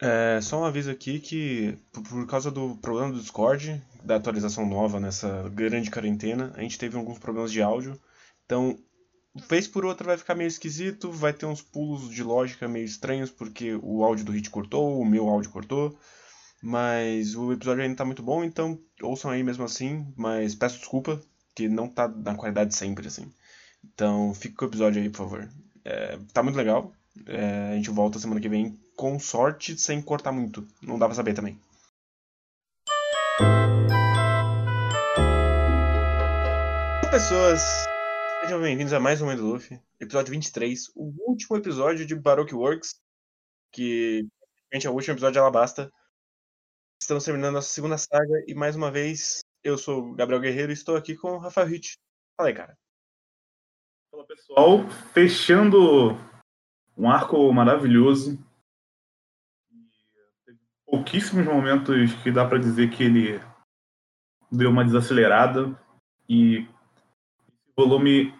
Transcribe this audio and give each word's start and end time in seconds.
É, 0.00 0.40
só 0.40 0.60
um 0.60 0.64
aviso 0.64 0.90
aqui 0.90 1.18
que, 1.18 1.76
por, 1.92 2.26
causa 2.26 2.50
do 2.50 2.76
problema 2.76 3.12
do 3.12 3.20
Discord, 3.20 3.82
da 4.04 4.16
atualização 4.16 4.64
nova 4.64 5.00
nessa 5.00 5.48
grande 5.48 5.90
quarentena, 5.90 6.52
a 6.56 6.60
gente 6.62 6.78
teve 6.78 6.96
alguns 6.96 7.18
problemas 7.18 7.50
de 7.50 7.60
áudio. 7.60 7.98
Então, 8.44 8.78
vez 9.48 9.66
por 9.66 9.84
outra 9.84 10.06
vai 10.06 10.16
ficar 10.16 10.36
meio 10.36 10.48
esquisito, 10.48 11.10
vai 11.10 11.32
ter 11.32 11.46
uns 11.46 11.62
pulos 11.62 12.10
de 12.10 12.22
lógica 12.22 12.68
meio 12.68 12.84
estranhos, 12.84 13.30
porque 13.30 13.74
o 13.82 14.04
áudio 14.04 14.24
do 14.24 14.32
Hit 14.32 14.50
cortou, 14.50 15.00
o 15.00 15.04
meu 15.04 15.28
áudio 15.28 15.50
cortou. 15.50 15.98
Mas 16.62 17.36
o 17.36 17.52
episódio 17.52 17.82
ainda 17.82 17.96
tá 17.96 18.04
muito 18.04 18.22
bom, 18.22 18.42
então 18.42 18.80
ouçam 19.00 19.30
aí 19.30 19.44
mesmo 19.44 19.64
assim, 19.64 20.12
mas 20.16 20.56
peço 20.56 20.78
desculpa, 20.78 21.20
que 21.54 21.68
não 21.68 21.88
tá 21.88 22.08
na 22.08 22.34
qualidade 22.34 22.74
sempre, 22.74 23.06
assim. 23.06 23.32
Então, 23.84 24.34
fique 24.34 24.54
com 24.56 24.64
o 24.64 24.68
episódio 24.68 25.00
aí, 25.00 25.08
por 25.08 25.18
favor. 25.18 25.48
É, 25.84 26.18
tá 26.32 26.42
muito 26.42 26.56
legal. 26.56 26.92
É, 27.26 27.70
a 27.72 27.76
gente 27.76 27.90
volta 27.90 28.18
semana 28.18 28.40
que 28.40 28.48
vem 28.48 28.76
com 28.98 29.16
sorte, 29.16 29.78
sem 29.78 30.02
cortar 30.02 30.32
muito. 30.32 30.66
Não 30.82 30.98
dá 30.98 31.06
pra 31.06 31.14
saber 31.14 31.32
também. 31.32 31.56
Pessoas! 37.08 37.62
Sejam 38.40 38.60
bem-vindos 38.60 38.92
a 38.92 38.98
mais 38.98 39.22
um 39.22 39.30
End 39.30 39.40
Luffy, 39.40 39.80
episódio 40.00 40.32
23, 40.32 40.90
o 40.96 41.14
último 41.28 41.56
episódio 41.56 42.04
de 42.04 42.16
Baroque 42.16 42.56
Works, 42.56 43.00
que 43.72 44.26
gente, 44.72 44.88
é 44.88 44.90
o 44.90 44.94
último 44.94 45.14
episódio 45.14 45.34
de 45.34 45.38
Alabasta. 45.38 45.92
Estamos 47.00 47.24
terminando 47.24 47.54
nossa 47.54 47.68
segunda 47.68 47.96
saga 47.96 48.44
e 48.48 48.54
mais 48.54 48.74
uma 48.74 48.90
vez 48.90 49.44
eu 49.62 49.78
sou 49.78 50.08
o 50.08 50.14
Gabriel 50.14 50.40
Guerreiro 50.40 50.72
e 50.72 50.74
estou 50.74 50.96
aqui 50.96 51.16
com 51.16 51.34
o 51.34 51.38
Rafael 51.38 51.68
Hit. 51.68 51.96
Fala 52.36 52.48
aí, 52.48 52.54
cara. 52.54 52.76
Fala 54.10 54.26
pessoal, 54.26 54.88
fechando 55.12 56.18
um 56.96 57.08
arco 57.08 57.52
maravilhoso. 57.52 58.47
Pouquíssimos 61.08 61.46
momentos 61.46 62.12
que 62.22 62.30
dá 62.30 62.44
para 62.44 62.58
dizer 62.58 62.90
que 62.90 63.02
ele 63.02 63.40
deu 64.52 64.68
uma 64.68 64.84
desacelerada 64.84 65.74
e 66.28 66.56
esse 66.58 67.74
volume 67.74 68.34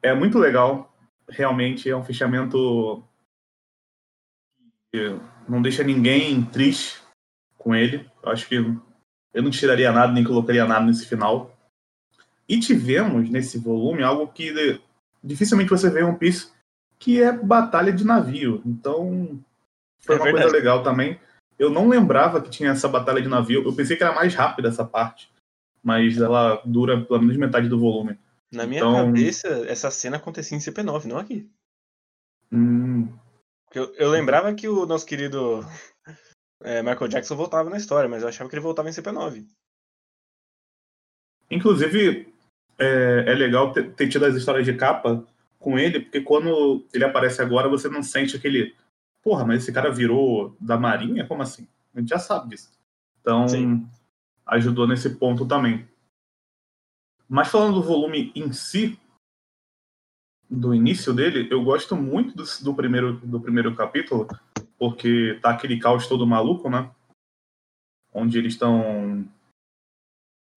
é 0.00 0.14
muito 0.14 0.38
legal. 0.38 0.94
Realmente 1.28 1.90
é 1.90 1.96
um 1.96 2.04
fechamento 2.04 3.02
que 4.92 5.18
não 5.48 5.60
deixa 5.60 5.82
ninguém 5.82 6.44
triste 6.44 7.02
com 7.58 7.74
ele. 7.74 8.08
Acho 8.22 8.46
que 8.46 8.54
eu 9.34 9.42
não 9.42 9.50
tiraria 9.50 9.90
nada 9.90 10.12
nem 10.12 10.22
colocaria 10.22 10.64
nada 10.64 10.86
nesse 10.86 11.08
final. 11.08 11.52
E 12.48 12.60
tivemos 12.60 13.28
nesse 13.28 13.58
volume 13.58 14.04
algo 14.04 14.28
que 14.28 14.80
dificilmente 15.20 15.70
você 15.70 15.90
vê 15.90 16.02
em 16.02 16.04
One 16.04 16.18
Piece, 16.18 16.52
que 16.96 17.20
é 17.20 17.32
batalha 17.32 17.92
de 17.92 18.04
navio. 18.04 18.62
Então 18.64 19.36
foi 19.98 20.14
é 20.14 20.18
uma 20.18 20.24
verdade. 20.26 20.44
coisa 20.44 20.56
legal 20.56 20.80
também. 20.84 21.18
Eu 21.58 21.70
não 21.70 21.88
lembrava 21.88 22.40
que 22.40 22.50
tinha 22.50 22.70
essa 22.70 22.88
batalha 22.88 23.22
de 23.22 23.28
navio. 23.28 23.62
Eu 23.64 23.74
pensei 23.74 23.96
que 23.96 24.02
era 24.02 24.14
mais 24.14 24.34
rápida 24.34 24.68
essa 24.68 24.84
parte, 24.84 25.30
mas 25.82 26.18
ela 26.18 26.60
dura 26.64 27.04
pelo 27.04 27.20
menos 27.20 27.36
metade 27.36 27.68
do 27.68 27.78
volume. 27.78 28.18
Na 28.52 28.66
minha 28.66 28.80
então... 28.80 28.94
cabeça, 28.94 29.48
essa 29.68 29.90
cena 29.90 30.16
acontecia 30.16 30.56
em 30.56 30.60
CP9, 30.60 31.04
não 31.04 31.18
aqui. 31.18 31.48
Hum. 32.52 33.08
Eu, 33.72 33.92
eu 33.96 34.10
lembrava 34.10 34.54
que 34.54 34.68
o 34.68 34.86
nosso 34.86 35.04
querido 35.04 35.66
é, 36.62 36.82
Michael 36.82 37.08
Jackson 37.08 37.36
voltava 37.36 37.68
na 37.68 37.76
história, 37.76 38.08
mas 38.08 38.22
eu 38.22 38.28
achava 38.28 38.48
que 38.48 38.56
ele 38.56 38.62
voltava 38.62 38.88
em 38.88 38.92
CP9. 38.92 39.46
Inclusive, 41.50 42.32
é, 42.78 43.24
é 43.26 43.34
legal 43.34 43.72
ter, 43.72 43.92
ter, 43.92 44.08
tido 44.08 44.24
as 44.24 44.34
histórias 44.34 44.64
de 44.64 44.74
capa 44.74 45.24
com 45.58 45.78
ele, 45.78 46.00
porque 46.00 46.22
quando 46.22 46.84
ele 46.92 47.04
aparece 47.04 47.42
agora, 47.42 47.68
você 47.68 47.88
não 47.88 48.02
sente 48.02 48.36
aquele. 48.36 48.74
Porra, 49.24 49.44
mas 49.46 49.62
esse 49.62 49.72
cara 49.72 49.90
virou 49.90 50.54
da 50.60 50.76
Marinha? 50.76 51.26
Como 51.26 51.42
assim? 51.42 51.66
A 51.94 51.98
gente 51.98 52.10
já 52.10 52.18
sabe 52.18 52.50
disso. 52.50 52.70
Então, 53.20 53.48
Sim. 53.48 53.88
ajudou 54.44 54.86
nesse 54.86 55.08
ponto 55.16 55.46
também. 55.46 55.88
Mas 57.26 57.48
falando 57.48 57.76
do 57.76 57.82
volume 57.82 58.30
em 58.36 58.52
si, 58.52 59.00
do 60.48 60.74
início 60.74 61.14
dele, 61.14 61.48
eu 61.50 61.64
gosto 61.64 61.96
muito 61.96 62.36
do, 62.36 62.44
do, 62.62 62.74
primeiro, 62.74 63.14
do 63.14 63.40
primeiro 63.40 63.74
capítulo, 63.74 64.28
porque 64.78 65.38
tá 65.40 65.50
aquele 65.50 65.78
caos 65.78 66.06
todo 66.06 66.26
maluco, 66.26 66.68
né? 66.68 66.90
Onde 68.12 68.36
eles 68.38 68.52
estão 68.52 69.26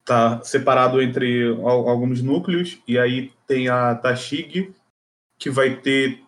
tá 0.03 0.41
separado 0.43 1.01
entre 1.01 1.47
alguns 1.63 2.21
núcleos 2.21 2.81
e 2.87 2.97
aí 2.99 3.31
tem 3.45 3.69
a 3.69 3.95
Tashig 3.95 4.73
que 5.37 5.49
vai 5.49 5.75
ter 5.75 6.26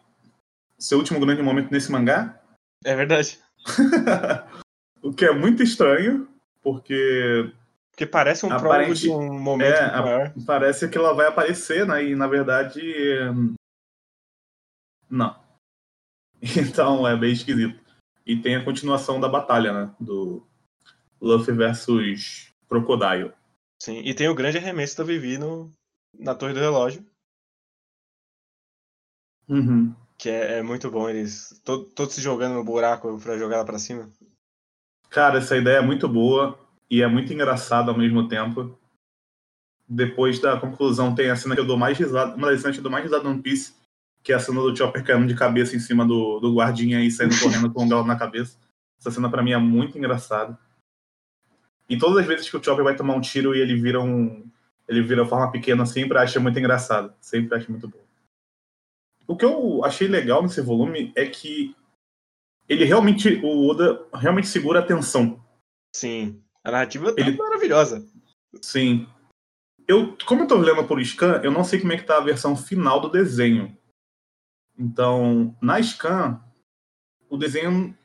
seu 0.80 0.98
último 0.98 1.20
grande 1.20 1.42
momento 1.42 1.72
nesse 1.72 1.92
mangá. 1.92 2.42
É 2.84 2.96
verdade. 2.96 3.40
o 5.04 5.14
que 5.14 5.26
é 5.26 5.34
muito 5.34 5.62
estranho, 5.62 6.28
porque 6.62 7.54
que 7.98 8.06
parece 8.06 8.46
um 8.46 8.50
prólogo 8.50 8.94
de 8.94 9.10
um 9.10 9.38
momento 9.38 9.76
é, 9.76 10.02
maior. 10.02 10.34
Parece 10.46 10.88
que 10.88 10.98
ela 10.98 11.14
vai 11.14 11.28
aparecer, 11.28 11.86
né? 11.86 12.02
E 12.02 12.16
na 12.16 12.28
verdade 12.28 12.82
não. 15.10 15.38
Então 16.42 17.06
é 17.06 17.18
bem 17.18 17.34
esquisito. 17.34 17.78
E 18.26 18.42
tem 18.42 18.56
a 18.56 18.64
continuação 18.64 19.20
da 19.20 19.28
batalha, 19.28 19.74
né? 19.74 19.96
Do 20.00 20.48
Luffy 21.20 21.54
versus 21.54 22.54
Crocodile. 22.70 23.34
Sim, 23.82 24.00
e 24.00 24.14
tem 24.14 24.30
o 24.30 24.36
grande 24.36 24.58
arremesso 24.58 24.98
da 24.98 25.04
Vivi 25.04 25.38
no, 25.38 25.70
na 26.18 26.36
Torre 26.36 26.54
do 26.54 26.60
Relógio. 26.60 27.06
Uhum. 29.50 29.94
Que 30.20 30.30
é, 30.30 30.58
é, 30.58 30.62
muito 30.62 30.92
bom, 30.92 31.10
eles 31.10 31.62
todos 31.64 32.14
se 32.14 32.22
jogando 32.22 32.56
no 32.56 32.64
buraco 32.64 33.18
para 33.20 33.38
jogar 33.38 33.56
ela 33.56 33.66
pra 33.66 33.80
cima. 33.80 34.10
Cara, 35.10 35.38
essa 35.38 35.56
ideia 35.56 35.78
é 35.78 35.82
muito 35.82 36.10
boa 36.10 36.60
e 36.90 37.02
é 37.02 37.08
muito 37.08 37.32
engraçada 37.32 37.90
ao 37.90 37.98
mesmo 37.98 38.28
tempo. 38.28 38.78
Depois 39.88 40.38
da 40.38 40.60
conclusão, 40.60 41.16
tem 41.16 41.30
a 41.30 41.38
cena 41.38 41.56
que 41.56 41.62
eu 41.62 41.66
dou 41.66 41.78
mais 41.78 41.98
risada, 41.98 42.36
uma 42.36 42.52
das 42.52 42.60
cenas 42.60 42.76
que 42.76 42.80
eu 42.80 42.84
dou 42.84 42.92
mais 42.92 43.06
risada 43.06 43.24
no 43.24 43.30
One 43.30 43.42
Piece, 43.42 43.74
que 44.22 44.34
é 44.34 44.36
a 44.36 44.40
cena 44.40 44.60
do 44.60 44.76
Chopper 44.76 45.06
caindo 45.06 45.26
de 45.26 45.36
cabeça 45.36 45.74
em 45.74 45.80
cima 45.80 46.06
do, 46.06 46.42
do 46.42 46.54
guardinha 46.54 47.02
e 47.02 47.10
saindo 47.10 47.34
correndo 47.40 47.72
com 47.72 47.86
o 47.86 47.88
galo 47.88 48.06
na 48.06 48.18
cabeça. 48.18 48.58
Essa 49.00 49.12
cena 49.12 49.32
para 49.32 49.42
mim 49.42 49.54
é 49.54 49.58
muito 49.58 49.98
engraçada. 49.98 50.60
E 51.90 51.98
todas 51.98 52.18
as 52.18 52.26
vezes 52.26 52.50
que 52.50 52.58
o 52.58 52.64
Chopper 52.64 52.84
vai 52.84 52.96
tomar 52.96 53.16
um 53.16 53.22
tiro 53.22 53.56
e 53.56 53.62
ele 53.62 53.76
vira 53.76 54.02
um. 54.02 54.46
Ele 54.86 55.02
vira 55.02 55.26
forma 55.26 55.50
pequena, 55.50 55.86
sempre 55.86 56.18
acho 56.18 56.42
muito 56.42 56.60
engraçado. 56.60 57.14
Sempre 57.22 57.58
acho 57.58 57.72
muito 57.72 57.88
bom. 57.88 58.09
O 59.30 59.38
que 59.38 59.46
eu 59.46 59.86
achei 59.86 60.08
legal 60.08 60.42
nesse 60.42 60.60
volume 60.60 61.14
é 61.16 61.24
que 61.28 61.76
ele 62.68 62.84
realmente. 62.84 63.36
O 63.44 63.70
Oda 63.70 64.04
realmente 64.12 64.48
segura 64.48 64.80
a 64.80 64.84
atenção. 64.84 65.40
Sim. 65.96 66.42
A 66.64 66.72
narrativa 66.72 67.16
tá 67.16 67.22
ele... 67.22 67.38
maravilhosa. 67.38 68.04
Sim. 68.60 69.08
Eu, 69.88 70.18
como 70.26 70.42
eu 70.42 70.48
tô 70.48 70.58
lendo 70.58 70.84
por 70.84 71.00
scan, 71.06 71.42
eu 71.44 71.52
não 71.52 71.64
sei 71.64 71.80
como 71.80 71.94
é 71.94 71.98
que 71.98 72.06
tá 72.06 72.18
a 72.18 72.24
versão 72.24 72.58
final 72.58 73.00
do 73.00 73.08
desenho. 73.08 73.78
Então, 74.76 75.56
na 75.62 75.80
scan, 75.80 76.44
o 77.30 77.38
desenho, 77.38 77.96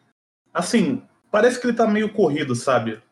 assim, 0.52 1.02
parece 1.30 1.58
que 1.58 1.66
ele 1.66 1.76
tá 1.76 1.86
meio 1.86 2.12
corrido, 2.12 2.54
sabe? 2.54 3.02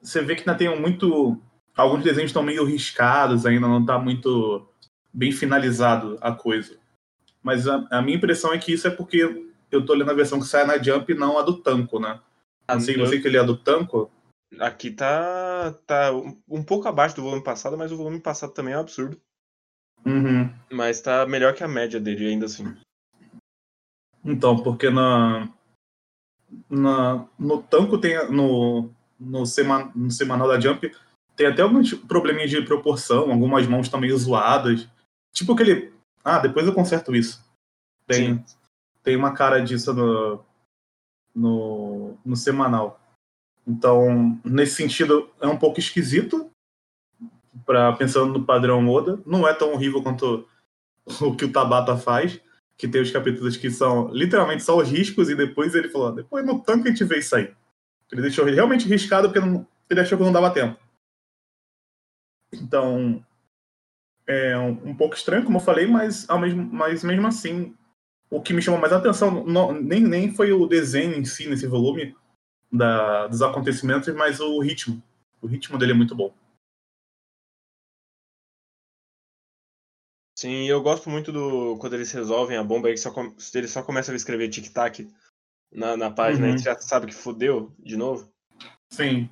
Você 0.00 0.22
vê 0.22 0.34
que 0.34 0.40
ainda 0.40 0.54
tem 0.54 0.74
muito. 0.80 1.38
Alguns 1.76 2.02
desenhos 2.02 2.30
estão 2.30 2.42
meio 2.42 2.64
riscados, 2.64 3.44
ainda 3.44 3.68
não 3.68 3.84
tá 3.84 3.98
muito 3.98 4.66
bem 5.12 5.32
finalizado 5.32 6.16
a 6.22 6.32
coisa. 6.32 6.78
Mas 7.46 7.68
a, 7.68 7.86
a, 7.92 8.02
minha 8.02 8.16
impressão 8.16 8.52
é 8.52 8.58
que 8.58 8.72
isso 8.72 8.88
é 8.88 8.90
porque 8.90 9.46
eu 9.70 9.86
tô 9.86 9.94
lendo 9.94 10.10
a 10.10 10.14
versão 10.14 10.40
que 10.40 10.46
sai 10.46 10.66
na 10.66 10.82
Jump 10.82 11.12
e 11.12 11.14
não 11.14 11.38
a 11.38 11.42
do 11.42 11.62
Tanco, 11.62 12.00
né? 12.00 12.20
Não 12.68 12.80
sei 12.80 12.96
você 12.96 13.20
que 13.20 13.28
ele 13.28 13.36
é 13.36 13.44
do 13.44 13.56
Tanco. 13.56 14.10
Aqui 14.58 14.90
tá, 14.90 15.72
tá 15.86 16.10
um 16.48 16.64
pouco 16.64 16.88
abaixo 16.88 17.14
do 17.14 17.22
volume 17.22 17.44
passado, 17.44 17.78
mas 17.78 17.92
o 17.92 17.96
volume 17.96 18.18
passado 18.18 18.52
também 18.52 18.74
é 18.74 18.76
um 18.76 18.80
absurdo. 18.80 19.16
Uhum. 20.04 20.52
Mas 20.72 21.00
tá 21.00 21.24
melhor 21.24 21.54
que 21.54 21.62
a 21.62 21.68
média 21.68 22.00
dele, 22.00 22.26
ainda 22.26 22.46
assim. 22.46 22.76
Então, 24.24 24.60
porque 24.60 24.90
na, 24.90 25.48
na 26.68 27.28
no 27.38 27.62
tanco 27.62 27.96
tem 27.96 28.28
no, 28.28 28.90
no, 29.20 29.46
seman, 29.46 29.92
no 29.94 30.10
semanal 30.10 30.48
da 30.48 30.58
Jump 30.58 30.92
tem 31.36 31.46
até 31.46 31.62
alguns 31.62 31.94
probleminhas 31.94 32.50
de 32.50 32.60
proporção, 32.62 33.30
algumas 33.30 33.68
mãos 33.68 33.86
estão 33.86 34.00
meio 34.00 34.18
zoadas. 34.18 34.88
Tipo 35.32 35.52
aquele. 35.52 35.94
Ah, 36.26 36.40
depois 36.40 36.66
eu 36.66 36.74
conserto 36.74 37.14
isso. 37.14 37.40
Tem, 38.04 38.44
tem 39.04 39.14
uma 39.14 39.32
cara 39.32 39.60
disso 39.60 39.94
no, 39.94 40.44
no, 41.32 42.18
no 42.24 42.34
semanal. 42.34 43.00
Então, 43.64 44.36
nesse 44.44 44.74
sentido, 44.74 45.30
é 45.40 45.46
um 45.46 45.56
pouco 45.56 45.78
esquisito, 45.78 46.50
para 47.64 47.92
pensando 47.92 48.32
no 48.36 48.44
padrão 48.44 48.88
Oda. 48.88 49.20
Não 49.24 49.46
é 49.46 49.54
tão 49.54 49.72
horrível 49.72 50.02
quanto 50.02 50.48
o 51.20 51.36
que 51.36 51.44
o 51.44 51.52
Tabata 51.52 51.96
faz, 51.96 52.40
que 52.76 52.88
tem 52.88 53.00
os 53.00 53.12
capítulos 53.12 53.56
que 53.56 53.70
são 53.70 54.08
literalmente 54.08 54.64
só 54.64 54.76
os 54.76 54.88
riscos, 54.88 55.30
e 55.30 55.36
depois 55.36 55.76
ele 55.76 55.88
falou: 55.88 56.12
depois 56.12 56.44
no 56.44 56.60
tanque 56.60 56.88
a 56.88 56.90
gente 56.90 57.04
vê 57.04 57.18
isso 57.20 57.36
aí. 57.36 57.54
Ele 58.10 58.22
deixou 58.22 58.44
realmente 58.44 58.88
riscado 58.88 59.28
porque 59.28 59.38
não, 59.38 59.64
ele 59.88 60.00
achou 60.00 60.18
que 60.18 60.24
não 60.24 60.32
dava 60.32 60.50
tempo. 60.50 60.76
Então, 62.52 63.24
é 64.26 64.58
um, 64.58 64.90
um, 64.90 64.96
pouco 64.96 65.14
estranho, 65.14 65.44
como 65.44 65.58
eu 65.58 65.62
falei, 65.62 65.86
mas, 65.86 66.28
ao 66.28 66.38
mesmo, 66.38 66.62
mas 66.62 67.04
mesmo 67.04 67.26
assim, 67.26 67.76
o 68.30 68.42
que 68.42 68.52
me 68.52 68.60
chamou 68.60 68.80
mais 68.80 68.92
atenção 68.92 69.44
não, 69.44 69.72
nem, 69.72 70.00
nem 70.00 70.34
foi 70.34 70.52
o 70.52 70.66
desenho 70.66 71.14
em 71.14 71.24
si 71.24 71.48
nesse 71.48 71.66
volume 71.66 72.16
da, 72.72 73.26
dos 73.28 73.42
acontecimentos, 73.42 74.12
mas 74.14 74.40
o 74.40 74.58
ritmo. 74.60 75.02
O 75.40 75.46
ritmo 75.46 75.78
dele 75.78 75.92
é 75.92 75.94
muito 75.94 76.14
bom. 76.14 76.34
Sim, 80.38 80.68
eu 80.68 80.82
gosto 80.82 81.08
muito 81.08 81.32
do 81.32 81.78
quando 81.78 81.94
eles 81.94 82.12
resolvem 82.12 82.58
a 82.58 82.64
bomba, 82.64 82.88
aí 82.88 82.98
só, 82.98 83.10
eles 83.54 83.70
só 83.70 83.82
começam 83.82 84.12
a 84.12 84.16
escrever 84.16 84.50
tic-tac 84.50 85.08
na, 85.72 85.96
na 85.96 86.10
página, 86.10 86.46
uhum. 86.46 86.52
a 86.52 86.56
gente 86.56 86.64
já 86.64 86.78
sabe 86.78 87.06
que 87.06 87.14
fudeu 87.14 87.72
de 87.78 87.96
novo. 87.96 88.30
Sim. 88.92 89.30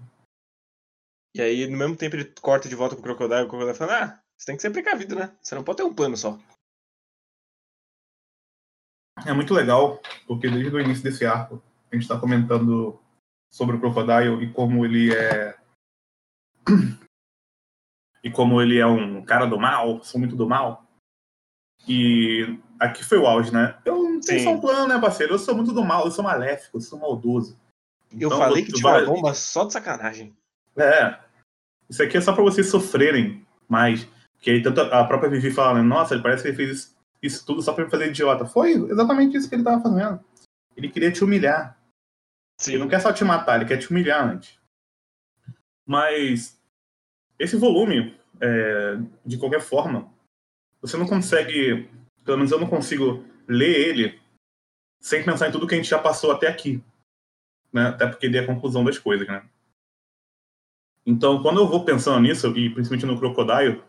E 1.34 1.42
aí, 1.42 1.66
no 1.66 1.76
mesmo 1.76 1.96
tempo, 1.96 2.16
ele 2.16 2.32
corta 2.40 2.68
de 2.68 2.74
volta 2.74 2.94
pro 2.94 3.04
Crocodile, 3.04 3.42
o 3.42 3.48
Crocodile 3.48 3.76
fala, 3.76 4.04
ah, 4.04 4.23
você 4.44 4.46
tem 4.46 4.56
que 4.56 4.62
ser 4.62 4.70
precavido, 4.70 5.16
né? 5.16 5.34
Você 5.40 5.54
não 5.54 5.64
pode 5.64 5.78
ter 5.78 5.84
um 5.84 5.94
pano 5.94 6.16
só. 6.18 6.38
É 9.26 9.32
muito 9.32 9.54
legal, 9.54 10.02
porque 10.26 10.50
desde 10.50 10.74
o 10.74 10.80
início 10.80 11.02
desse 11.02 11.24
arco, 11.24 11.62
a 11.90 11.96
gente 11.96 12.06
tá 12.06 12.20
comentando 12.20 13.00
sobre 13.50 13.76
o 13.76 13.80
Crocodile 13.80 14.44
e 14.44 14.52
como 14.52 14.84
ele 14.84 15.14
é 15.14 15.56
e 18.22 18.30
como 18.30 18.60
ele 18.60 18.78
é 18.78 18.86
um 18.86 19.24
cara 19.24 19.46
do 19.46 19.58
mal, 19.58 20.04
sou 20.04 20.20
muito 20.20 20.36
do 20.36 20.46
mal. 20.46 20.84
E 21.88 22.58
aqui 22.78 23.02
foi 23.02 23.18
o 23.18 23.26
auge, 23.26 23.50
né? 23.50 23.78
Eu 23.82 24.02
não 24.02 24.20
tenho 24.20 24.42
só 24.42 24.50
um 24.50 24.60
plano, 24.60 24.88
né, 24.88 25.00
parceiro? 25.00 25.34
Eu 25.34 25.38
sou 25.38 25.54
muito 25.54 25.72
do 25.72 25.84
mal, 25.84 26.04
eu 26.04 26.10
sou 26.10 26.24
maléfico, 26.24 26.76
eu 26.76 26.80
sou 26.82 26.98
maldoso. 26.98 27.58
Eu 28.12 28.28
então, 28.28 28.38
falei 28.38 28.62
que 28.62 28.72
tinha 28.72 28.90
uma 28.90 29.06
bomba 29.06 29.32
só 29.32 29.64
de 29.64 29.72
sacanagem. 29.72 30.36
É. 30.76 31.18
Isso 31.88 32.02
aqui 32.02 32.18
é 32.18 32.20
só 32.20 32.34
pra 32.34 32.42
vocês 32.42 32.68
sofrerem 32.68 33.46
mais. 33.66 34.06
Que 34.44 34.50
aí 34.50 34.62
tanto 34.62 34.82
a 34.82 35.02
própria 35.04 35.30
Vivi 35.30 35.50
fala, 35.50 35.80
né? 35.80 35.82
Nossa, 35.82 36.12
ele 36.12 36.22
parece 36.22 36.42
que 36.42 36.48
ele 36.50 36.56
fez 36.56 36.70
isso, 36.70 36.96
isso 37.22 37.46
tudo 37.46 37.62
só 37.62 37.72
pra 37.72 37.82
me 37.82 37.90
fazer 37.90 38.08
idiota. 38.08 38.44
Foi 38.44 38.72
exatamente 38.72 39.34
isso 39.34 39.48
que 39.48 39.54
ele 39.54 39.64
tava 39.64 39.82
fazendo. 39.82 40.22
Ele 40.76 40.90
queria 40.90 41.10
te 41.10 41.24
humilhar. 41.24 41.80
Sim. 42.60 42.72
Ele 42.72 42.82
não 42.82 42.88
quer 42.88 43.00
só 43.00 43.10
te 43.10 43.24
matar, 43.24 43.56
ele 43.56 43.64
quer 43.64 43.78
te 43.78 43.90
humilhar 43.90 44.22
antes. 44.22 44.58
Mas 45.86 46.60
esse 47.38 47.56
volume, 47.56 48.14
é, 48.38 48.98
de 49.24 49.38
qualquer 49.38 49.62
forma, 49.62 50.12
você 50.78 50.98
não 50.98 51.06
consegue, 51.06 51.88
pelo 52.22 52.36
menos 52.36 52.52
eu 52.52 52.60
não 52.60 52.68
consigo 52.68 53.24
ler 53.48 53.88
ele 53.88 54.20
sem 55.00 55.24
pensar 55.24 55.48
em 55.48 55.52
tudo 55.52 55.66
que 55.66 55.74
a 55.74 55.78
gente 55.78 55.88
já 55.88 55.98
passou 55.98 56.30
até 56.30 56.48
aqui. 56.48 56.84
Né? 57.72 57.86
Até 57.86 58.06
porque 58.06 58.26
ele 58.26 58.36
é 58.36 58.40
a 58.40 58.46
conclusão 58.46 58.84
das 58.84 58.98
coisas, 58.98 59.26
né? 59.26 59.42
Então, 61.06 61.42
quando 61.42 61.62
eu 61.62 61.66
vou 61.66 61.82
pensando 61.82 62.20
nisso, 62.20 62.48
e 62.58 62.68
principalmente 62.68 63.06
no 63.06 63.18
Crocodile, 63.18 63.82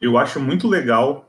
eu 0.00 0.16
acho 0.16 0.40
muito 0.40 0.66
legal 0.66 1.28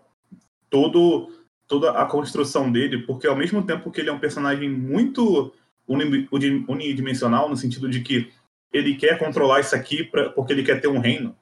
todo, 0.70 1.32
toda 1.68 1.92
a 1.92 2.06
construção 2.06 2.72
dele, 2.72 3.00
porque 3.00 3.28
ao 3.28 3.36
mesmo 3.36 3.64
tempo 3.64 3.92
que 3.92 4.00
ele 4.00 4.10
é 4.10 4.14
um 4.14 4.20
personagem 4.20 4.70
muito 4.70 5.54
unidimensional, 5.88 7.50
no 7.50 7.58
sentido 7.58 7.90
de 7.90 8.02
que 8.02 8.32
ele 8.72 8.96
quer 8.96 9.20
controlar 9.20 9.60
isso 9.60 9.76
aqui 9.76 10.04
pra, 10.04 10.30
porque 10.30 10.54
ele 10.54 10.64
quer 10.64 10.80
ter 10.80 10.88
um 10.88 11.00
reino. 11.00 11.36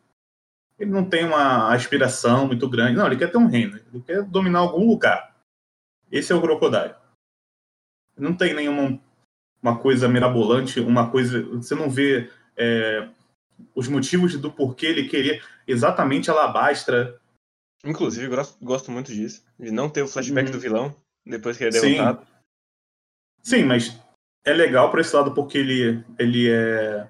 Ele 0.79 0.89
não 0.89 1.05
tem 1.05 1.25
uma 1.25 1.73
aspiração 1.73 2.47
muito 2.47 2.67
grande. 2.67 2.97
Não, 2.97 3.05
ele 3.05 3.17
quer 3.17 3.29
ter 3.29 3.37
um 3.37 3.47
reino. 3.47 3.79
Ele 3.93 4.01
quer 4.01 4.23
dominar 4.23 4.59
algum 4.59 4.87
lugar. 4.87 5.35
Esse 6.11 6.31
é 6.31 6.35
o 6.35 6.41
Crocodile. 6.41 6.95
Não 8.17 8.33
tem 8.33 8.53
nenhuma 8.53 8.99
uma 9.61 9.77
coisa 9.77 10.07
mirabolante, 10.07 10.79
uma 10.79 11.09
coisa. 11.09 11.43
Você 11.57 11.75
não 11.75 11.89
vê 11.89 12.29
é, 12.55 13.09
os 13.75 13.87
motivos 13.87 14.35
do 14.37 14.51
porquê 14.51 14.87
ele 14.87 15.07
queria 15.07 15.41
exatamente 15.67 16.29
Alabastra. 16.29 17.19
Inclusive, 17.83 18.27
gosto, 18.27 18.57
gosto 18.63 18.91
muito 18.91 19.13
disso. 19.13 19.43
De 19.57 19.71
não 19.71 19.89
ter 19.89 20.01
o 20.01 20.07
flashback 20.07 20.49
hum. 20.49 20.51
do 20.51 20.59
vilão 20.59 20.95
depois 21.25 21.57
que 21.57 21.63
ele 21.63 21.77
é 21.77 21.81
derrotado. 21.81 22.27
Sim, 23.41 23.57
Sim 23.57 23.63
mas 23.63 23.99
é 24.45 24.53
legal 24.53 24.89
para 24.91 25.01
esse 25.01 25.15
lado 25.15 25.33
porque 25.33 25.57
ele, 25.57 26.03
ele 26.17 26.49
é 26.49 27.07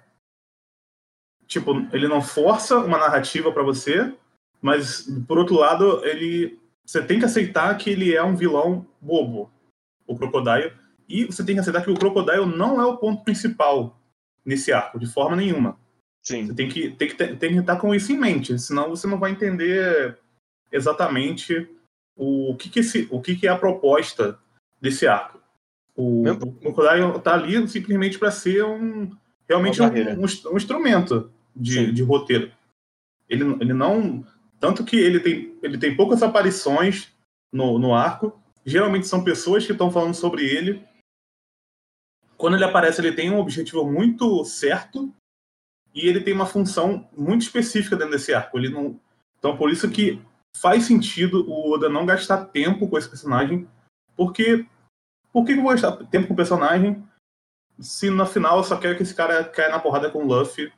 tipo, 1.49 1.71
ele 1.91 2.07
não 2.07 2.21
força 2.21 2.77
uma 2.77 2.97
narrativa 2.97 3.51
para 3.51 3.63
você, 3.63 4.13
mas 4.61 5.07
por 5.27 5.37
outro 5.37 5.55
lado, 5.55 6.05
ele 6.05 6.59
você 6.85 7.03
tem 7.03 7.19
que 7.19 7.25
aceitar 7.25 7.77
que 7.77 7.89
ele 7.89 8.15
é 8.15 8.23
um 8.23 8.35
vilão 8.35 8.87
bobo, 8.99 9.51
o 10.07 10.17
Crocodile, 10.17 10.73
e 11.07 11.25
você 11.25 11.45
tem 11.45 11.53
que 11.53 11.61
aceitar 11.61 11.83
que 11.83 11.91
o 11.91 11.95
Crocodile 11.95 12.45
não 12.45 12.81
é 12.81 12.85
o 12.85 12.97
ponto 12.97 13.23
principal 13.23 13.99
nesse 14.43 14.73
arco, 14.73 14.99
de 14.99 15.05
forma 15.05 15.35
nenhuma. 15.35 15.77
Sim. 16.21 16.47
Você 16.47 16.53
tem 16.53 16.69
que, 16.69 16.91
tem 16.91 17.07
que, 17.07 17.15
tem 17.15 17.53
que 17.53 17.59
estar 17.59 17.77
com 17.77 17.93
isso 17.93 18.11
em 18.11 18.17
mente, 18.17 18.57
senão 18.59 18.89
você 18.89 19.07
não 19.07 19.19
vai 19.19 19.31
entender 19.31 20.17
exatamente 20.71 21.67
o 22.15 22.55
que, 22.55 22.69
que, 22.69 22.79
esse, 22.81 23.07
o 23.09 23.21
que, 23.21 23.35
que 23.35 23.47
é 23.47 23.49
a 23.49 23.57
proposta 23.57 24.37
desse 24.81 25.07
arco. 25.07 25.39
O, 25.95 26.29
o 26.29 26.53
Crocodile 26.53 27.17
está 27.17 27.33
ali 27.33 27.67
simplesmente 27.67 28.17
para 28.17 28.31
ser 28.31 28.63
um 28.63 29.09
realmente 29.47 29.81
um, 29.81 29.85
um, 29.85 30.53
um, 30.53 30.57
instrumento 30.57 31.31
de, 31.55 31.91
de 31.91 32.03
roteiro. 32.03 32.51
Ele, 33.27 33.43
ele 33.59 33.73
não. 33.73 34.25
Tanto 34.59 34.83
que 34.83 34.97
ele 34.97 35.19
tem, 35.19 35.57
ele 35.63 35.77
tem 35.77 35.95
poucas 35.95 36.21
aparições 36.21 37.11
no, 37.51 37.79
no 37.79 37.93
arco. 37.93 38.39
Geralmente 38.65 39.07
são 39.07 39.23
pessoas 39.23 39.65
que 39.65 39.71
estão 39.71 39.91
falando 39.91 40.13
sobre 40.13 40.45
ele. 40.45 40.85
Quando 42.37 42.55
ele 42.55 42.65
aparece, 42.65 43.01
ele 43.01 43.11
tem 43.11 43.31
um 43.31 43.39
objetivo 43.39 43.89
muito 43.89 44.43
certo 44.45 45.13
e 45.93 46.07
ele 46.07 46.21
tem 46.21 46.33
uma 46.33 46.45
função 46.45 47.07
muito 47.15 47.41
específica 47.41 47.95
dentro 47.95 48.13
desse 48.13 48.33
arco. 48.33 48.57
Ele 48.57 48.69
não, 48.69 48.99
então, 49.37 49.57
por 49.57 49.69
isso 49.69 49.89
que 49.89 50.21
faz 50.55 50.83
sentido 50.83 51.45
o 51.49 51.73
Oda 51.73 51.89
não 51.89 52.05
gastar 52.05 52.45
tempo 52.45 52.87
com 52.87 52.97
esse 52.97 53.09
personagem, 53.09 53.67
porque 54.15 54.65
por 55.31 55.45
que 55.45 55.53
eu 55.53 55.61
vou 55.61 55.71
gastar 55.71 55.91
tempo 56.07 56.27
com 56.27 56.33
o 56.33 56.37
personagem 56.37 57.03
se 57.79 58.09
no 58.09 58.25
final 58.25 58.57
eu 58.57 58.63
só 58.63 58.77
quero 58.77 58.97
que 58.97 59.03
esse 59.03 59.15
cara 59.15 59.43
caia 59.43 59.69
na 59.69 59.79
porrada 59.79 60.09
com 60.09 60.23
o 60.23 60.27
Luffy 60.27 60.71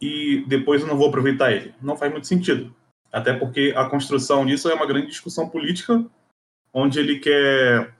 e 0.00 0.44
depois 0.46 0.82
eu 0.82 0.88
não 0.88 0.96
vou 0.96 1.08
aproveitar 1.08 1.52
ele. 1.52 1.74
Não 1.80 1.96
faz 1.96 2.12
muito 2.12 2.26
sentido. 2.26 2.74
Até 3.10 3.32
porque 3.32 3.72
a 3.74 3.88
construção 3.88 4.44
disso 4.44 4.68
é 4.68 4.74
uma 4.74 4.86
grande 4.86 5.06
discussão 5.06 5.48
política, 5.48 6.04
onde 6.72 6.98
ele 6.98 7.18
quer 7.18 7.94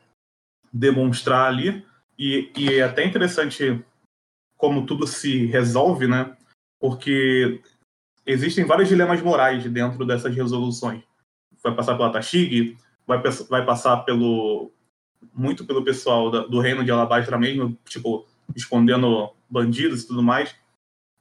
demonstrar 0.70 1.48
ali, 1.48 1.86
e, 2.18 2.52
e 2.54 2.74
é 2.74 2.82
até 2.82 3.04
interessante 3.04 3.82
como 4.56 4.86
tudo 4.86 5.06
se 5.06 5.46
resolve, 5.46 6.06
né? 6.06 6.36
Porque 6.80 7.60
existem 8.24 8.64
vários 8.64 8.88
dilemas 8.88 9.20
morais 9.22 9.64
dentro 9.70 10.04
dessas 10.04 10.34
resoluções. 10.34 11.02
Vai 11.62 11.74
passar 11.74 11.96
pela 11.96 12.12
Tashig, 12.12 12.76
vai, 13.06 13.22
vai 13.48 13.64
passar 13.64 13.98
pelo 13.98 14.72
muito 15.34 15.64
pelo 15.64 15.84
pessoal 15.84 16.30
da, 16.30 16.46
do 16.46 16.60
reino 16.60 16.84
de 16.84 16.90
Alabastra 16.90 17.38
mesmo, 17.38 17.76
tipo, 17.84 18.26
escondendo 18.54 19.30
bandidos 19.48 20.02
e 20.02 20.06
tudo 20.06 20.22
mais. 20.22 20.54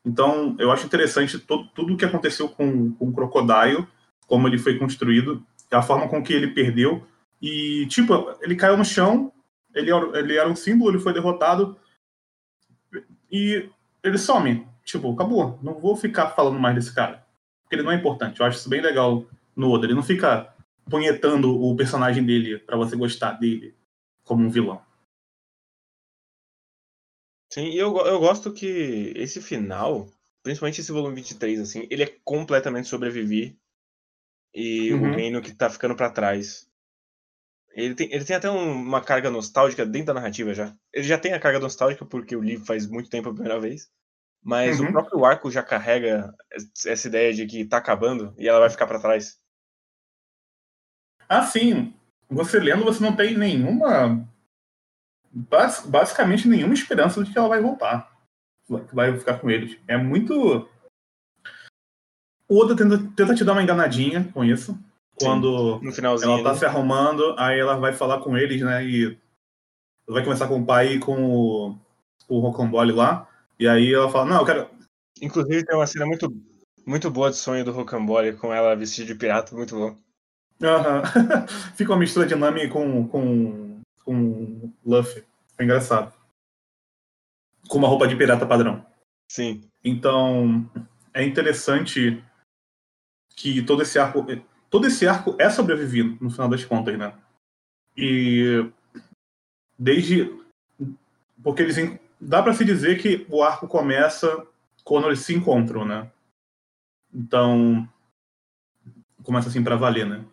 Então, 0.06 0.56
eu 0.60 0.72
acho 0.72 0.86
interessante 0.86 1.40
todo, 1.40 1.68
tudo 1.70 1.94
o 1.94 1.98
que 1.98 2.06
aconteceu 2.06 2.48
com, 2.48 2.92
com 2.92 3.10
o 3.10 3.14
Crocodile, 3.14 3.88
como 4.28 4.48
ele 4.48 4.58
foi 4.58 4.78
construído, 4.78 5.44
a 5.72 5.82
forma 5.82 6.08
com 6.08 6.22
que 6.22 6.34
ele 6.34 6.48
perdeu. 6.48 7.06
E, 7.42 7.88
tipo, 7.88 8.14
ele 8.42 8.56
caiu 8.56 8.78
no 8.78 8.86
chão, 8.86 9.32
ele, 9.74 9.92
ele 9.92 10.38
era 10.38 10.48
um 10.48 10.56
símbolo, 10.56 10.92
ele 10.92 11.00
foi 11.00 11.14
derrotado, 11.14 11.78
e 13.32 13.70
ele 14.04 14.18
some. 14.18 14.68
Tipo, 14.84 15.12
acabou. 15.14 15.60
Não 15.62 15.80
vou 15.80 15.96
ficar 15.96 16.30
falando 16.32 16.60
mais 16.60 16.76
desse 16.76 16.94
cara. 16.94 17.26
Porque 17.64 17.76
ele 17.76 17.84
não 17.84 17.92
é 17.92 17.96
importante. 17.96 18.40
Eu 18.40 18.46
acho 18.46 18.60
isso 18.60 18.70
bem 18.70 18.82
legal 18.82 19.26
no 19.56 19.72
Oda. 19.72 19.86
Ele 19.86 19.96
não 19.96 20.04
fica 20.04 20.54
punhetando 20.90 21.60
o 21.60 21.76
personagem 21.76 22.24
dele 22.24 22.60
para 22.60 22.78
você 22.78 22.96
gostar 22.96 23.34
dele 23.34 23.76
como 24.24 24.46
um 24.46 24.50
vilão. 24.50 24.82
Sim, 27.52 27.74
eu, 27.74 27.96
eu 28.06 28.20
gosto 28.20 28.52
que 28.52 29.14
esse 29.16 29.42
final, 29.42 30.08
principalmente 30.44 30.82
esse 30.82 30.92
volume 30.92 31.16
23, 31.16 31.62
assim, 31.62 31.88
ele 31.90 32.04
é 32.04 32.16
completamente 32.24 32.88
sobreviver 32.88 33.56
e 34.54 34.94
uhum. 34.94 35.12
o 35.12 35.16
reino 35.16 35.42
que 35.42 35.54
tá 35.54 35.70
ficando 35.70 35.96
para 35.96 36.10
trás. 36.10 36.70
Ele 37.74 37.96
tem, 37.96 38.12
ele 38.14 38.26
tem 38.26 38.36
até 38.36 38.50
um, 38.50 38.72
uma 38.72 39.02
carga 39.02 39.30
nostálgica 39.30 39.86
dentro 39.86 40.08
da 40.08 40.16
narrativa 40.16 40.54
já. 40.54 40.76
Ele 40.96 41.06
já 41.06 41.18
tem 41.18 41.34
a 41.34 41.40
carga 41.40 41.60
nostálgica 41.60 42.06
porque 42.06 42.36
o 42.36 42.42
livro 42.42 42.66
faz 42.66 42.88
muito 42.88 43.10
tempo 43.10 43.30
a 43.30 43.34
primeira 43.34 43.60
vez. 43.60 43.92
Mas 44.42 44.80
uhum. 44.80 44.88
o 44.88 44.92
próprio 44.92 45.26
arco 45.26 45.52
já 45.52 45.62
carrega 45.62 46.34
essa 46.86 47.08
ideia 47.08 47.34
de 47.34 47.46
que 47.46 47.66
tá 47.66 47.78
acabando 47.78 48.34
e 48.38 48.48
ela 48.48 48.60
vai 48.60 48.70
ficar 48.70 48.88
para 48.88 49.02
trás. 49.02 49.38
Ah, 51.28 51.42
sim. 51.42 51.94
Você 52.30 52.60
lendo, 52.60 52.86
você 52.86 53.04
não 53.04 53.16
tem 53.16 53.38
nenhuma 53.38 54.26
basicamente 55.86 56.48
nenhuma 56.48 56.74
esperança 56.74 57.22
de 57.22 57.32
que 57.32 57.38
ela 57.38 57.50
vai 57.50 57.62
voltar. 57.62 58.10
Que 58.68 58.96
vai 58.96 59.18
ficar 59.18 59.40
com 59.40 59.50
eles. 59.50 59.78
É 59.88 59.98
muito. 59.98 60.70
O 62.48 62.60
Oda 62.60 62.76
tenta, 62.76 62.98
tenta 63.16 63.36
te 63.36 63.44
dar 63.44 63.52
uma 63.52 63.64
enganadinha 63.64 64.30
com 64.34 64.46
isso. 64.46 64.80
Quando 65.20 65.80
no 65.82 65.92
finalzinho, 65.92 66.32
ela 66.34 66.44
tá 66.44 66.54
né? 66.54 66.60
se 66.60 66.66
arrumando, 66.66 67.36
aí 67.38 67.60
ela 67.60 67.78
vai 67.78 67.94
falar 67.94 68.20
com 68.20 68.38
eles, 68.38 68.62
né? 68.62 68.86
E 68.86 69.18
vai 70.08 70.24
começar 70.24 70.48
com 70.48 70.60
o 70.60 70.66
pai 70.66 70.94
e 70.94 71.00
com 71.00 71.24
o, 71.24 71.78
o 72.28 72.40
Rocambole 72.40 72.92
lá. 72.92 73.28
E 73.60 73.68
aí 73.68 73.94
ela 73.94 74.10
fala, 74.10 74.26
não, 74.26 74.40
eu 74.40 74.46
quero. 74.46 74.70
Inclusive 75.22 75.66
tem 75.66 75.76
uma 75.76 75.88
cena 75.88 76.06
muito, 76.06 76.32
muito 76.86 77.10
boa 77.10 77.30
de 77.30 77.38
sonho 77.38 77.64
do 77.64 77.72
Rocambole 77.72 78.34
com 78.34 78.54
ela 78.54 78.76
vestida 78.76 79.08
de 79.08 79.16
pirata, 79.16 79.56
muito 79.56 79.76
bom. 79.76 79.98
Aham. 80.62 81.04
Fica 81.76 81.92
uma 81.92 82.00
mistura 82.00 82.28
de 82.28 82.36
Nami 82.36 82.70
com, 82.70 83.08
com, 83.08 83.82
com 84.04 84.72
Luffy. 84.86 85.24
É 85.58 85.64
engraçado. 85.64 86.14
Com 87.68 87.78
uma 87.78 87.88
roupa 87.88 88.08
de 88.08 88.16
pirata 88.16 88.46
padrão. 88.46 88.86
Sim. 89.32 89.68
Então, 89.84 90.70
é 91.14 91.24
interessante 91.24 92.24
que 93.36 93.62
todo 93.62 93.82
esse 93.82 93.98
arco. 93.98 94.26
Todo 94.70 94.88
esse 94.88 95.08
arco 95.08 95.36
é 95.40 95.50
sobrevivido, 95.50 96.18
no 96.22 96.30
final 96.30 96.50
das 96.50 96.66
contas, 96.66 96.98
né? 96.98 97.14
E 97.96 98.70
desde. 99.78 100.34
Porque 101.44 101.62
eles. 101.62 102.00
Dá 102.20 102.42
para 102.42 102.54
se 102.54 102.64
dizer 102.64 103.00
que 103.00 103.26
o 103.30 103.44
arco 103.44 103.68
começa 103.68 104.46
quando 104.84 105.08
eles 105.08 105.20
se 105.20 105.34
encontram, 105.34 105.86
né? 105.86 106.10
Então. 107.14 107.88
Começa 109.24 109.50
assim 109.50 109.64
para 109.64 109.76
valer, 109.76 110.06
né? 110.06 110.24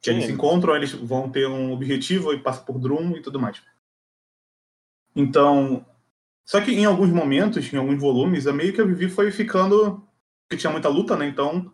Que 0.00 0.10
eles 0.10 0.24
se 0.24 0.32
encontram, 0.32 0.74
eles 0.74 0.92
vão 0.92 1.30
ter 1.30 1.46
um 1.46 1.72
objetivo 1.72 2.32
e 2.32 2.38
passa 2.38 2.60
por 2.60 2.78
Drum 2.78 3.16
e 3.16 3.22
tudo 3.22 3.40
mais. 3.40 3.62
Então. 5.14 5.84
Só 6.44 6.60
que 6.60 6.72
em 6.72 6.84
alguns 6.84 7.10
momentos, 7.10 7.72
em 7.72 7.76
alguns 7.76 8.00
volumes, 8.00 8.46
a 8.46 8.52
meio 8.52 8.72
que 8.72 8.80
a 8.80 8.84
Vivi 8.84 9.08
foi 9.08 9.30
ficando. 9.30 10.06
que 10.50 10.56
tinha 10.56 10.72
muita 10.72 10.88
luta, 10.88 11.16
né? 11.16 11.26
Então. 11.26 11.72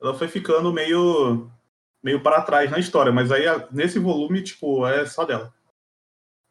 Ela 0.00 0.14
foi 0.14 0.28
ficando 0.28 0.72
meio. 0.72 1.50
meio 2.02 2.22
para 2.22 2.42
trás 2.42 2.70
na 2.70 2.78
história. 2.78 3.12
Mas 3.12 3.30
aí, 3.30 3.44
nesse 3.70 3.98
volume, 3.98 4.42
tipo, 4.42 4.86
é 4.86 5.04
só 5.04 5.24
dela. 5.24 5.52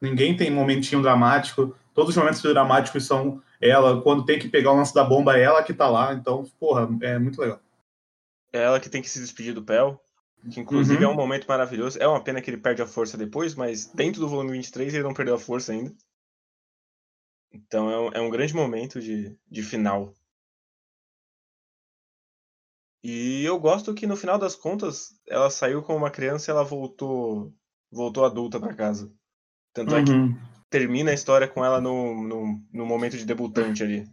Ninguém 0.02 0.36
tem 0.36 0.50
momentinho 0.50 1.02
dramático. 1.02 1.76
Todos 1.94 2.12
os 2.12 2.18
momentos 2.18 2.42
dramáticos 2.42 3.06
são 3.06 3.42
ela. 3.60 4.02
Quando 4.02 4.26
tem 4.26 4.40
que 4.40 4.48
pegar 4.48 4.72
o 4.72 4.76
lance 4.76 4.94
da 4.94 5.04
bomba, 5.04 5.38
é 5.38 5.44
ela 5.44 5.64
que 5.64 5.74
tá 5.74 5.90
lá. 5.90 6.14
Então, 6.14 6.46
porra, 6.60 6.88
é 7.02 7.20
muito 7.20 7.42
legal. 7.42 7.60
É 8.54 8.64
ela 8.64 8.80
que 8.80 8.90
tem 8.90 9.02
que 9.02 9.10
se 9.10 9.20
despedir 9.20 9.54
do 9.54 9.64
Pel. 9.64 10.02
Que 10.50 10.60
inclusive 10.60 11.04
uhum. 11.04 11.12
é 11.12 11.14
um 11.14 11.18
momento 11.18 11.46
maravilhoso. 11.48 12.00
É 12.02 12.08
uma 12.08 12.24
pena 12.24 12.42
que 12.42 12.50
ele 12.50 12.58
perde 12.58 12.82
a 12.82 12.88
força 12.88 13.18
depois, 13.18 13.56
mas 13.56 13.88
dentro 13.88 14.22
do 14.22 14.30
volume 14.30 14.54
23 14.54 14.94
ele 14.94 15.04
não 15.04 15.14
perdeu 15.14 15.36
a 15.36 15.40
força 15.40 15.74
ainda. 15.74 15.94
Então 17.52 17.90
é 17.90 18.00
um, 18.00 18.12
é 18.14 18.22
um 18.22 18.30
grande 18.30 18.54
momento 18.54 19.02
de, 19.02 19.38
de 19.50 19.64
final. 19.64 20.14
E 23.04 23.44
eu 23.44 23.60
gosto 23.60 23.94
que 23.94 24.08
no 24.08 24.16
final 24.16 24.38
das 24.38 24.56
contas 24.56 25.20
ela 25.28 25.50
saiu 25.50 25.82
como 25.82 25.98
uma 25.98 26.12
criança 26.12 26.50
e 26.50 26.54
ela 26.54 26.64
voltou 26.64 27.54
voltou 27.92 28.24
adulta 28.24 28.60
para 28.60 28.76
casa. 28.76 29.12
Tanto 29.86 29.94
uhum. 29.94 30.00
é 30.00 30.04
que 30.04 30.12
uhum. 30.12 30.38
termina 30.70 31.12
a 31.12 31.14
história 31.14 31.48
com 31.48 31.64
ela 31.64 31.80
no, 31.80 32.24
no, 32.28 32.62
no 32.74 32.86
momento 32.86 33.18
de 33.18 33.26
debutante 33.26 33.84
ali. 33.84 34.08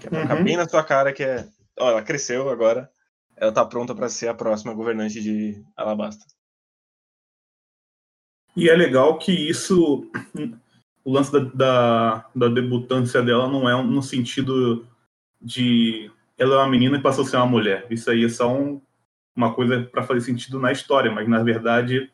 Que 0.00 0.06
é 0.06 0.10
pra 0.10 0.18
uhum. 0.18 0.28
ficar 0.28 0.42
bem 0.42 0.56
na 0.56 0.68
sua 0.68 0.82
cara 0.82 1.12
que 1.12 1.22
é. 1.22 1.46
Ó, 1.78 1.90
ela 1.90 2.02
cresceu 2.02 2.50
agora 2.50 2.90
ela 3.42 3.52
tá 3.52 3.64
pronta 3.64 3.92
para 3.92 4.08
ser 4.08 4.28
a 4.28 4.34
próxima 4.34 4.72
governante 4.72 5.20
de 5.20 5.60
Alabasta. 5.76 6.24
E 8.56 8.68
é 8.68 8.76
legal 8.76 9.18
que 9.18 9.32
isso, 9.32 10.08
o 11.04 11.12
lance 11.12 11.32
da, 11.32 11.40
da, 11.40 12.30
da 12.34 12.48
debutância 12.48 13.20
dela 13.20 13.48
não 13.48 13.68
é 13.68 13.82
no 13.82 14.00
sentido 14.00 14.86
de 15.40 16.08
ela 16.38 16.54
é 16.54 16.58
uma 16.58 16.68
menina 16.68 16.98
e 16.98 17.02
passou 17.02 17.24
a 17.24 17.26
ser 17.26 17.36
uma 17.36 17.46
mulher. 17.46 17.86
Isso 17.90 18.10
aí 18.10 18.24
é 18.24 18.28
só 18.28 18.52
um, 18.52 18.80
uma 19.34 19.52
coisa 19.52 19.82
para 19.90 20.04
fazer 20.04 20.20
sentido 20.20 20.60
na 20.60 20.70
história, 20.70 21.10
mas 21.10 21.28
na 21.28 21.42
verdade 21.42 22.08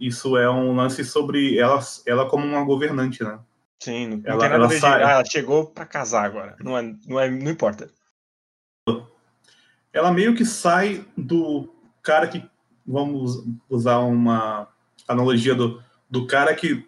isso 0.00 0.36
é 0.36 0.50
um 0.50 0.74
lance 0.74 1.04
sobre 1.04 1.58
ela, 1.58 1.78
ela 2.06 2.28
como 2.28 2.46
uma 2.46 2.64
governante, 2.64 3.22
né? 3.22 3.38
Sim, 3.82 4.08
não, 4.08 4.22
ela, 4.24 4.46
ela, 4.46 4.70
sai... 4.70 5.02
ah, 5.02 5.10
ela 5.10 5.24
chegou 5.24 5.66
para 5.66 5.86
casar 5.86 6.24
agora. 6.24 6.56
Não, 6.60 6.76
é, 6.76 6.94
não, 7.06 7.20
é, 7.20 7.30
não 7.30 7.50
importa 7.50 7.90
ela 9.92 10.12
meio 10.12 10.34
que 10.34 10.44
sai 10.44 11.04
do 11.16 11.72
cara 12.02 12.26
que, 12.26 12.42
vamos 12.86 13.44
usar 13.68 13.98
uma 13.98 14.68
analogia 15.06 15.54
do, 15.54 15.82
do 16.08 16.26
cara 16.26 16.54
que 16.54 16.86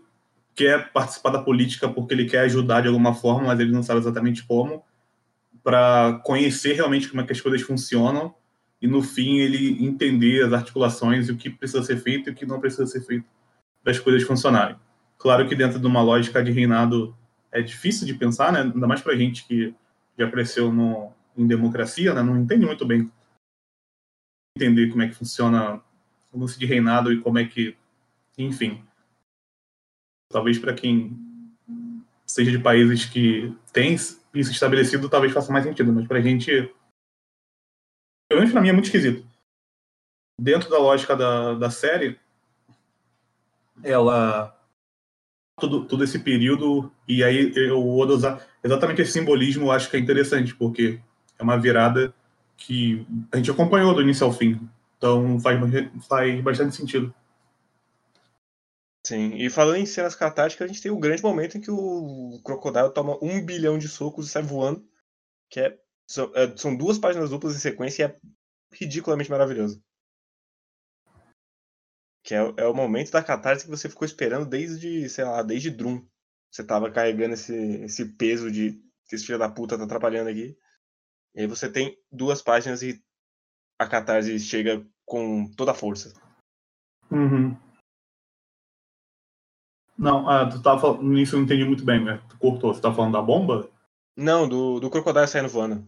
quer 0.54 0.92
participar 0.92 1.31
da 1.31 1.42
política 1.42 1.88
porque 1.88 2.14
ele 2.14 2.28
quer 2.28 2.40
ajudar 2.40 2.83
de 2.83 2.88
alguma 2.88 3.14
forma, 3.14 3.49
mas 3.49 3.61
ele 3.61 3.73
não 3.73 3.83
sabe 3.83 4.00
exatamente 4.00 4.45
como, 4.45 4.85
para 5.62 6.21
conhecer 6.25 6.75
realmente 6.75 7.09
como 7.09 7.21
é 7.21 7.25
que 7.26 7.33
as 7.33 7.40
coisas 7.40 7.62
funcionam 7.62 8.35
e 8.82 8.88
no 8.88 9.00
fim 9.00 9.38
ele 9.38 9.82
entender 9.82 10.44
as 10.44 10.52
articulações 10.52 11.28
e 11.28 11.32
o 11.32 11.36
que 11.36 11.48
precisa 11.48 11.84
ser 11.84 11.98
feito 11.98 12.28
e 12.28 12.32
o 12.32 12.34
que 12.34 12.44
não 12.44 12.60
precisa 12.60 12.84
ser 12.84 13.00
feito 13.02 13.24
para 13.80 13.92
as 13.92 13.98
coisas 14.00 14.24
funcionarem. 14.24 14.76
Claro 15.16 15.48
que 15.48 15.54
dentro 15.54 15.78
de 15.78 15.86
uma 15.86 16.02
lógica 16.02 16.42
de 16.42 16.50
reinado 16.50 17.16
é 17.52 17.62
difícil 17.62 18.04
de 18.04 18.14
pensar, 18.14 18.52
né? 18.52 18.62
ainda 18.62 18.86
mais 18.88 19.00
para 19.00 19.16
gente 19.16 19.46
que 19.46 19.72
já 20.18 20.28
cresceu 20.28 20.72
no, 20.72 21.12
em 21.36 21.46
democracia, 21.46 22.12
né, 22.12 22.22
não 22.22 22.36
entende 22.36 22.66
muito 22.66 22.84
bem 22.84 23.10
entender 24.56 24.90
como 24.90 25.02
é 25.02 25.08
que 25.08 25.14
funciona 25.14 25.80
o 26.32 26.40
lance 26.40 26.58
de 26.58 26.66
reinado 26.66 27.12
e 27.12 27.20
como 27.20 27.38
é 27.38 27.44
que, 27.44 27.76
enfim, 28.36 28.82
talvez 30.28 30.58
para 30.58 30.74
quem 30.74 31.16
seja 32.26 32.50
de 32.50 32.58
países 32.58 33.04
que 33.04 33.54
tem 33.72 33.94
isso 33.94 34.20
estabelecido, 34.34 35.08
talvez 35.08 35.32
faça 35.32 35.52
mais 35.52 35.64
sentido, 35.64 35.92
mas 35.92 36.06
para 36.06 36.18
a 36.18 36.22
gente, 36.22 36.70
pelo 38.32 38.40
menos 38.40 38.52
para 38.52 38.62
mim 38.62 38.70
é 38.70 38.72
muito 38.72 38.86
esquisito. 38.86 39.26
Dentro 40.40 40.70
da 40.70 40.78
lógica 40.78 41.14
da, 41.14 41.52
da 41.54 41.70
série, 41.70 42.18
ela 43.84 44.58
todo, 45.60 45.84
todo 45.84 46.02
esse 46.02 46.18
período 46.18 46.90
e 47.06 47.22
aí 47.22 47.52
eu 47.54 47.82
vou 47.82 48.06
usar 48.06 48.44
exatamente 48.64 49.02
esse 49.02 49.12
simbolismo, 49.12 49.66
eu 49.66 49.70
acho 49.70 49.90
que 49.90 49.98
é 49.98 50.00
interessante 50.00 50.54
porque 50.54 50.98
é 51.38 51.42
uma 51.42 51.58
virada 51.58 52.14
que 52.56 53.06
a 53.30 53.36
gente 53.36 53.50
acompanhou 53.50 53.94
do 53.94 54.00
início 54.00 54.26
ao 54.26 54.32
fim. 54.32 54.58
Então 54.96 55.38
faz, 55.38 55.60
faz 56.08 56.40
bastante 56.40 56.74
sentido. 56.74 57.14
Sim, 59.06 59.34
e 59.34 59.50
falando 59.50 59.76
em 59.76 59.84
cenas 59.84 60.14
catárticas, 60.14 60.64
a 60.64 60.72
gente 60.72 60.80
tem 60.80 60.90
o 60.90 60.98
grande 60.98 61.22
momento 61.22 61.58
em 61.58 61.60
que 61.60 61.70
o 61.70 62.40
Crocodile 62.42 62.94
toma 62.94 63.18
um 63.22 63.44
bilhão 63.44 63.76
de 63.76 63.88
socos 63.88 64.28
e 64.28 64.30
sai 64.30 64.42
voando, 64.42 64.82
que 65.50 65.60
é, 65.60 65.76
são, 66.09 66.32
é, 66.35 66.56
são 66.56 66.76
duas 66.76 66.99
páginas 66.99 67.30
duplas 67.30 67.54
em 67.54 67.59
sequência 67.59 68.02
e 68.02 68.06
é 68.06 68.21
ridiculamente 68.73 69.30
maravilhoso. 69.30 69.82
Que 72.25 72.35
é, 72.35 72.54
é, 72.56 72.66
o 72.66 72.75
momento 72.75 73.11
da 73.11 73.23
catarse 73.23 73.64
que 73.64 73.71
você 73.71 73.88
ficou 73.88 74.06
esperando 74.06 74.47
desde, 74.47 75.09
sei 75.09 75.25
lá, 75.25 75.42
desde 75.42 75.71
Drum. 75.71 76.06
Você 76.50 76.64
tava 76.64 76.90
carregando 76.90 77.35
esse, 77.35 77.54
esse 77.82 78.04
peso 78.04 78.50
de 78.50 78.80
esse 79.11 79.26
filho 79.26 79.38
da 79.38 79.49
puta 79.49 79.76
tá 79.76 79.85
atrapalhando 79.85 80.30
aqui. 80.30 80.56
E 81.35 81.40
aí 81.40 81.47
você 81.47 81.71
tem 81.71 81.99
duas 82.11 82.42
páginas 82.42 82.82
e 82.82 83.02
a 83.78 83.87
catarse 83.87 84.38
chega 84.38 84.87
com 85.04 85.50
toda 85.50 85.73
a 85.73 85.75
força. 85.75 86.12
Uhum. 87.11 87.56
Não, 89.99 90.28
ah, 90.28 90.49
tu 90.49 90.62
tava 90.62 90.80
falando. 90.80 91.02
Nisso 91.02 91.35
eu 91.35 91.38
não 91.38 91.47
entendi 91.47 91.64
muito 91.64 91.85
bem, 91.85 92.02
né? 92.02 92.23
Tu 92.28 92.38
cortou. 92.38 92.73
Você 92.73 92.80
tá 92.80 92.92
falando 92.92 93.12
da 93.12 93.23
bomba? 93.23 93.71
Não, 94.16 94.49
do, 94.49 94.81
do 94.81 94.90
crocodilo 94.90 95.26
saindo 95.26 95.49
voando. 95.49 95.85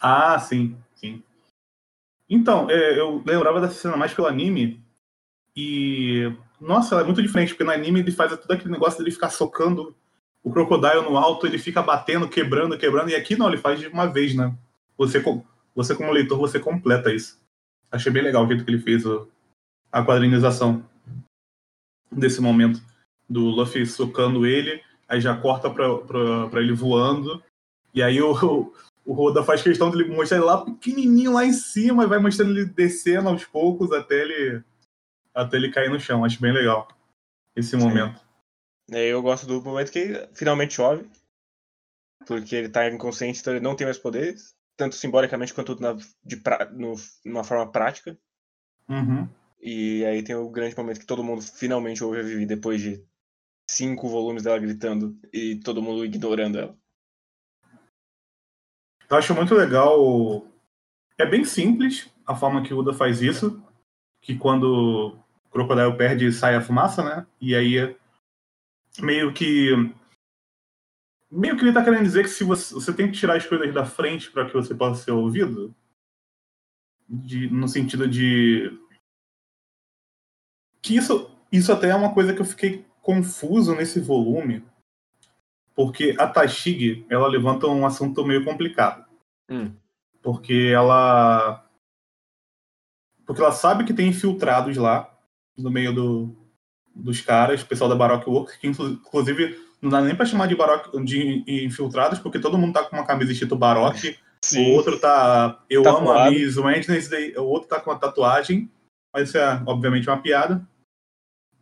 Ah, 0.00 0.38
sim, 0.38 0.76
sim. 0.94 1.22
Então, 2.28 2.70
é, 2.70 2.98
eu 2.98 3.22
lembrava 3.24 3.60
dessa 3.60 3.74
cena 3.74 3.96
mais 3.96 4.12
pelo 4.12 4.28
anime. 4.28 4.82
E. 5.56 6.32
Nossa, 6.60 6.94
ela 6.94 7.02
é 7.02 7.06
muito 7.06 7.22
diferente, 7.22 7.50
porque 7.50 7.64
no 7.64 7.70
anime 7.70 8.00
ele 8.00 8.12
faz 8.12 8.36
todo 8.38 8.50
aquele 8.50 8.70
negócio 8.70 8.98
dele 8.98 9.10
ficar 9.10 9.30
socando 9.30 9.94
o 10.42 10.50
Crocodile 10.50 11.02
no 11.02 11.16
alto 11.16 11.46
ele 11.46 11.58
fica 11.58 11.80
batendo, 11.82 12.28
quebrando, 12.28 12.76
quebrando, 12.76 13.10
e 13.10 13.14
aqui 13.14 13.36
não, 13.36 13.48
ele 13.48 13.58
faz 13.58 13.78
de 13.78 13.86
uma 13.86 14.06
vez, 14.06 14.34
né? 14.34 14.52
Você, 14.98 15.22
você 15.74 15.94
como 15.94 16.10
leitor, 16.10 16.38
você 16.38 16.58
completa 16.58 17.12
isso. 17.12 17.40
Achei 17.90 18.10
bem 18.10 18.22
legal 18.22 18.44
o 18.44 18.48
jeito 18.48 18.64
que 18.64 18.70
ele 18.70 18.82
fez 18.82 19.04
a 19.90 20.02
quadrinização 20.02 20.84
desse 22.10 22.40
momento. 22.40 22.82
Do 23.28 23.44
Luffy 23.44 23.86
socando 23.86 24.44
ele, 24.44 24.82
aí 25.12 25.20
já 25.20 25.36
corta 25.36 25.68
pra 25.68 26.60
ele 26.60 26.72
voando, 26.72 27.42
e 27.92 28.02
aí 28.02 28.22
o, 28.22 28.72
o 29.04 29.12
Roda 29.12 29.44
faz 29.44 29.62
questão 29.62 29.90
de 29.90 30.02
mostrar 30.06 30.38
ele 30.38 30.46
lá 30.46 30.64
pequenininho 30.64 31.34
lá 31.34 31.44
em 31.44 31.52
cima 31.52 32.04
e 32.04 32.06
vai 32.06 32.18
mostrando 32.18 32.52
ele 32.52 32.64
descendo 32.64 33.28
aos 33.28 33.44
poucos 33.44 33.92
até 33.92 34.22
ele 34.22 34.64
até 35.34 35.58
ele 35.58 35.70
cair 35.70 35.90
no 35.90 36.00
chão. 36.00 36.24
Acho 36.24 36.40
bem 36.40 36.52
legal 36.52 36.88
esse 37.54 37.76
momento. 37.76 38.18
É, 38.90 39.06
eu 39.08 39.20
gosto 39.20 39.46
do 39.46 39.60
momento 39.60 39.92
que 39.92 40.28
finalmente 40.32 40.74
chove, 40.74 41.06
porque 42.26 42.56
ele 42.56 42.68
tá 42.70 42.88
inconsciente, 42.88 43.40
então 43.40 43.52
ele 43.52 43.62
não 43.62 43.76
tem 43.76 43.86
mais 43.86 43.98
poderes, 43.98 44.54
tanto 44.78 44.94
simbolicamente 44.94 45.52
quanto 45.52 45.78
na, 45.78 45.94
de 46.24 46.36
pra, 46.38 46.70
no, 46.70 46.94
numa 47.22 47.44
forma 47.44 47.70
prática. 47.70 48.16
Uhum. 48.88 49.28
E 49.60 50.06
aí 50.06 50.22
tem 50.22 50.34
o 50.34 50.48
grande 50.48 50.74
momento 50.74 51.00
que 51.00 51.06
todo 51.06 51.22
mundo 51.22 51.42
finalmente 51.42 52.02
ouve 52.02 52.20
a 52.20 52.22
Vivi 52.22 52.46
depois 52.46 52.80
de 52.80 53.04
cinco 53.72 54.08
volumes 54.08 54.42
dela 54.42 54.58
gritando 54.58 55.18
e 55.32 55.56
todo 55.56 55.82
mundo 55.82 56.04
ignorando 56.04 56.58
ela. 56.58 56.76
Eu 59.08 59.16
acho 59.16 59.34
muito 59.34 59.54
legal. 59.54 60.46
É 61.18 61.26
bem 61.26 61.44
simples 61.44 62.10
a 62.26 62.34
forma 62.34 62.62
que 62.62 62.72
o 62.72 62.78
Uda 62.78 62.92
faz 62.92 63.22
isso. 63.22 63.62
Que 64.20 64.36
quando 64.36 65.18
o 65.46 65.50
Crocodile 65.50 65.96
perde, 65.96 66.32
sai 66.32 66.54
a 66.54 66.60
fumaça, 66.60 67.02
né? 67.02 67.26
E 67.40 67.54
aí 67.54 67.96
meio 69.00 69.32
que 69.32 69.70
meio 71.30 71.56
que 71.56 71.62
ele 71.62 71.70
está 71.70 71.82
querendo 71.82 72.02
dizer 72.02 72.24
que 72.24 72.28
se 72.28 72.44
você, 72.44 72.74
você 72.74 72.92
tem 72.92 73.10
que 73.10 73.18
tirar 73.18 73.36
as 73.36 73.46
coisas 73.46 73.72
da 73.72 73.86
frente 73.86 74.30
para 74.30 74.44
que 74.46 74.52
você 74.52 74.74
possa 74.74 75.02
ser 75.02 75.12
ouvido, 75.12 75.74
de, 77.08 77.48
no 77.48 77.66
sentido 77.66 78.06
de 78.06 78.70
Que 80.82 80.96
isso, 80.96 81.30
isso 81.50 81.72
até 81.72 81.88
é 81.88 81.94
uma 81.94 82.12
coisa 82.12 82.34
que 82.34 82.40
eu 82.42 82.44
fiquei 82.44 82.84
confuso 83.02 83.74
nesse 83.74 84.00
volume, 84.00 84.64
porque 85.74 86.14
a 86.18 86.26
Tashig, 86.26 87.04
ela 87.10 87.28
levanta 87.28 87.66
um 87.66 87.84
assunto 87.84 88.24
meio 88.24 88.44
complicado. 88.44 89.04
Hum. 89.50 89.72
Porque 90.22 90.70
ela 90.74 91.66
porque 93.26 93.40
ela 93.40 93.52
sabe 93.52 93.84
que 93.84 93.94
tem 93.94 94.08
infiltrados 94.08 94.76
lá 94.76 95.12
no 95.56 95.70
meio 95.70 95.92
do, 95.92 96.36
dos 96.94 97.20
caras, 97.20 97.62
pessoal 97.62 97.88
da 97.88 97.96
Baroque 97.96 98.28
Works, 98.28 98.56
que 98.56 98.66
inclusive 98.66 99.58
não 99.80 99.90
dá 99.90 100.00
nem 100.00 100.14
pra 100.14 100.26
chamar 100.26 100.46
de 100.46 100.54
Baroque 100.54 101.02
de 101.04 101.44
infiltrados, 101.64 102.18
porque 102.18 102.38
todo 102.38 102.58
mundo 102.58 102.74
tá 102.74 102.84
com 102.84 102.96
uma 102.96 103.06
camisa 103.06 103.32
escrito 103.32 103.56
Baroque. 103.56 104.16
Sim. 104.44 104.70
O 104.70 104.74
outro 104.74 104.98
tá. 104.98 105.60
Eu 105.70 105.82
Tatuado. 105.82 106.10
amo 106.10 106.18
a 106.18 106.30
Miss 106.30 106.56
Wednesday, 106.56 107.34
o 107.36 107.44
outro 107.44 107.68
tá 107.68 107.80
com 107.80 107.90
a 107.90 107.98
tatuagem. 107.98 108.70
Mas 109.12 109.28
isso 109.28 109.38
é, 109.38 109.62
obviamente, 109.66 110.08
uma 110.08 110.20
piada. 110.20 110.66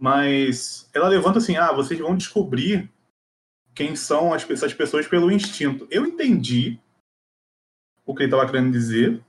Mas 0.01 0.89
ela 0.95 1.09
levanta 1.09 1.39
assim: 1.39 1.59
ah, 1.59 1.73
vocês 1.73 2.01
vão 2.01 2.17
descobrir 2.17 2.91
quem 3.75 3.95
são 3.95 4.33
as, 4.33 4.49
essas 4.49 4.73
pessoas 4.73 5.07
pelo 5.07 5.31
instinto. 5.31 5.87
Eu 5.91 6.07
entendi 6.07 6.81
o 8.07 8.15
que 8.15 8.23
ele 8.23 8.33
estava 8.33 8.51
querendo 8.51 8.73
dizer. 8.73 9.23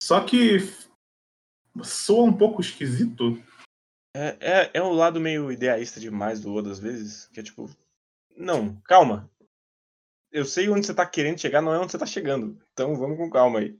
Só 0.00 0.24
que 0.24 0.58
soa 1.82 2.24
um 2.24 2.32
pouco 2.32 2.60
esquisito. 2.60 3.42
É, 4.16 4.36
é, 4.40 4.70
é 4.74 4.82
um 4.82 4.92
lado 4.92 5.20
meio 5.20 5.50
idealista 5.50 5.98
demais 5.98 6.40
do 6.40 6.54
Oda 6.54 6.70
às 6.70 6.78
vezes, 6.78 7.26
que 7.28 7.40
é 7.40 7.42
tipo, 7.42 7.68
não, 8.36 8.76
calma. 8.84 9.28
Eu 10.30 10.44
sei 10.44 10.68
onde 10.68 10.86
você 10.86 10.94
tá 10.94 11.04
querendo 11.04 11.40
chegar, 11.40 11.60
não 11.60 11.74
é 11.74 11.78
onde 11.78 11.90
você 11.90 11.98
tá 11.98 12.06
chegando. 12.06 12.56
Então 12.72 12.94
vamos 12.94 13.16
com 13.16 13.28
calma 13.28 13.58
aí. 13.58 13.76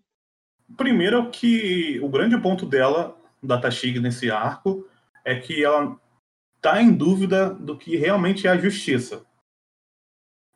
Primeiro 0.76 1.30
que 1.30 2.00
o 2.00 2.08
grande 2.08 2.36
ponto 2.40 2.66
dela, 2.66 3.16
da 3.40 3.60
Tashig 3.60 4.00
nesse 4.00 4.30
arco, 4.30 4.88
é 5.24 5.38
que 5.38 5.64
ela 5.64 5.98
tá 6.60 6.80
em 6.80 6.92
dúvida 6.92 7.52
do 7.52 7.76
que 7.76 7.96
realmente 7.96 8.46
é 8.46 8.50
a 8.50 8.56
justiça. 8.56 9.24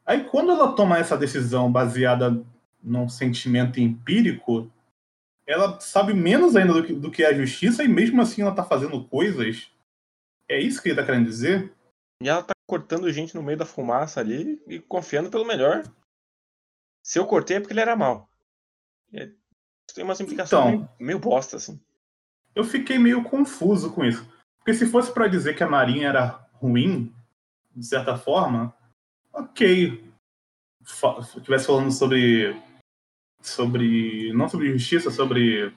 Aí 0.05 0.25
quando 0.25 0.53
ela 0.53 0.75
toma 0.75 0.99
essa 0.99 1.17
decisão 1.17 1.71
baseada 1.71 2.45
num 2.83 3.09
sentimento 3.09 3.81
empírico, 3.81 4.71
ela 5.47 5.81
sabe 5.81 6.15
menos 6.15 6.57
ainda 6.57 6.75
do 6.75 6.85
que, 6.85 6.93
do 6.93 7.11
que 7.11 7.23
é 7.23 7.29
a 7.29 7.35
justiça 7.35 7.83
e 7.83 7.89
mesmo 7.89 8.21
assim 8.21 8.43
ela 8.43 8.55
tá 8.55 8.65
fazendo 8.65 9.07
coisas. 9.09 9.71
É 10.49 10.59
isso 10.59 10.83
que 10.83 10.89
ele 10.89 10.97
tá 10.97 11.05
querendo 11.05 11.27
dizer? 11.27 11.73
E 12.23 12.29
ela 12.29 12.43
tá 12.43 12.53
cortando 12.67 13.11
gente 13.13 13.35
no 13.35 13.43
meio 13.43 13.59
da 13.59 13.67
fumaça 13.67 14.21
ali 14.21 14.63
e 14.67 14.79
confiando 14.79 15.31
pelo 15.31 15.47
melhor. 15.47 15.85
Se 17.03 17.19
eu 17.19 17.27
cortei 17.27 17.57
é 17.57 17.61
porque 17.61 17.73
ele 17.73 17.81
era 17.81 17.97
mal. 17.97 18.29
É, 19.13 19.31
tem 19.95 20.05
umas 20.05 20.21
implicações 20.21 20.67
então, 20.67 20.71
meio, 20.71 20.89
meio 20.99 21.19
bosta, 21.19 21.57
assim. 21.57 21.81
Eu 22.55 22.65
fiquei 22.65 22.99
meio 22.99 23.25
confuso 23.25 23.93
com 23.93 24.05
isso. 24.05 24.27
Porque 24.69 24.85
se 24.85 24.87
fosse 24.91 25.11
para 25.11 25.29
dizer 25.29 25.57
que 25.57 25.63
a 25.65 25.67
Marinha 25.67 26.09
era 26.09 26.47
ruim, 26.53 27.11
de 27.75 27.87
certa 27.87 28.19
forma, 28.19 28.75
ok. 29.33 30.05
Se 30.85 31.39
estivesse 31.39 31.67
falando 31.67 31.91
sobre 31.91 32.55
sobre 33.41 34.31
não 34.35 34.47
sobre 34.47 34.71
justiça, 34.71 35.11
sobre 35.11 35.75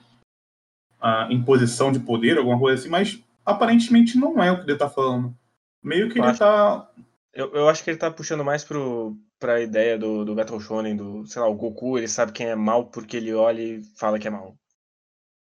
a 1.00 1.26
imposição 1.32 1.90
de 1.90 2.00
poder, 2.00 2.36
alguma 2.36 2.58
coisa 2.58 2.82
assim, 2.82 2.90
mas 2.90 3.18
aparentemente 3.46 4.18
não 4.18 4.42
é 4.42 4.52
o 4.52 4.58
que 4.58 4.64
ele 4.64 4.74
está 4.74 4.90
falando. 4.90 5.34
Meio 5.82 6.10
que 6.10 6.18
eu 6.18 6.24
ele 6.24 6.30
acho, 6.30 6.40
tá. 6.40 6.92
Eu, 7.32 7.50
eu 7.54 7.70
acho 7.70 7.82
que 7.82 7.88
ele 7.88 7.96
está 7.96 8.10
puxando 8.10 8.44
mais 8.44 8.62
pro, 8.62 9.16
pra 9.38 9.62
ideia 9.62 9.96
do, 9.96 10.22
do 10.22 10.34
Battle 10.34 10.60
Shonen, 10.60 10.96
do, 10.96 11.26
sei 11.26 11.40
lá, 11.40 11.48
o 11.48 11.54
Goku, 11.54 11.96
ele 11.96 12.08
sabe 12.08 12.32
quem 12.32 12.48
é 12.48 12.54
mal 12.54 12.90
porque 12.90 13.16
ele 13.16 13.32
olha 13.32 13.62
e 13.62 13.82
fala 13.96 14.18
que 14.18 14.28
é 14.28 14.30
mal. 14.30 14.54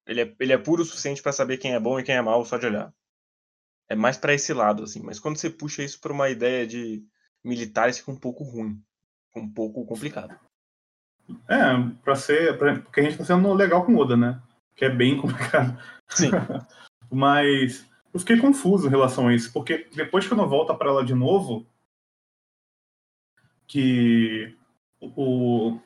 Ele 0.06 0.22
é, 0.22 0.36
ele 0.40 0.54
é 0.54 0.60
puro 0.60 0.84
o 0.84 0.86
suficiente 0.86 1.24
para 1.24 1.32
saber 1.32 1.58
quem 1.58 1.74
é 1.74 1.80
bom 1.80 2.00
e 2.00 2.04
quem 2.04 2.14
é 2.14 2.22
mal 2.22 2.46
só 2.46 2.60
de 2.60 2.68
olhar. 2.68 2.94
É 3.92 3.96
mais 3.96 4.16
para 4.16 4.34
esse 4.34 4.54
lado, 4.54 4.84
assim. 4.84 5.02
Mas 5.04 5.20
quando 5.20 5.36
você 5.36 5.50
puxa 5.50 5.84
isso 5.84 6.00
pra 6.00 6.14
uma 6.14 6.30
ideia 6.30 6.66
de 6.66 7.04
militares, 7.44 7.98
fica 7.98 8.10
um 8.10 8.16
pouco 8.16 8.42
ruim. 8.42 8.82
Um 9.36 9.52
pouco 9.52 9.86
complicado. 9.86 10.34
É, 11.50 11.60
pra 12.02 12.16
ser. 12.16 12.58
Pra, 12.58 12.80
porque 12.80 13.02
a 13.02 13.04
gente 13.04 13.18
tá 13.18 13.26
sendo 13.26 13.54
legal 13.54 13.86
com 13.86 13.98
Oda, 13.98 14.16
né? 14.16 14.42
Que 14.78 14.86
é 14.86 14.90
bem 14.90 15.18
complicado. 15.20 15.78
Sim. 16.08 16.32
Mas 17.12 17.86
eu 18.14 18.20
fiquei 18.22 18.38
confuso 18.38 18.88
em 18.88 18.90
relação 18.90 19.28
a 19.28 19.36
isso, 19.36 19.52
porque 19.52 19.90
depois 19.94 20.26
que 20.26 20.32
eu 20.32 20.38
não 20.38 20.48
volta 20.48 20.74
para 20.74 20.90
ela 20.90 21.04
de 21.04 21.14
novo, 21.14 21.68
que 23.68 24.56
o, 25.02 25.78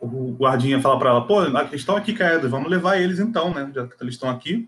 o 0.00 0.32
guardinha 0.32 0.80
fala 0.80 0.98
para 0.98 1.10
ela, 1.10 1.26
pô, 1.26 1.44
eles 1.44 1.74
estão 1.74 1.94
aqui 1.94 2.14
caídos, 2.14 2.50
vamos 2.50 2.70
levar 2.70 2.96
eles 2.96 3.18
então, 3.18 3.52
né? 3.52 3.70
Já 3.74 3.86
que 3.86 4.02
eles 4.02 4.14
estão 4.14 4.30
aqui. 4.30 4.66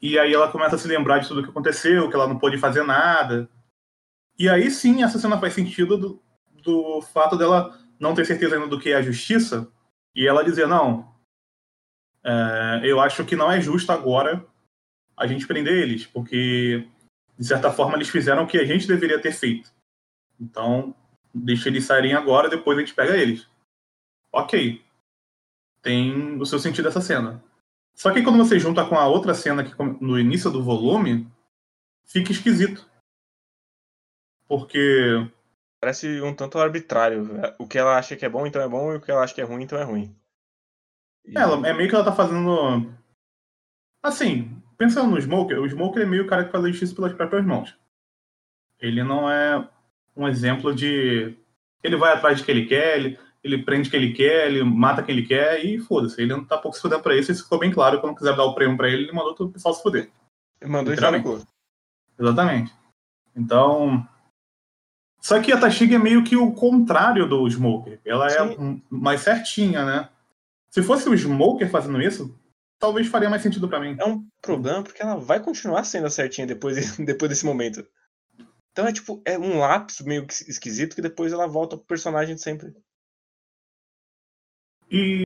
E 0.00 0.18
aí 0.18 0.34
ela 0.34 0.50
começa 0.50 0.76
a 0.76 0.78
se 0.78 0.88
lembrar 0.88 1.18
de 1.18 1.28
tudo 1.28 1.40
o 1.40 1.42
que 1.42 1.50
aconteceu, 1.50 2.08
que 2.08 2.14
ela 2.14 2.26
não 2.26 2.38
pôde 2.38 2.58
fazer 2.58 2.82
nada. 2.82 3.48
E 4.38 4.48
aí 4.48 4.70
sim, 4.70 5.02
essa 5.02 5.18
cena 5.18 5.38
faz 5.38 5.54
sentido 5.54 5.96
do, 5.96 6.22
do 6.62 7.00
fato 7.00 7.36
dela 7.36 7.78
não 7.98 8.14
ter 8.14 8.26
certeza 8.26 8.56
ainda 8.56 8.68
do 8.68 8.78
que 8.78 8.90
é 8.90 8.96
a 8.96 9.02
justiça, 9.02 9.70
e 10.14 10.26
ela 10.26 10.44
dizer, 10.44 10.66
não, 10.66 11.14
é, 12.22 12.80
eu 12.84 13.00
acho 13.00 13.24
que 13.24 13.36
não 13.36 13.50
é 13.50 13.60
justo 13.60 13.92
agora 13.92 14.44
a 15.16 15.26
gente 15.26 15.46
prender 15.46 15.74
eles, 15.74 16.06
porque, 16.06 16.86
de 17.38 17.46
certa 17.46 17.72
forma, 17.72 17.96
eles 17.96 18.08
fizeram 18.08 18.44
o 18.44 18.46
que 18.46 18.58
a 18.58 18.64
gente 18.64 18.86
deveria 18.86 19.20
ter 19.20 19.32
feito. 19.32 19.72
Então, 20.40 20.94
deixa 21.32 21.68
eles 21.68 21.84
saírem 21.84 22.14
agora, 22.14 22.48
depois 22.48 22.76
a 22.76 22.80
gente 22.80 22.94
pega 22.94 23.16
eles. 23.16 23.48
Ok. 24.32 24.82
Tem 25.82 26.40
o 26.40 26.46
seu 26.46 26.58
sentido 26.58 26.88
essa 26.88 27.00
cena. 27.00 27.42
Só 27.94 28.12
que 28.12 28.22
quando 28.22 28.38
você 28.38 28.58
junta 28.58 28.84
com 28.84 28.96
a 28.96 29.06
outra 29.06 29.34
cena 29.34 29.64
que 29.64 29.74
no 30.00 30.18
início 30.18 30.50
do 30.50 30.62
volume, 30.62 31.30
fica 32.04 32.32
esquisito. 32.32 32.88
Porque 34.46 35.30
Parece 35.84 36.22
um 36.22 36.34
tanto 36.34 36.58
arbitrário. 36.58 37.28
O 37.58 37.68
que 37.68 37.76
ela 37.76 37.98
acha 37.98 38.16
que 38.16 38.24
é 38.24 38.28
bom, 38.28 38.46
então 38.46 38.62
é 38.62 38.66
bom, 38.66 38.94
e 38.94 38.96
o 38.96 39.00
que 39.02 39.10
ela 39.10 39.22
acha 39.22 39.34
que 39.34 39.40
é 39.42 39.44
ruim, 39.44 39.64
então 39.64 39.78
é 39.78 39.82
ruim. 39.82 40.16
E... 41.26 41.36
Ela, 41.36 41.68
é 41.68 41.74
meio 41.74 41.90
que 41.90 41.94
ela 41.94 42.06
tá 42.06 42.10
fazendo. 42.10 42.90
Assim, 44.02 44.62
pensando 44.78 45.10
no 45.10 45.20
Smoker, 45.20 45.60
o 45.60 45.68
Smoker 45.68 46.02
é 46.02 46.06
meio 46.06 46.24
o 46.24 46.26
cara 46.26 46.46
que 46.46 46.50
faz 46.50 46.64
justiça 46.68 46.94
pelas 46.94 47.12
próprias 47.12 47.44
mãos. 47.44 47.76
Ele 48.80 49.02
não 49.02 49.30
é 49.30 49.68
um 50.16 50.26
exemplo 50.26 50.74
de. 50.74 51.36
Ele 51.82 51.96
vai 51.96 52.14
atrás 52.14 52.38
de 52.38 52.44
que 52.44 52.50
ele 52.50 52.64
quer, 52.64 52.96
ele, 52.96 53.18
ele 53.44 53.62
prende 53.62 53.90
quem 53.90 54.02
ele 54.02 54.14
quer, 54.14 54.46
ele 54.46 54.64
mata 54.64 55.02
quem 55.02 55.14
ele 55.14 55.26
quer 55.26 55.62
e 55.62 55.78
foda-se. 55.78 56.20
Ele 56.20 56.32
não 56.32 56.44
tá 56.44 56.56
pouco 56.56 56.74
se 56.74 56.82
fudendo 56.82 57.02
pra 57.02 57.14
isso, 57.14 57.30
isso 57.30 57.44
ficou 57.44 57.58
bem 57.58 57.70
claro. 57.70 58.00
Quando 58.00 58.16
quiser 58.16 58.34
dar 58.34 58.44
o 58.44 58.54
prêmio 58.54 58.76
pra 58.76 58.88
ele, 58.88 59.04
ele 59.04 59.12
mandou 59.12 59.34
todo 59.34 59.50
o 59.50 59.52
pessoal 59.52 59.74
se 59.74 59.82
fuder. 59.82 60.10
Ele 60.60 60.70
mandou 60.70 60.94
isso 60.94 61.46
Exatamente. 62.18 62.72
Então, 63.36 64.08
só 65.20 65.40
que 65.42 65.52
a 65.52 65.60
Tashig 65.60 65.94
é 65.94 65.98
meio 65.98 66.24
que 66.24 66.36
o 66.36 66.52
contrário 66.52 67.28
do 67.28 67.48
Smoker. 67.48 68.00
Ela 68.04 68.26
é 68.28 68.30
Sim. 68.30 68.82
é 68.90 68.94
mais 68.94 69.20
certinha, 69.20 69.84
né? 69.84 70.08
Se 70.70 70.82
fosse 70.82 71.08
o 71.08 71.16
Smoker 71.16 71.70
fazendo 71.70 72.00
isso, 72.00 72.34
talvez 72.78 73.06
faria 73.08 73.28
mais 73.28 73.42
sentido 73.42 73.68
para 73.68 73.80
mim. 73.80 73.96
É 73.98 74.04
um 74.04 74.26
problema 74.40 74.82
porque 74.82 75.02
ela 75.02 75.16
vai 75.16 75.38
continuar 75.38 75.84
sendo 75.84 76.08
certinha 76.08 76.46
depois, 76.46 76.76
depois 76.98 77.28
desse 77.28 77.44
momento. 77.44 77.86
Então 78.72 78.86
é 78.86 78.92
tipo, 78.92 79.22
é 79.24 79.38
um 79.38 79.58
lapso 79.58 80.04
meio 80.06 80.26
esquisito 80.48 80.96
que 80.96 81.02
depois 81.02 81.32
ela 81.32 81.46
volta 81.46 81.76
pro 81.76 81.86
personagem 81.86 82.36
sempre. 82.38 82.74
E 84.94 85.22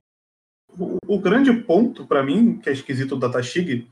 o, 0.77 0.97
o 1.07 1.19
grande 1.19 1.53
ponto 1.53 2.07
para 2.07 2.23
mim, 2.23 2.57
que 2.57 2.69
é 2.69 2.73
esquisito 2.73 3.15
da 3.15 3.29
Tashig, 3.29 3.87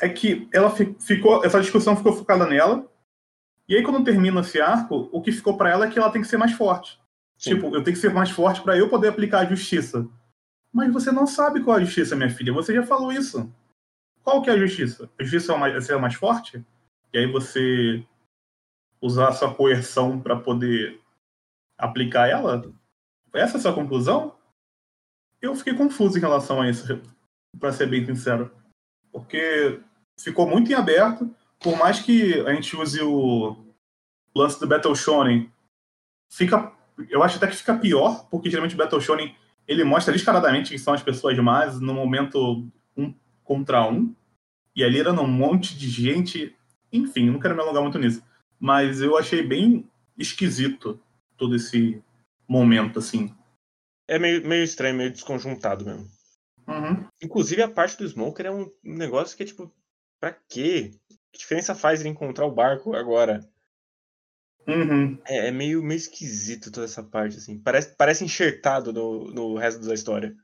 é 0.00 0.08
que 0.08 0.46
ela 0.52 0.70
ficou, 0.70 1.44
essa 1.44 1.60
discussão 1.60 1.96
ficou 1.96 2.12
focada 2.12 2.46
nela, 2.46 2.86
e 3.68 3.76
aí, 3.76 3.82
quando 3.82 4.02
termina 4.02 4.40
esse 4.40 4.58
arco, 4.58 5.10
o 5.12 5.20
que 5.20 5.30
ficou 5.30 5.56
para 5.56 5.68
ela 5.68 5.84
é 5.84 5.90
que 5.90 5.98
ela 5.98 6.10
tem 6.10 6.22
que 6.22 6.28
ser 6.28 6.38
mais 6.38 6.52
forte. 6.52 6.98
Sim. 7.36 7.54
Tipo, 7.54 7.66
eu 7.66 7.84
tenho 7.84 7.94
que 7.94 8.00
ser 8.00 8.12
mais 8.12 8.30
forte 8.30 8.62
para 8.62 8.78
eu 8.78 8.88
poder 8.88 9.08
aplicar 9.08 9.40
a 9.40 9.44
justiça. 9.44 10.08
Mas 10.72 10.90
você 10.90 11.12
não 11.12 11.26
sabe 11.26 11.62
qual 11.62 11.76
é 11.76 11.82
a 11.82 11.84
justiça, 11.84 12.16
minha 12.16 12.30
filha. 12.30 12.52
Você 12.54 12.74
já 12.74 12.82
falou 12.82 13.12
isso. 13.12 13.52
Qual 14.24 14.40
que 14.40 14.48
é 14.48 14.54
a 14.54 14.58
justiça? 14.58 15.10
A 15.18 15.22
justiça 15.22 15.54
é 15.54 15.80
ser 15.82 15.98
mais 15.98 16.14
forte? 16.14 16.64
E 17.12 17.18
aí 17.18 17.26
você 17.26 18.02
usar 19.02 19.28
a 19.28 19.32
sua 19.32 19.54
coerção 19.54 20.18
para 20.18 20.34
poder 20.34 20.98
aplicar 21.76 22.26
ela? 22.26 22.72
Essa 23.34 23.56
é 23.56 23.58
a 23.58 23.62
sua 23.62 23.74
conclusão? 23.74 24.34
Eu 25.40 25.54
fiquei 25.54 25.74
confuso 25.74 26.18
em 26.18 26.20
relação 26.20 26.60
a 26.60 26.68
isso, 26.68 27.00
para 27.58 27.72
ser 27.72 27.88
bem 27.88 28.04
sincero. 28.04 28.50
Porque 29.12 29.80
ficou 30.18 30.48
muito 30.48 30.70
em 30.70 30.74
aberto 30.74 31.34
por 31.60 31.76
mais 31.76 32.00
que 32.00 32.40
a 32.46 32.54
gente 32.54 32.76
use 32.76 33.00
o 33.02 33.56
lance 34.34 34.60
do 34.60 34.66
Battle 34.66 34.94
Shonen, 34.94 35.50
fica, 36.30 36.72
eu 37.08 37.22
acho 37.22 37.36
até 37.36 37.46
que 37.46 37.56
fica 37.56 37.76
pior, 37.76 38.28
porque 38.30 38.50
geralmente 38.50 38.74
o 38.74 38.78
Battle 38.78 39.00
Shonen 39.00 39.34
ele 39.66 39.84
mostra 39.84 40.12
descaradamente 40.12 40.70
que 40.70 40.78
são 40.78 40.94
as 40.94 41.02
pessoas 41.02 41.36
mais 41.38 41.80
no 41.80 41.92
momento 41.92 42.66
um 42.96 43.12
contra 43.42 43.86
um, 43.88 44.14
e 44.74 44.84
ali 44.84 45.00
era 45.00 45.12
um 45.12 45.26
monte 45.26 45.76
de 45.76 45.88
gente, 45.88 46.54
enfim, 46.92 47.28
não 47.30 47.40
quero 47.40 47.54
me 47.54 47.60
alongar 47.60 47.82
muito 47.82 47.98
nisso, 47.98 48.22
mas 48.58 49.00
eu 49.00 49.16
achei 49.16 49.42
bem 49.42 49.88
esquisito 50.16 51.00
todo 51.36 51.56
esse 51.56 52.02
momento, 52.46 52.98
assim. 52.98 53.34
É 54.08 54.18
meio, 54.18 54.46
meio 54.46 54.64
estranho, 54.64 54.96
meio 54.96 55.12
desconjuntado 55.12 55.84
mesmo. 55.84 56.08
Uhum. 56.66 57.06
Inclusive 57.22 57.62
a 57.62 57.68
parte 57.68 57.96
do 57.98 58.08
Smoker 58.08 58.46
é 58.46 58.50
um 58.50 58.70
negócio 58.82 59.36
que 59.36 59.42
é 59.42 59.46
tipo 59.46 59.72
Pra 60.20 60.32
quê? 60.48 60.90
Que 61.32 61.38
diferença 61.38 61.74
faz 61.74 62.00
ele 62.00 62.08
encontrar 62.08 62.44
o 62.46 62.50
barco 62.50 62.94
agora? 62.96 63.40
Uhum. 64.66 65.18
É, 65.24 65.48
é 65.48 65.50
meio, 65.50 65.82
meio 65.82 65.96
esquisito 65.96 66.70
toda 66.70 66.84
essa 66.86 67.02
parte, 67.02 67.36
assim. 67.38 67.58
Parece, 67.58 67.94
parece 67.96 68.24
enxertado 68.24 68.92
no, 68.92 69.30
no 69.30 69.56
resto 69.56 69.86
da 69.86 69.94
história. 69.94 70.36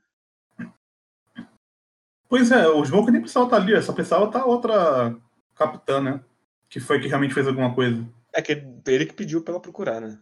Pois 2.27 2.51
é, 2.51 2.67
o 2.67 2.83
Smoke 2.83 3.11
nem 3.11 3.21
precisava 3.21 3.45
estar 3.45 3.57
ali, 3.57 3.81
só 3.81 3.93
precisava 3.93 4.25
estar 4.25 4.45
outra 4.45 5.15
capitã, 5.53 6.01
né? 6.01 6.23
Que 6.69 6.79
foi 6.79 6.99
que 6.99 7.07
realmente 7.07 7.33
fez 7.33 7.47
alguma 7.47 7.73
coisa. 7.75 8.07
É 8.33 8.41
que 8.41 8.65
ele 8.87 9.05
que 9.05 9.13
pediu 9.13 9.43
pra 9.43 9.53
ela 9.53 9.61
procurar, 9.61 10.01
né? 10.01 10.19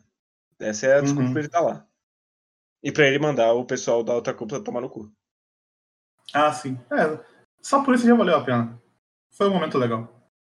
Essa 0.59 0.87
é 0.87 0.97
a 0.97 1.01
desculpa 1.01 1.27
Uhum. 1.27 1.31
pra 1.31 1.39
ele 1.41 1.47
estar 1.47 1.61
lá. 1.61 1.87
E 2.83 2.91
pra 2.91 3.07
ele 3.07 3.17
mandar 3.19 3.53
o 3.53 3.65
pessoal 3.65 4.03
da 4.03 4.13
outra 4.13 4.33
cúpula 4.33 4.61
tomar 4.63 4.81
no 4.81 4.89
cu. 4.89 5.09
Ah, 6.33 6.51
sim. 6.51 6.77
É, 6.91 7.19
só 7.61 7.83
por 7.83 7.95
isso 7.95 8.05
já 8.05 8.13
valeu 8.15 8.35
a 8.37 8.43
pena. 8.43 8.81
Foi 9.31 9.47
um 9.47 9.53
momento 9.53 9.77
legal. 9.77 10.09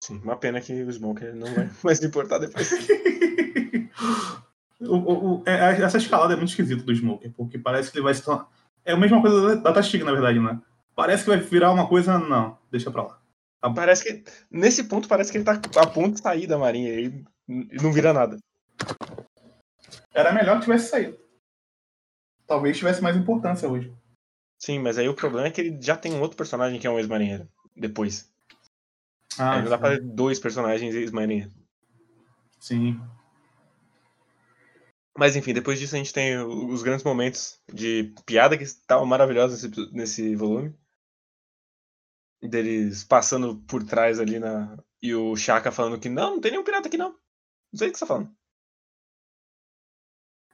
Sim, 0.04 0.20
uma 0.24 0.36
pena 0.38 0.62
que 0.62 0.84
o 0.84 0.92
Smoker 0.92 1.34
não 1.36 1.48
vai 1.54 1.70
mais 1.84 2.04
importar 2.04 2.40
depois. 2.40 2.70
O- 4.80 4.96
o- 4.96 5.34
o- 5.40 5.44
é- 5.48 5.82
essa 5.82 5.98
escalada 5.98 6.34
é 6.34 6.36
muito 6.38 6.50
esquisita 6.50 6.84
do 6.84 6.94
Smoker, 6.94 7.32
porque 7.36 7.58
parece 7.58 7.92
que 7.92 7.98
ele 7.98 8.04
vai 8.04 8.14
se 8.14 8.22
tornar. 8.24 8.48
É 8.86 8.94
a 8.94 8.98
mesma 8.98 9.20
coisa 9.20 9.56
da, 9.56 9.74
Tastig, 9.74 10.04
na 10.04 10.12
verdade, 10.12 10.40
né? 10.40 10.62
Parece 10.96 11.24
que 11.24 11.32
vai 11.32 11.40
virar 11.40 11.72
uma 11.72 11.88
coisa. 11.88 12.20
Não, 12.20 12.60
deixa 12.70 12.92
pra 12.92 13.02
lá. 13.02 13.20
Parece 13.74 14.04
que. 14.04 14.24
Nesse 14.52 14.84
ponto, 14.84 15.08
parece 15.08 15.32
que 15.32 15.40
ele 15.40 15.46
tá 15.46 15.60
a 15.78 15.88
ponto 15.88 16.14
de 16.14 16.22
sair 16.22 16.46
da 16.46 16.60
marinha 16.60 16.94
e 16.94 17.26
não 17.82 17.92
vira 17.92 18.14
nada. 18.14 18.38
Era 20.14 20.32
melhor 20.32 20.58
que 20.60 20.66
tivesse 20.66 20.90
saído. 20.90 21.18
Talvez 22.48 22.78
tivesse 22.78 23.02
mais 23.02 23.18
importância 23.18 23.70
hoje. 23.70 23.94
Sim, 24.58 24.80
mas 24.80 24.98
aí 24.98 25.08
o 25.08 25.14
problema 25.14 25.48
é 25.48 25.52
que 25.52 25.62
ele 25.62 25.82
já 25.82 25.96
tem 25.96 26.14
um 26.14 26.22
outro 26.22 26.38
personagem 26.38 26.80
que 26.80 26.88
é 26.88 26.90
um 26.90 26.98
ex-marinheiro. 26.98 27.48
Depois. 27.76 28.32
Ah, 29.38 29.56
aí 29.56 29.62
não 29.62 29.70
dá 29.70 29.78
pra 29.78 29.92
ter 29.92 30.02
dois 30.02 30.40
personagens 30.40 30.96
ex-marinheiro. 30.96 31.52
sim. 32.60 33.00
Mas 35.16 35.36
enfim, 35.36 35.52
depois 35.52 35.80
disso 35.80 35.96
a 35.96 35.98
gente 35.98 36.14
tem 36.14 36.38
os 36.38 36.84
grandes 36.84 37.04
momentos 37.04 37.60
de 37.74 38.14
piada 38.24 38.56
que 38.56 38.64
estavam 38.64 39.06
maravilhosos 39.06 39.64
nesse, 39.64 39.92
nesse 39.94 40.36
volume. 40.36 40.76
Deles 42.40 43.04
passando 43.04 43.58
por 43.64 43.84
trás 43.84 44.20
ali 44.20 44.38
na. 44.38 44.78
E 45.02 45.16
o 45.16 45.36
Chaka 45.36 45.72
falando 45.72 46.00
que 46.00 46.08
não, 46.08 46.36
não 46.36 46.42
tem 46.42 46.52
nenhum 46.52 46.64
pirata 46.64 46.88
aqui 46.88 46.98
não. 46.98 47.10
Não 47.72 47.80
sei 47.80 47.90
o 47.90 47.92
que 47.92 47.98
você 47.98 48.06
tá 48.06 48.08
falando. 48.08 48.32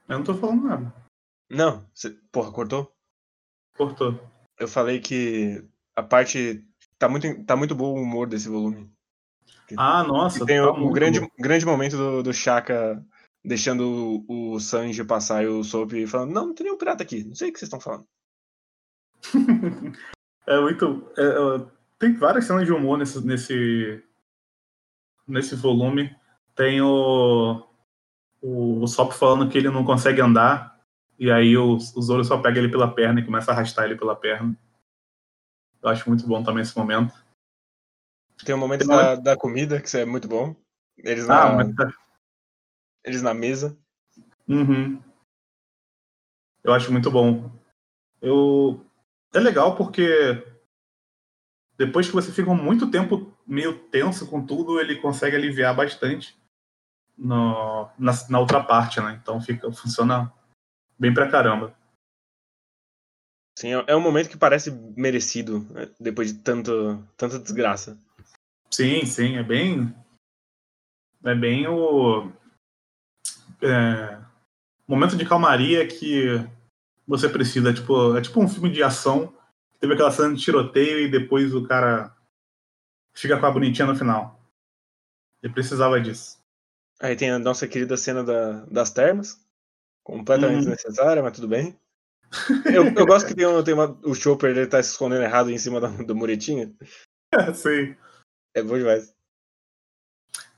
Eu 0.08 0.18
não 0.18 0.24
tô 0.24 0.34
falando 0.34 0.64
nada. 0.64 1.03
Não, 1.50 1.86
você, 1.92 2.10
porra, 2.32 2.50
cortou? 2.52 2.92
Cortou. 3.76 4.20
Eu 4.58 4.68
falei 4.68 5.00
que 5.00 5.64
a 5.94 6.02
parte. 6.02 6.64
Tá 6.98 7.08
muito, 7.08 7.44
tá 7.44 7.56
muito 7.56 7.74
bom 7.74 7.94
o 7.94 8.02
humor 8.02 8.26
desse 8.26 8.48
volume. 8.48 8.90
Ah, 9.76 10.02
nossa. 10.04 10.42
E 10.42 10.46
tem 10.46 10.58
tá 10.58 10.70
o, 10.70 10.90
grande, 10.90 11.20
bom. 11.20 11.28
grande 11.38 11.66
momento 11.66 11.96
do, 11.96 12.22
do 12.22 12.32
Chaka 12.32 13.04
deixando 13.44 14.24
o, 14.28 14.54
o 14.54 14.60
Sanji 14.60 15.04
passar 15.04 15.44
e 15.44 15.46
o 15.46 15.62
Soap 15.62 15.92
falando, 16.08 16.32
não, 16.32 16.46
não 16.46 16.54
tem 16.54 16.64
nenhum 16.64 16.78
pirata 16.78 17.02
aqui, 17.02 17.24
não 17.24 17.34
sei 17.34 17.50
o 17.50 17.52
que 17.52 17.58
vocês 17.58 17.68
estão 17.68 17.80
falando. 17.80 18.06
É 20.46 20.60
muito. 20.60 21.10
é, 21.16 21.22
é, 21.22 21.66
tem 21.98 22.12
várias 22.14 22.44
cenas 22.44 22.66
de 22.66 22.72
humor 22.72 22.98
nesse, 22.98 23.24
nesse, 23.24 24.02
nesse 25.26 25.54
volume. 25.54 26.14
Tem 26.54 26.80
o, 26.82 27.66
o, 28.42 28.82
o 28.82 28.86
Sop 28.86 29.12
falando 29.12 29.48
que 29.48 29.56
ele 29.56 29.70
não 29.70 29.84
consegue 29.84 30.20
andar. 30.20 30.73
E 31.18 31.30
aí 31.30 31.56
o, 31.56 31.74
o 31.76 32.02
Zoro 32.02 32.24
só 32.24 32.38
pega 32.38 32.58
ele 32.58 32.70
pela 32.70 32.92
perna 32.92 33.20
e 33.20 33.24
começa 33.24 33.50
a 33.50 33.54
arrastar 33.54 33.84
ele 33.84 33.96
pela 33.96 34.16
perna. 34.16 34.56
Eu 35.82 35.88
acho 35.90 36.08
muito 36.08 36.26
bom 36.26 36.42
também 36.42 36.62
esse 36.62 36.76
momento. 36.76 37.14
Tem 38.44 38.54
o 38.54 38.58
momento 38.58 38.80
Tem 38.80 38.88
da, 38.88 39.14
da 39.14 39.36
comida, 39.36 39.80
que 39.80 39.96
é 39.96 40.04
muito 40.04 40.26
bom. 40.26 40.56
Eles 40.98 41.28
Ah, 41.28 41.50
na, 41.50 41.64
mas. 41.64 41.94
eles 43.04 43.22
na 43.22 43.34
mesa. 43.34 43.76
Uhum. 44.48 45.00
Eu 46.62 46.72
acho 46.72 46.90
muito 46.90 47.10
bom. 47.10 47.50
Eu... 48.20 48.84
É 49.32 49.38
legal 49.38 49.76
porque 49.76 50.42
depois 51.76 52.06
que 52.06 52.14
você 52.14 52.32
fica 52.32 52.52
muito 52.54 52.90
tempo 52.90 53.32
meio 53.46 53.78
tenso 53.88 54.26
com 54.26 54.44
tudo, 54.44 54.80
ele 54.80 55.00
consegue 55.00 55.36
aliviar 55.36 55.74
bastante 55.74 56.36
no... 57.16 57.88
na, 57.98 58.12
na 58.28 58.40
outra 58.40 58.62
parte, 58.62 59.00
né? 59.00 59.18
Então 59.20 59.40
fica, 59.40 59.70
funciona 59.72 60.32
bem 60.98 61.12
pra 61.12 61.30
caramba. 61.30 61.74
Sim, 63.58 63.74
é 63.74 63.84
é 63.88 63.96
um 63.96 64.00
momento 64.00 64.28
que 64.28 64.36
parece 64.36 64.70
merecido, 64.96 65.60
né, 65.70 65.88
depois 65.98 66.32
de 66.32 66.40
tanto, 66.40 67.02
tanta 67.16 67.38
desgraça. 67.38 67.98
Sim, 68.70 69.06
sim, 69.06 69.36
é 69.36 69.42
bem. 69.42 69.94
É 71.24 71.34
bem 71.34 71.66
o. 71.66 72.30
é, 73.62 74.20
momento 74.86 75.16
de 75.16 75.26
calmaria 75.26 75.86
que 75.86 76.26
você 77.06 77.28
precisa. 77.28 77.72
Tipo, 77.72 78.16
é 78.16 78.20
tipo 78.20 78.40
um 78.40 78.48
filme 78.48 78.70
de 78.70 78.82
ação. 78.82 79.32
Teve 79.78 79.94
aquela 79.94 80.10
cena 80.10 80.34
de 80.34 80.42
tiroteio 80.42 81.00
e 81.00 81.10
depois 81.10 81.54
o 81.54 81.66
cara 81.66 82.14
fica 83.14 83.38
com 83.38 83.46
a 83.46 83.50
bonitinha 83.50 83.86
no 83.86 83.96
final. 83.96 84.40
Ele 85.42 85.52
precisava 85.52 86.00
disso. 86.00 86.38
Aí 87.00 87.14
tem 87.14 87.30
a 87.30 87.38
nossa 87.38 87.68
querida 87.68 87.96
cena 87.96 88.24
da, 88.24 88.64
das 88.64 88.90
termas. 88.90 89.43
Completamente 90.04 90.52
Uhum. 90.66 90.70
desnecessária, 90.70 91.22
mas 91.22 91.32
tudo 91.32 91.48
bem. 91.48 91.76
Eu, 92.66 92.84
eu 92.94 93.06
gosto 93.06 93.26
que 93.26 93.34
tem, 93.34 93.46
um- 93.46 93.62
tem 93.64 93.72
uma, 93.74 93.98
o 94.04 94.14
Chopper 94.14 94.50
ele 94.50 94.66
tá 94.66 94.82
se 94.82 94.90
escondendo 94.90 95.22
errado 95.22 95.50
em 95.50 95.58
cima 95.58 95.80
da, 95.80 95.88
do 95.88 96.14
muretinho. 96.14 96.76
Sim. 97.54 97.96
É 98.54 98.62
bom 98.62 98.76
demais. 98.76 99.14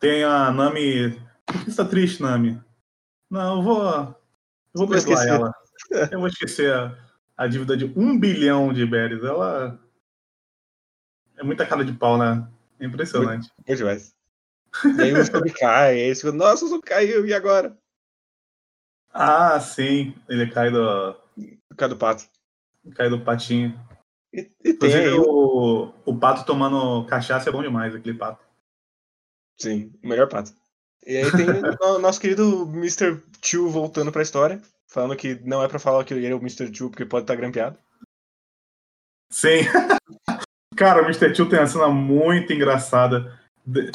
Tem 0.00 0.24
a 0.24 0.50
Nami. 0.50 1.18
Por 1.46 1.64
que 1.64 1.70
você 1.70 1.76
tá 1.76 1.84
triste, 1.84 2.22
Nami? 2.22 2.60
Não, 3.30 3.56
eu 3.58 3.62
vou. 3.62 3.84
Eu 3.84 4.16
vou 4.74 4.88
perdoar 4.88 5.14
esquecer. 5.14 5.28
ela. 5.28 5.52
Eu 6.10 6.18
vou 6.18 6.28
esquecer 6.28 6.72
a, 6.72 6.98
a 7.36 7.46
dívida 7.46 7.76
de 7.76 7.84
um 7.96 8.18
bilhão 8.18 8.72
de 8.72 8.84
berries. 8.84 9.22
Ela. 9.22 9.78
É 11.36 11.42
muita 11.44 11.66
cara 11.66 11.84
de 11.84 11.92
pau, 11.92 12.18
né? 12.18 12.48
É 12.80 12.86
impressionante. 12.86 13.50
Bom 13.66 13.74
demais. 13.74 14.14
E 14.96 15.02
aí 15.02 15.12
o 15.14 15.24
Sob 15.24 15.50
cai, 15.52 15.92
aí 15.94 16.00
eles 16.00 16.20
ficam, 16.20 16.34
nossa, 16.34 16.64
o 16.64 16.68
Sob 16.68 16.82
caiu, 16.82 17.26
e 17.26 17.32
agora? 17.32 17.76
Ah, 19.18 19.58
sim. 19.60 20.14
Ele 20.28 20.46
cai 20.50 20.70
do, 20.70 21.14
Por 21.68 21.76
causa 21.76 21.94
do 21.94 21.98
pato. 21.98 22.24
cai 22.94 23.08
do 23.08 23.20
patinho. 23.20 23.78
E, 24.32 24.40
e 24.40 24.74
tem 24.74 24.90
Inclusive, 24.90 25.08
o- 25.20 25.94
o, 26.04 26.18
pato 26.18 26.44
tomando 26.44 27.06
cachaça 27.06 27.48
é 27.48 27.52
bom 27.52 27.62
demais, 27.62 27.94
aquele 27.94 28.18
pato. 28.18 28.44
sim, 29.58 29.92
o 30.04 30.08
melhor 30.08 30.28
pato. 30.28 30.52
E 31.06 31.16
aí 31.16 31.30
tem 31.32 31.46
o 31.80 31.98
nosso 31.98 32.20
querido 32.20 32.68
Mr. 32.74 33.22
Chu 33.42 33.70
voltando 33.70 34.12
pra 34.12 34.22
história, 34.22 34.60
falando 34.86 35.16
que 35.16 35.36
não 35.44 35.62
é 35.62 35.68
pra 35.68 35.78
falar 35.78 36.04
que 36.04 36.12
ele 36.12 36.26
é 36.26 36.34
o 36.34 36.38
Mr. 36.38 36.74
Chu 36.74 36.90
porque 36.90 37.06
pode 37.06 37.22
estar 37.24 37.36
grampeado. 37.36 37.78
Sim. 39.30 39.60
Cara, 40.76 41.00
o 41.00 41.04
Mr. 41.06 41.32
Tio 41.32 41.48
tem 41.48 41.58
uma 41.58 41.66
cena 41.66 41.88
muito 41.88 42.52
engraçada. 42.52 43.40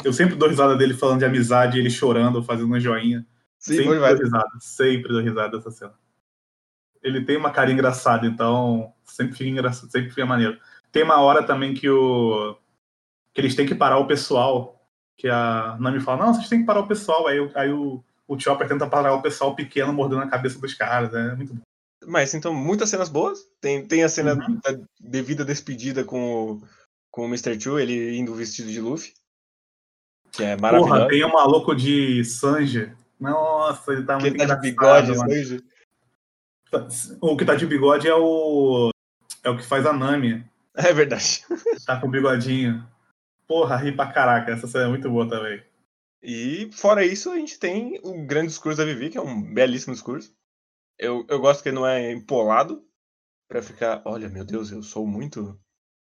Eu 0.04 0.12
sempre 0.12 0.34
dou 0.34 0.48
risada 0.48 0.76
dele 0.76 0.94
falando 0.94 1.20
de 1.20 1.24
amizade, 1.24 1.78
ele 1.78 1.88
chorando, 1.88 2.42
fazendo 2.42 2.74
um 2.74 2.80
joinha. 2.80 3.24
Sim, 3.62 3.76
sempre 3.76 3.98
dou 3.98 4.14
risada, 4.16 4.50
sempre 4.60 5.12
dou 5.12 5.22
risada 5.22 5.56
dessa 5.56 5.70
cena. 5.70 5.94
Ele 7.02 7.24
tem 7.24 7.36
uma 7.36 7.50
cara 7.50 7.70
engraçada, 7.72 8.26
então 8.26 8.92
sempre 9.04 9.36
fica 9.36 9.48
engraçado, 9.50 9.90
sempre 9.90 10.10
fica 10.10 10.26
maneiro. 10.26 10.58
Tem 10.90 11.02
uma 11.02 11.20
hora 11.20 11.42
também 11.42 11.72
que 11.72 11.88
o 11.88 12.56
que 13.32 13.40
eles 13.40 13.54
têm 13.54 13.64
que 13.66 13.74
parar 13.74 13.98
o 13.98 14.06
pessoal, 14.06 14.84
que 15.16 15.26
a 15.28 15.76
Nami 15.80 16.00
fala, 16.00 16.26
não, 16.26 16.34
vocês 16.34 16.48
têm 16.48 16.60
que 16.60 16.66
parar 16.66 16.80
o 16.80 16.86
pessoal, 16.88 17.26
aí, 17.26 17.40
o- 17.40 17.50
aí 17.54 17.72
o, 17.72 18.04
o 18.28 18.38
Chopper 18.38 18.68
tenta 18.68 18.86
parar 18.88 19.14
o 19.14 19.22
pessoal 19.22 19.54
pequeno 19.54 19.92
mordendo 19.92 20.22
a 20.22 20.28
cabeça 20.28 20.58
dos 20.58 20.74
caras, 20.74 21.14
é 21.14 21.34
muito 21.34 21.54
bom. 21.54 21.62
Mas 22.04 22.34
então, 22.34 22.52
muitas 22.52 22.90
cenas 22.90 23.08
boas. 23.08 23.46
Tem, 23.60 23.86
tem 23.86 24.02
a 24.02 24.08
cena 24.08 24.34
Uhum. 24.34 24.60
da 24.62 24.76
devida 25.00 25.44
despedida 25.44 26.04
com 26.04 26.52
o, 26.54 26.62
com 27.12 27.22
o 27.22 27.28
Mr. 27.28 27.58
Chu, 27.60 27.78
ele 27.78 28.16
indo 28.18 28.34
vestido 28.34 28.68
de 28.70 28.80
Luffy. 28.80 29.12
Que 30.32 30.42
é 30.42 30.56
Porra, 30.56 30.72
maravilhoso. 30.72 31.08
tem 31.08 31.24
um 31.24 31.32
maluco 31.32 31.74
de 31.76 32.24
Sanji. 32.24 32.92
Nossa, 33.30 33.92
ele 33.92 34.04
tá 34.04 34.18
muito 34.18 34.36
tá 34.36 34.56
de 34.56 34.68
engraçado, 34.70 35.12
bigode. 35.12 35.64
O 37.20 37.36
que 37.36 37.44
tá 37.44 37.54
de 37.54 37.66
bigode 37.66 38.08
é 38.08 38.14
o. 38.14 38.90
É 39.44 39.50
o 39.50 39.56
que 39.56 39.64
faz 39.64 39.86
a 39.86 39.92
Nami. 39.92 40.44
É 40.74 40.92
verdade. 40.92 41.44
Tá 41.86 42.00
com 42.00 42.06
o 42.06 42.10
bigodinho. 42.10 42.86
Porra, 43.46 43.76
ri 43.76 43.92
pra 43.92 44.10
caraca. 44.10 44.52
Essa 44.52 44.66
cena 44.66 44.84
é 44.84 44.88
muito 44.88 45.10
boa 45.10 45.28
também. 45.28 45.62
E 46.22 46.70
fora 46.72 47.04
isso, 47.04 47.30
a 47.30 47.36
gente 47.36 47.58
tem 47.58 48.00
o 48.02 48.24
grande 48.24 48.48
discurso 48.48 48.78
da 48.78 48.84
Vivi, 48.84 49.10
que 49.10 49.18
é 49.18 49.20
um 49.20 49.42
belíssimo 49.42 49.92
discurso. 49.92 50.34
Eu, 50.98 51.26
eu 51.28 51.40
gosto 51.40 51.62
que 51.62 51.68
ele 51.68 51.76
não 51.76 51.86
é 51.86 52.12
empolado 52.12 52.82
pra 53.48 53.60
ficar, 53.60 54.02
olha, 54.04 54.28
meu 54.28 54.44
Deus, 54.44 54.70
eu 54.70 54.82
sou 54.82 55.06
muito. 55.06 55.60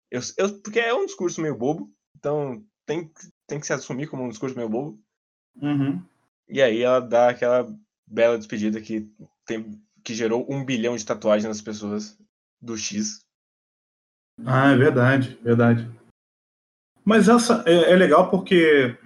Eu, 0.09 0.21
eu, 0.37 0.59
porque 0.61 0.79
é 0.79 0.93
um 0.93 1.05
discurso 1.05 1.39
meio 1.39 1.55
bobo, 1.55 1.93
então 2.17 2.65
tem, 2.85 3.11
tem 3.45 3.59
que 3.59 3.67
se 3.67 3.73
assumir 3.73 4.07
como 4.07 4.23
um 4.23 4.29
discurso 4.29 4.55
meio 4.55 4.67
bobo. 4.67 4.99
Uhum. 5.61 6.03
E 6.47 6.61
aí 6.61 6.81
ela 6.81 6.99
dá 6.99 7.29
aquela 7.29 7.67
bela 8.05 8.37
despedida 8.37 8.81
que, 8.81 9.11
tem, 9.45 9.81
que 10.03 10.13
gerou 10.13 10.45
um 10.49 10.63
bilhão 10.63 10.95
de 10.95 11.05
tatuagens 11.05 11.47
nas 11.47 11.61
pessoas 11.61 12.17
do 12.61 12.77
X. 12.77 13.19
Ah, 14.45 14.71
é 14.71 14.77
verdade, 14.77 15.37
verdade. 15.43 15.89
Mas 17.03 17.27
essa 17.27 17.63
é, 17.65 17.91
é 17.91 17.95
legal 17.95 18.29
porque 18.29 18.97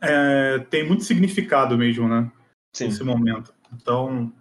é, 0.00 0.58
tem 0.70 0.86
muito 0.86 1.04
significado 1.04 1.76
mesmo, 1.76 2.08
né? 2.08 2.30
Sim. 2.74 2.86
Nesse 2.86 3.02
momento. 3.02 3.54
Então, 3.72 4.32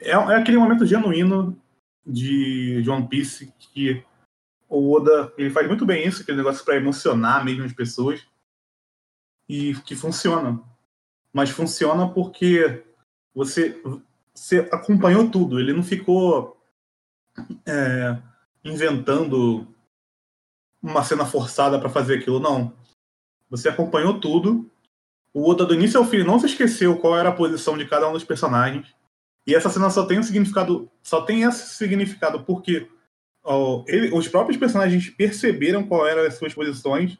é, 0.00 0.10
é 0.10 0.34
aquele 0.34 0.58
momento 0.58 0.86
genuíno 0.86 1.60
de, 2.06 2.82
de 2.82 2.90
One 2.90 3.08
Piece 3.08 3.52
que 3.58 4.04
o 4.68 4.92
Oda 4.92 5.32
ele 5.36 5.50
faz 5.50 5.66
muito 5.66 5.84
bem 5.86 6.06
isso, 6.06 6.22
aquele 6.22 6.38
negócio 6.38 6.64
para 6.64 6.76
emocionar 6.76 7.44
mesmo 7.44 7.64
as 7.64 7.72
pessoas 7.72 8.26
e 9.48 9.74
que 9.86 9.96
funciona. 9.96 10.62
Mas 11.32 11.50
funciona 11.50 12.08
porque 12.08 12.82
você, 13.34 13.80
você 14.34 14.68
acompanhou 14.72 15.30
tudo. 15.30 15.60
Ele 15.60 15.72
não 15.72 15.82
ficou 15.82 16.56
é, 17.66 18.16
inventando 18.64 19.66
uma 20.82 21.04
cena 21.04 21.24
forçada 21.26 21.78
para 21.78 21.88
fazer 21.88 22.18
aquilo, 22.18 22.40
não. 22.40 22.72
Você 23.50 23.68
acompanhou 23.68 24.20
tudo. 24.20 24.70
O 25.32 25.48
Oda, 25.48 25.64
do 25.64 25.74
início 25.74 25.98
ao 25.98 26.06
fim, 26.06 26.22
não 26.22 26.38
se 26.38 26.46
esqueceu 26.46 26.96
qual 26.98 27.16
era 27.16 27.28
a 27.28 27.34
posição 27.34 27.76
de 27.76 27.86
cada 27.86 28.08
um 28.08 28.12
dos 28.12 28.24
personagens. 28.24 28.94
E 29.46 29.54
essa 29.54 29.70
cena 29.70 29.90
só 29.90 30.04
tem 30.04 30.18
um 30.18 30.22
significado, 30.22 30.90
só 31.02 31.22
tem 31.22 31.42
esse 31.42 31.74
significado 31.74 32.44
porque 32.44 32.88
ó, 33.42 33.82
ele, 33.86 34.10
os 34.12 34.28
próprios 34.28 34.58
personagens 34.58 35.08
perceberam 35.10 35.86
qual 35.86 36.06
eram 36.06 36.26
as 36.26 36.34
suas 36.34 36.52
posições 36.52 37.18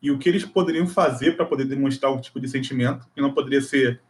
e 0.00 0.10
o 0.10 0.18
que 0.18 0.28
eles 0.28 0.44
poderiam 0.44 0.86
fazer 0.86 1.36
para 1.36 1.46
poder 1.46 1.64
demonstrar 1.64 2.12
o 2.12 2.20
tipo 2.20 2.40
de 2.40 2.48
sentimento, 2.48 3.08
que 3.14 3.20
não 3.20 3.34
poderia 3.34 3.60
ser 3.60 4.00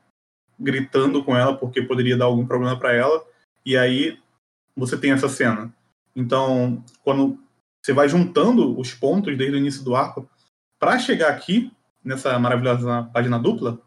gritando 0.59 1.24
com 1.24 1.37
ela 1.37 1.57
porque 1.57 1.83
poderia 1.83 2.16
dar 2.16 2.27
algum 2.27 2.46
problema 2.46 2.79
para 2.79 2.92
ela. 2.92 3.24
E 3.64 3.77
aí 3.77 4.18
você 4.77 4.98
tem 4.98 5.12
essa 5.12 5.29
cena. 5.29 5.72
Então, 6.14 6.85
quando 7.03 7.38
você 7.81 7.92
vai 7.92 8.09
juntando 8.09 8.79
os 8.79 8.92
pontos 8.92 9.37
desde 9.37 9.57
o 9.57 9.59
início 9.59 9.85
do 9.85 9.94
arco 9.94 10.29
para 10.79 10.98
chegar 10.98 11.31
aqui 11.31 11.72
nessa 12.05 12.38
maravilhosa 12.38 13.05
página 13.12 13.38
dupla, 13.38 13.81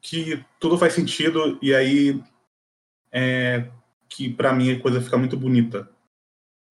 que 0.00 0.44
tudo 0.60 0.78
faz 0.78 0.92
sentido 0.92 1.58
e 1.60 1.74
aí 1.74 2.22
é 3.10 3.68
que 4.08 4.32
para 4.32 4.52
mim 4.52 4.70
a 4.70 4.80
coisa 4.80 5.00
fica 5.00 5.18
muito 5.18 5.36
bonita. 5.36 5.90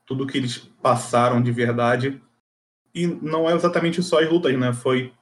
Tudo 0.06 0.28
que 0.28 0.38
eles 0.38 0.58
passaram 0.82 1.42
de 1.42 1.52
verdade 1.52 2.22
e 2.96 3.06
não 3.06 3.48
é 3.50 3.54
exatamente 3.54 4.02
só 4.02 4.24
as 4.24 4.30
lutas, 4.30 4.58
né? 4.58 4.74
Foi 4.74 5.14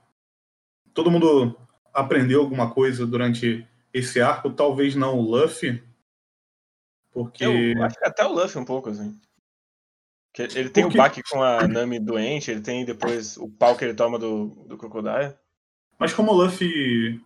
todo 0.93 1.09
mundo 1.11 1.57
aprendeu 1.93 2.41
alguma 2.41 2.71
coisa 2.71 3.05
durante 3.05 3.67
esse 3.91 4.21
arco, 4.21 4.51
talvez 4.51 4.95
não 4.95 5.17
o 5.17 5.21
Luffy, 5.21 5.83
porque 7.11 7.43
Eu 7.43 7.83
acho 7.83 7.97
que 7.97 8.05
até 8.05 8.25
o 8.25 8.33
Luffy 8.33 8.59
um 8.61 8.65
pouco 8.65 8.89
assim. 8.89 9.19
Ele 10.35 10.69
tem 10.69 10.85
Porque- 10.85 10.97
o 10.97 11.01
baque 11.01 11.21
com 11.29 11.43
a 11.43 11.67
Nami 11.67 11.99
doente, 11.99 12.49
ele 12.49 12.61
tem 12.61 12.83
depois 12.83 13.37
o 13.37 13.47
pau 13.47 13.77
que 13.77 13.85
ele 13.85 13.93
toma 13.93 14.17
do, 14.17 14.47
do 14.67 14.77
Crocodile. 14.77 15.35
Mas 15.99 16.11
como 16.11 16.31
o 16.31 16.35
Luffy 16.35 17.21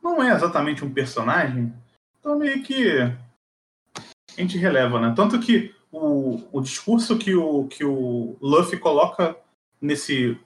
não 0.00 0.22
é 0.22 0.32
exatamente 0.32 0.84
um 0.84 0.94
personagem, 0.94 1.74
então 2.20 2.38
meio 2.38 2.62
que 2.62 3.00
a 3.00 4.40
gente 4.40 4.56
releva, 4.58 5.00
né? 5.00 5.12
Tanto 5.16 5.40
que 5.40 5.74
o, 5.90 6.40
o 6.52 6.60
discurso 6.60 7.18
que 7.18 7.34
o, 7.34 7.66
que 7.66 7.84
o 7.84 8.36
Luffy 8.40 8.78
coloca 8.78 9.36
nesse, 9.80 10.38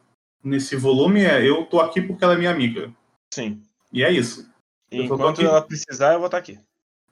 nesse 0.42 0.76
volume 0.76 1.24
é 1.24 1.48
eu 1.48 1.64
tô 1.66 1.80
aqui 1.80 2.00
porque 2.00 2.22
ela 2.24 2.34
é 2.34 2.36
minha 2.36 2.50
amiga. 2.50 2.92
Sim. 3.32 3.62
E 3.92 4.02
é 4.02 4.10
isso. 4.10 4.50
E 4.90 5.02
enquanto 5.02 5.40
ela 5.40 5.62
precisar, 5.62 6.14
eu 6.14 6.18
vou 6.18 6.26
estar 6.26 6.38
aqui. 6.38 6.58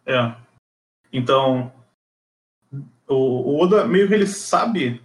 É. 0.05 0.35
Então, 1.13 1.73
o, 3.07 3.15
o 3.15 3.61
Oda 3.61 3.87
meio 3.87 4.09
que 4.09 4.15
ele 4.15 4.27
sabe 4.27 5.03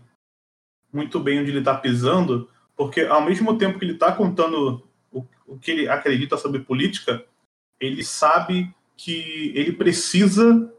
muito 0.91 1.19
bem 1.19 1.39
onde 1.39 1.49
ele 1.51 1.59
está 1.59 1.75
pisando, 1.75 2.49
porque 2.75 3.01
ao 3.01 3.21
mesmo 3.21 3.57
tempo 3.57 3.79
que 3.79 3.85
ele 3.85 3.93
está 3.93 4.11
contando 4.11 4.87
o, 5.11 5.25
o 5.47 5.57
que 5.57 5.71
ele 5.71 5.89
acredita 5.89 6.37
sobre 6.37 6.59
política, 6.59 7.25
ele 7.79 8.03
sabe 8.03 8.73
que 8.95 9.51
ele 9.55 9.73
precisa 9.73 10.71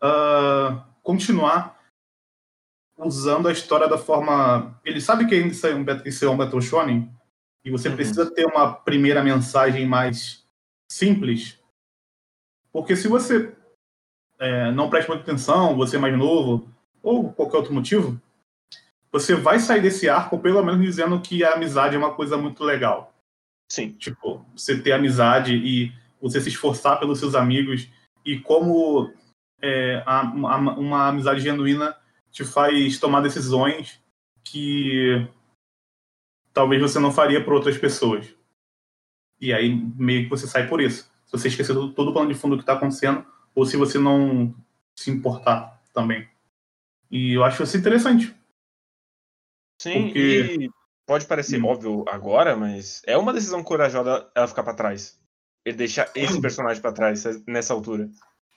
ah, 0.00 0.84
continuar 1.02 1.79
usando 3.04 3.48
a 3.48 3.52
história 3.52 3.88
da 3.88 3.98
forma. 3.98 4.78
Ele 4.84 5.00
sabe 5.00 5.26
que 5.26 5.34
isso 5.34 5.66
é 5.66 5.74
um, 5.74 5.84
isso 6.04 6.24
é 6.24 6.28
um 6.30 6.36
Battle 6.36 6.60
Shonen, 6.60 7.10
e 7.64 7.70
você 7.70 7.88
Uhum. 7.88 7.96
precisa 7.96 8.30
ter 8.30 8.46
uma 8.46 8.72
primeira 8.72 9.22
mensagem 9.22 9.86
mais 9.86 10.44
simples, 10.90 11.58
porque 12.72 12.96
se 12.96 13.08
você 13.08 13.54
é, 14.38 14.70
não 14.72 14.88
presta 14.88 15.12
muita 15.12 15.30
atenção, 15.30 15.76
você 15.76 15.96
é 15.96 15.98
mais 15.98 16.16
novo, 16.16 16.68
ou 17.02 17.32
qualquer 17.32 17.58
outro 17.58 17.74
motivo, 17.74 18.20
você 19.12 19.34
vai 19.34 19.58
sair 19.58 19.82
desse 19.82 20.08
arco 20.08 20.38
pelo 20.38 20.62
menos 20.64 20.80
dizendo 20.80 21.20
que 21.20 21.42
a 21.44 21.54
amizade 21.54 21.94
é 21.94 21.98
uma 21.98 22.14
coisa 22.14 22.36
muito 22.38 22.62
legal. 22.64 23.12
Sim. 23.70 23.92
Tipo, 23.92 24.44
você 24.56 24.80
ter 24.80 24.92
amizade 24.92 25.54
e 25.54 25.92
você 26.20 26.40
se 26.40 26.48
esforçar 26.48 26.98
pelos 26.98 27.18
seus 27.18 27.34
amigos 27.34 27.88
e 28.24 28.38
como 28.38 29.12
é, 29.62 30.02
a- 30.06 30.20
a- 30.20 30.56
uma 30.78 31.08
amizade 31.08 31.40
genuína 31.40 31.94
te 32.30 32.44
faz 32.44 32.98
tomar 32.98 33.20
decisões 33.20 34.00
que 34.44 35.28
talvez 36.52 36.80
você 36.80 36.98
não 36.98 37.12
faria 37.12 37.42
por 37.44 37.52
outras 37.54 37.76
pessoas. 37.78 38.34
E 39.40 39.52
aí 39.52 39.74
meio 39.96 40.24
que 40.24 40.30
você 40.30 40.46
sai 40.46 40.68
por 40.68 40.80
isso. 40.80 41.10
Se 41.26 41.32
você 41.32 41.48
esquecer 41.48 41.74
todo, 41.74 42.08
o 42.10 42.12
plano 42.12 42.32
de 42.32 42.38
fundo 42.38 42.56
que 42.56 42.62
está 42.62 42.74
acontecendo, 42.74 43.24
ou 43.54 43.64
se 43.64 43.76
você 43.76 43.98
não 43.98 44.54
se 44.94 45.10
importar 45.10 45.80
também. 45.94 46.28
E 47.10 47.32
eu 47.34 47.44
acho 47.44 47.62
isso 47.62 47.76
interessante. 47.76 48.34
Sim, 49.80 50.04
Porque- 50.04 50.18
e 50.60 50.70
pode 51.06 51.26
parecer 51.26 51.60
Hum. 51.60 51.66
óbvio 51.66 52.04
agora, 52.08 52.54
mas 52.56 53.02
é 53.06 53.16
uma 53.16 53.32
decisão 53.32 53.62
corajosa 53.62 54.30
ela 54.34 54.46
ficar 54.46 54.62
pra 54.62 54.74
trás. 54.74 55.18
Ele 55.64 55.76
deixar 55.76 56.10
esse 56.14 56.40
personagem 56.40 56.80
pra 56.82 56.92
trás 56.92 57.24
nessa 57.46 57.72
altura. 57.74 58.08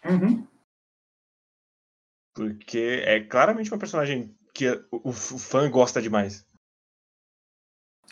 Uhum. 0.06 0.46
Porque 2.34 3.04
é 3.06 3.20
claramente 3.24 3.72
uma 3.72 3.80
personagem 3.80 4.36
que 4.54 4.70
o, 4.92 5.10
o 5.10 5.14
fã 5.14 5.70
gosta 5.70 6.02
demais. 6.02 6.46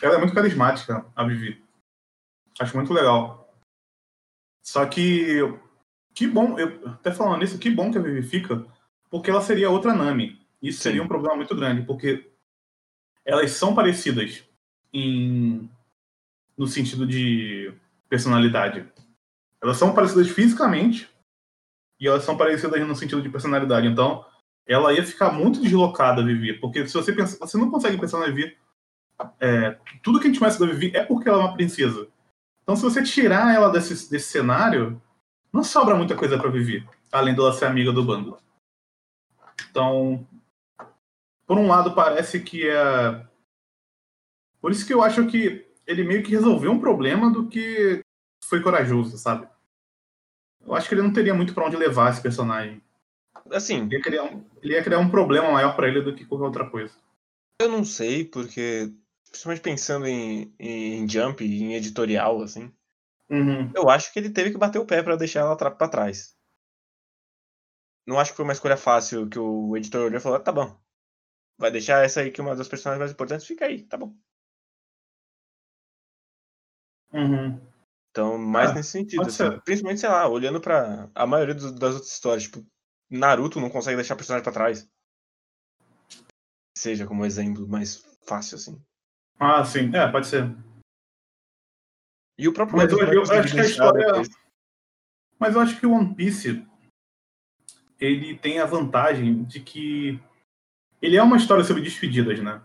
Ela 0.00 0.16
é 0.16 0.18
muito 0.18 0.34
carismática, 0.34 1.06
a 1.14 1.24
Vivi. 1.24 1.62
Acho 2.58 2.76
muito 2.76 2.92
legal. 2.92 3.42
Só 4.62 4.86
que. 4.86 5.38
Que 6.14 6.26
bom, 6.26 6.58
eu, 6.58 6.88
até 6.88 7.10
falando 7.10 7.40
nisso, 7.40 7.58
que 7.58 7.70
bom 7.70 7.90
que 7.90 7.96
a 7.96 8.02
Vivi 8.02 8.22
fica, 8.22 8.66
porque 9.08 9.30
ela 9.30 9.40
seria 9.40 9.70
outra 9.70 9.94
Nami. 9.94 10.38
Isso 10.60 10.78
Sim. 10.78 10.82
seria 10.82 11.02
um 11.02 11.08
problema 11.08 11.36
muito 11.36 11.56
grande, 11.56 11.86
porque 11.86 12.30
elas 13.24 13.52
são 13.52 13.74
parecidas 13.74 14.44
em, 14.92 15.70
no 16.56 16.66
sentido 16.66 17.06
de 17.06 17.72
personalidade. 18.08 18.86
Elas 19.62 19.78
são 19.78 19.94
parecidas 19.94 20.28
fisicamente 20.28 21.11
e 22.02 22.08
elas 22.08 22.24
são 22.24 22.36
parecidas 22.36 22.84
no 22.84 22.96
sentido 22.96 23.22
de 23.22 23.28
personalidade. 23.28 23.86
Então, 23.86 24.24
ela 24.66 24.92
ia 24.92 25.06
ficar 25.06 25.30
muito 25.30 25.60
deslocada, 25.60 26.24
Vivi, 26.24 26.54
porque 26.54 26.84
se 26.86 26.94
você 26.94 27.12
pensa, 27.12 27.38
você 27.38 27.56
não 27.56 27.70
consegue 27.70 27.96
pensar 27.96 28.18
na 28.18 28.26
Vivi 28.26 28.56
é, 29.38 29.78
tudo 30.02 30.18
que 30.18 30.26
a 30.26 30.28
gente 30.28 30.40
conhece 30.40 30.58
da 30.58 30.66
Vivi 30.66 30.90
é 30.96 31.04
porque 31.04 31.28
ela 31.28 31.38
é 31.38 31.46
uma 31.46 31.54
princesa. 31.54 32.08
Então, 32.62 32.74
se 32.74 32.82
você 32.82 33.04
tirar 33.04 33.54
ela 33.54 33.68
desse, 33.68 34.10
desse 34.10 34.32
cenário, 34.32 35.00
não 35.52 35.62
sobra 35.62 35.94
muita 35.94 36.16
coisa 36.16 36.36
pra 36.36 36.50
Vivi, 36.50 36.84
além 37.12 37.36
dela 37.36 37.52
ser 37.52 37.66
amiga 37.66 37.92
do 37.92 38.04
bando. 38.04 38.36
Então, 39.70 40.26
por 41.46 41.56
um 41.56 41.68
lado, 41.68 41.94
parece 41.94 42.40
que 42.40 42.68
é. 42.68 43.24
Por 44.60 44.72
isso 44.72 44.84
que 44.84 44.92
eu 44.92 45.04
acho 45.04 45.24
que 45.26 45.66
ele 45.86 46.02
meio 46.02 46.24
que 46.24 46.32
resolveu 46.32 46.72
um 46.72 46.80
problema 46.80 47.30
do 47.30 47.46
que 47.46 48.00
foi 48.44 48.60
corajoso, 48.60 49.16
sabe? 49.18 49.46
Eu 50.66 50.74
acho 50.74 50.88
que 50.88 50.94
ele 50.94 51.02
não 51.02 51.12
teria 51.12 51.34
muito 51.34 51.54
pra 51.54 51.66
onde 51.66 51.76
levar 51.76 52.10
esse 52.10 52.20
personagem. 52.22 52.82
Assim, 53.50 53.84
Ele 53.84 53.96
ia 53.96 54.02
criar 54.02 54.22
um, 54.24 54.44
ia 54.62 54.82
criar 54.82 54.98
um 54.98 55.10
problema 55.10 55.50
maior 55.50 55.74
pra 55.74 55.88
ele 55.88 56.00
do 56.00 56.14
que 56.14 56.24
qualquer 56.24 56.44
outra 56.46 56.70
coisa. 56.70 56.94
eu 57.60 57.68
não 57.68 57.84
sei, 57.84 58.24
porque. 58.24 58.92
Principalmente 59.30 59.62
pensando 59.62 60.06
em, 60.06 60.54
em 60.58 61.08
Jump, 61.08 61.42
em 61.42 61.74
editorial, 61.74 62.42
assim. 62.42 62.70
Uhum. 63.30 63.72
Eu 63.74 63.88
acho 63.88 64.12
que 64.12 64.18
ele 64.18 64.28
teve 64.28 64.50
que 64.50 64.58
bater 64.58 64.78
o 64.78 64.84
pé 64.84 65.02
pra 65.02 65.16
deixar 65.16 65.40
ela 65.40 65.56
pra 65.56 65.88
trás. 65.88 66.36
Não 68.06 68.18
acho 68.18 68.32
que 68.32 68.36
foi 68.36 68.44
uma 68.44 68.52
escolha 68.52 68.76
fácil 68.76 69.28
que 69.28 69.38
o 69.38 69.74
editor 69.76 70.02
olhou 70.02 70.18
e 70.18 70.20
falou: 70.20 70.38
tá 70.40 70.52
bom. 70.52 70.78
Vai 71.58 71.70
deixar 71.70 72.04
essa 72.04 72.20
aí 72.20 72.30
que 72.30 72.40
é 72.40 72.44
uma 72.44 72.54
das 72.56 72.68
personagens 72.68 72.98
mais 73.00 73.12
importantes, 73.12 73.46
fica 73.46 73.64
aí, 73.64 73.82
tá 73.84 73.96
bom. 73.96 74.14
Uhum. 77.12 77.71
Então, 78.12 78.36
mais 78.36 78.70
Ah, 78.70 78.74
nesse 78.74 78.90
sentido. 78.90 79.22
assim. 79.22 79.58
Principalmente, 79.64 80.00
sei 80.00 80.08
lá, 80.10 80.28
olhando 80.28 80.60
pra 80.60 81.08
a 81.14 81.26
maioria 81.26 81.54
dos- 81.54 81.72
das 81.72 81.94
outras 81.94 82.12
histórias. 82.12 82.42
Tipo, 82.44 82.64
Naruto 83.10 83.58
não 83.58 83.70
consegue 83.70 83.96
deixar 83.96 84.16
personagem 84.16 84.44
pra 84.44 84.52
trás. 84.52 84.86
Seja 86.76 87.06
como 87.06 87.24
exemplo 87.24 87.66
mais 87.66 88.04
fácil, 88.26 88.56
assim. 88.56 88.78
Ah, 89.38 89.64
sim. 89.64 89.90
É, 89.96 90.06
pode 90.10 90.26
ser. 90.26 90.44
E 92.38 92.46
o 92.48 92.52
próprio 92.52 92.76
Mas 92.76 92.92
eu- 92.92 92.98
eu 92.98 93.20
conseguir 93.20 93.38
acho 93.40 93.54
que 93.54 93.60
a 93.60 93.64
história- 93.64 94.06
depois. 94.06 94.28
Mas 95.38 95.54
eu 95.54 95.60
acho 95.60 95.80
que 95.80 95.86
o 95.86 95.92
One 95.92 96.14
Piece 96.14 96.66
ele 97.98 98.36
tem 98.38 98.58
a 98.60 98.66
vantagem 98.66 99.42
de 99.44 99.60
que 99.60 100.20
ele 101.00 101.16
é 101.16 101.22
uma 101.22 101.36
história 101.36 101.64
sobre 101.64 101.82
despedidas, 101.82 102.38
né? 102.40 102.64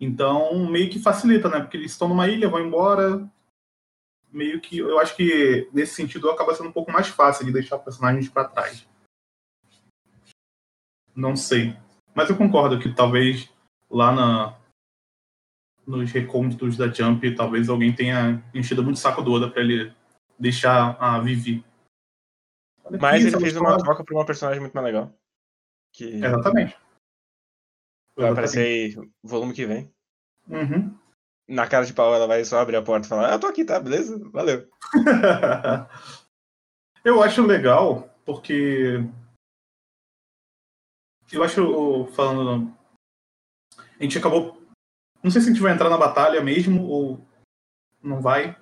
Então, 0.00 0.66
meio 0.70 0.90
que 0.90 0.98
facilita, 0.98 1.48
né? 1.48 1.60
Porque 1.60 1.76
eles 1.76 1.92
estão 1.92 2.08
numa 2.08 2.26
ilha, 2.28 2.48
vão 2.48 2.60
embora. 2.60 3.30
Meio 4.32 4.60
que. 4.60 4.78
Eu 4.78 4.98
acho 4.98 5.14
que, 5.14 5.68
nesse 5.72 5.94
sentido, 5.94 6.30
acaba 6.30 6.54
sendo 6.54 6.70
um 6.70 6.72
pouco 6.72 6.90
mais 6.90 7.08
fácil 7.08 7.44
de 7.44 7.52
deixar 7.52 7.78
personagens 7.78 8.28
para 8.28 8.48
trás. 8.48 8.88
Não 11.14 11.36
sei. 11.36 11.76
Mas 12.14 12.30
eu 12.30 12.36
concordo 12.36 12.78
que 12.78 12.94
talvez 12.94 13.52
lá 13.90 14.12
na, 14.12 14.58
nos 15.86 16.10
recônditos 16.10 16.76
da 16.76 16.88
Jump, 16.88 17.34
talvez 17.34 17.68
alguém 17.68 17.94
tenha 17.94 18.42
enchido 18.54 18.82
muito 18.82 18.96
o 18.96 19.00
saco 19.00 19.22
do 19.22 19.32
Oda 19.32 19.50
pra 19.50 19.62
ele 19.62 19.94
deixar 20.38 20.96
a 20.98 21.20
Vivi. 21.20 21.64
Mas 23.00 23.24
ele 23.24 23.38
fez 23.38 23.56
uma 23.56 23.78
troca 23.78 24.04
pra 24.04 24.14
uma 24.14 24.26
personagem 24.26 24.60
muito 24.60 24.72
mais 24.72 24.86
legal. 24.86 25.14
Que... 25.92 26.04
Exatamente. 26.04 26.76
Vai 28.16 28.30
aparecer 28.30 28.60
aí 28.60 29.10
volume 29.22 29.54
que 29.54 29.66
vem. 29.66 29.92
Uhum. 30.48 30.98
Na 31.48 31.66
cara 31.66 31.84
de 31.84 31.92
pau, 31.92 32.14
ela 32.14 32.26
vai 32.26 32.44
só 32.44 32.60
abrir 32.60 32.76
a 32.76 32.82
porta 32.82 33.06
e 33.06 33.08
falar: 33.08 33.30
ah, 33.30 33.34
Eu 33.34 33.40
tô 33.40 33.46
aqui, 33.46 33.64
tá? 33.64 33.78
Beleza? 33.80 34.18
Valeu. 34.30 34.68
eu 37.04 37.22
acho 37.22 37.44
legal, 37.44 38.08
porque. 38.24 39.04
Eu 41.30 41.42
acho, 41.42 42.06
falando. 42.14 42.72
A 43.98 44.02
gente 44.02 44.18
acabou. 44.18 44.60
Não 45.22 45.30
sei 45.30 45.40
se 45.40 45.48
a 45.48 45.52
gente 45.52 45.62
vai 45.62 45.72
entrar 45.72 45.88
na 45.88 45.96
batalha 45.96 46.40
mesmo 46.42 46.86
ou 46.86 47.24
não 48.02 48.20
vai. 48.20 48.56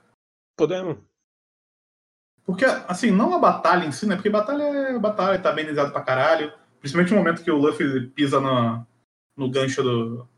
Podemos. 0.56 0.98
Porque, 2.44 2.64
assim, 2.64 3.10
não 3.10 3.34
a 3.34 3.38
batalha 3.38 3.84
em 3.86 3.92
si, 3.92 4.06
né? 4.06 4.16
Porque 4.16 4.28
batalha 4.28 4.62
é 4.62 4.98
batalha, 4.98 5.40
tá 5.40 5.52
bem 5.52 5.64
desenhado 5.64 5.92
pra 5.92 6.02
caralho. 6.02 6.52
Principalmente 6.80 7.12
no 7.12 7.18
momento 7.18 7.44
que 7.44 7.50
o 7.50 7.56
Luffy 7.56 8.08
pisa 8.08 8.40
no, 8.40 8.86
no 9.36 9.50
gancho 9.50 9.82
do, 9.82 10.28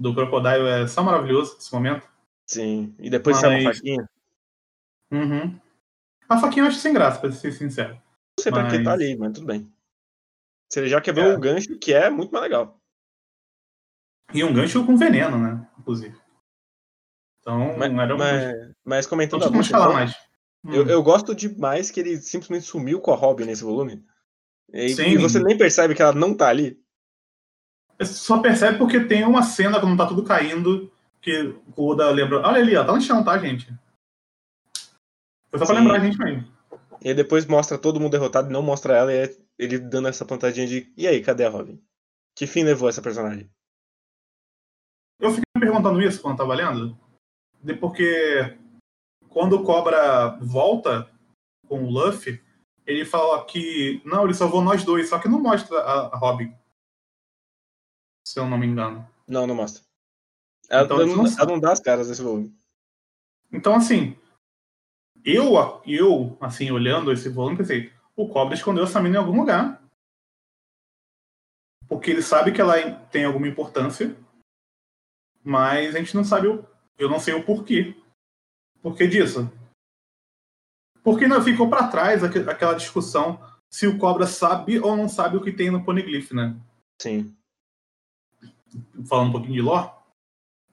do 0.00 0.14
Crocodile, 0.14 0.66
é 0.66 0.86
só 0.88 1.02
maravilhoso 1.02 1.58
esse 1.58 1.70
momento. 1.74 2.08
Sim, 2.46 2.94
e 2.98 3.10
depois 3.10 3.36
Mas... 3.36 3.40
sai 3.42 3.60
uma 3.60 3.74
faquinha. 3.74 4.10
Uhum. 5.12 5.60
A 6.26 6.38
faquinha 6.38 6.64
eu 6.64 6.68
acho 6.68 6.78
sem 6.78 6.94
graça, 6.94 7.20
pra 7.20 7.30
ser 7.30 7.52
sincero. 7.52 7.94
Não 7.94 8.42
sei 8.42 8.50
mas... 8.50 8.62
pra 8.62 8.70
que 8.70 8.82
tá 8.82 8.92
ali, 8.92 9.14
mas 9.16 9.32
tudo 9.34 9.46
bem. 9.46 9.70
Você 10.68 10.88
já 10.88 11.00
quebrou 11.00 11.26
é. 11.26 11.36
o 11.36 11.38
gancho, 11.38 11.78
que 11.78 11.92
é 11.92 12.08
muito 12.08 12.32
mais 12.32 12.44
legal. 12.44 12.80
E 14.32 14.42
um 14.42 14.54
gancho 14.54 14.86
com 14.86 14.96
veneno, 14.96 15.36
né? 15.36 15.68
Inclusive. 15.78 16.16
Então, 17.40 17.76
mas, 17.76 17.92
era 17.92 18.14
um... 18.14 18.18
mas, 18.18 18.72
mas 18.84 19.06
comentando 19.06 19.42
a 19.42 19.48
luta, 19.48 19.64
falar 19.64 19.84
então, 19.84 19.92
mais. 19.94 20.14
Eu, 20.64 20.84
hum. 20.84 20.88
eu 20.88 21.02
gosto 21.02 21.34
demais 21.34 21.90
que 21.90 22.00
ele 22.00 22.16
simplesmente 22.18 22.64
sumiu 22.64 23.00
com 23.00 23.12
a 23.12 23.16
Robin 23.16 23.44
nesse 23.44 23.64
volume. 23.64 24.02
E, 24.72 24.92
e, 24.92 25.18
você 25.18 25.42
nem 25.42 25.58
percebe 25.58 25.94
que 25.94 26.00
ela 26.00 26.12
não 26.12 26.34
tá 26.34 26.48
ali. 26.48 26.80
Só 28.04 28.40
percebe 28.40 28.78
porque 28.78 29.00
tem 29.00 29.24
uma 29.24 29.42
cena 29.42 29.80
quando 29.80 29.96
tá 29.96 30.06
tudo 30.06 30.24
caindo 30.24 30.90
que 31.20 31.54
o 31.76 31.88
Oda 31.88 32.10
lembra. 32.10 32.38
Olha 32.38 32.60
ali, 32.60 32.76
ó, 32.76 32.84
tá 32.84 32.92
no 32.94 33.00
chão, 33.00 33.22
tá, 33.22 33.36
gente? 33.38 33.66
Foi 35.50 35.58
só 35.58 35.66
Sim. 35.66 35.72
pra 35.72 35.80
lembrar 35.80 35.96
a 35.96 36.00
gente 36.00 36.18
mesmo. 36.18 36.50
E 37.02 37.14
depois 37.14 37.46
mostra 37.46 37.78
todo 37.78 38.00
mundo 38.00 38.12
derrotado 38.12 38.48
e 38.48 38.52
não 38.52 38.62
mostra 38.62 38.96
ela, 38.96 39.12
e 39.12 39.16
é 39.16 39.36
ele 39.58 39.78
dando 39.78 40.08
essa 40.08 40.24
plantadinha 40.24 40.66
de. 40.66 40.92
E 40.96 41.06
aí, 41.06 41.22
cadê 41.22 41.44
a 41.44 41.50
Robin? 41.50 41.82
Que 42.34 42.46
fim 42.46 42.62
levou 42.62 42.88
essa 42.88 43.02
personagem? 43.02 43.50
Eu 45.18 45.30
fiquei 45.30 45.44
me 45.54 45.60
perguntando 45.60 46.00
isso 46.00 46.22
quando 46.22 46.38
tava 46.38 46.54
lendo. 46.54 46.98
Porque 47.78 48.56
quando 49.28 49.56
o 49.56 49.62
Cobra 49.62 50.38
volta 50.40 51.10
com 51.68 51.84
o 51.84 51.90
Luffy, 51.90 52.42
ele 52.86 53.04
fala 53.04 53.44
que. 53.44 54.00
Não, 54.04 54.24
ele 54.24 54.34
salvou 54.34 54.62
nós 54.62 54.84
dois, 54.84 55.08
só 55.08 55.18
que 55.18 55.28
não 55.28 55.40
mostra 55.40 55.78
a, 55.78 56.14
a 56.14 56.16
Robin. 56.16 56.54
Se 58.30 58.38
eu 58.38 58.46
não 58.46 58.56
me 58.56 58.64
engano. 58.64 59.04
Não, 59.26 59.44
não 59.44 59.56
mostra. 59.56 59.82
Ela, 60.68 60.84
então, 60.84 61.04
não, 61.04 61.26
ela 61.26 61.46
não 61.46 61.58
dá 61.58 61.72
as 61.72 61.80
caras 61.80 62.08
nesse 62.08 62.22
volume. 62.22 62.56
Então, 63.52 63.74
assim. 63.74 64.16
Eu, 65.24 65.54
eu, 65.84 66.38
assim, 66.40 66.70
olhando 66.70 67.10
esse 67.10 67.28
volume, 67.28 67.56
pensei, 67.56 67.92
o 68.14 68.28
Cobra 68.28 68.54
escondeu 68.54 68.84
essa 68.84 69.02
mina 69.02 69.16
em 69.16 69.18
algum 69.18 69.36
lugar. 69.36 69.82
Porque 71.88 72.12
ele 72.12 72.22
sabe 72.22 72.52
que 72.52 72.60
ela 72.60 72.80
tem 73.06 73.24
alguma 73.24 73.48
importância. 73.48 74.16
Mas 75.42 75.96
a 75.96 75.98
gente 75.98 76.14
não 76.14 76.22
sabe 76.22 76.46
o. 76.46 76.64
Eu 76.96 77.10
não 77.10 77.18
sei 77.18 77.34
o 77.34 77.44
porquê. 77.44 78.00
Por 78.80 78.96
que 78.96 79.08
disso? 79.08 79.50
Porque 81.02 81.26
não 81.26 81.42
ficou 81.42 81.68
para 81.68 81.88
trás 81.88 82.22
aquela 82.22 82.74
discussão 82.74 83.44
se 83.68 83.88
o 83.88 83.98
Cobra 83.98 84.28
sabe 84.28 84.78
ou 84.78 84.96
não 84.96 85.08
sabe 85.08 85.36
o 85.36 85.42
que 85.42 85.50
tem 85.50 85.68
no 85.68 85.84
Poneglyph, 85.84 86.30
né? 86.30 86.56
Sim. 87.02 87.34
Falando 89.08 89.28
um 89.28 89.32
pouquinho 89.32 89.54
de 89.54 89.60
lore, 89.60 89.90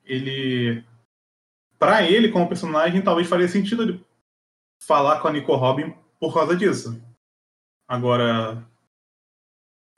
ele. 0.06 0.84
Para 1.80 2.04
ele, 2.04 2.32
como 2.32 2.48
personagem, 2.48 3.04
talvez 3.04 3.28
faria 3.28 3.48
sentido 3.48 3.84
ele 3.84 4.06
falar 4.82 5.20
com 5.20 5.28
a 5.28 5.32
Nico 5.32 5.56
Robin 5.56 5.94
por 6.20 6.34
causa 6.34 6.56
disso. 6.56 7.00
Agora, 7.88 8.68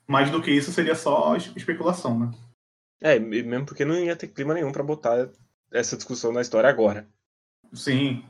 mais 0.06 0.30
do 0.30 0.42
que 0.42 0.50
isso 0.50 0.72
seria 0.72 0.94
só 0.94 1.36
especulação, 1.36 2.18
né? 2.18 2.30
É, 3.00 3.18
mesmo 3.18 3.64
porque 3.64 3.84
não 3.84 3.94
ia 3.94 4.14
ter 4.14 4.28
clima 4.28 4.52
nenhum 4.52 4.72
para 4.72 4.82
botar 4.82 5.30
essa 5.72 5.96
discussão 5.96 6.32
na 6.32 6.42
história 6.42 6.68
agora. 6.68 7.08
Sim. 7.72 8.24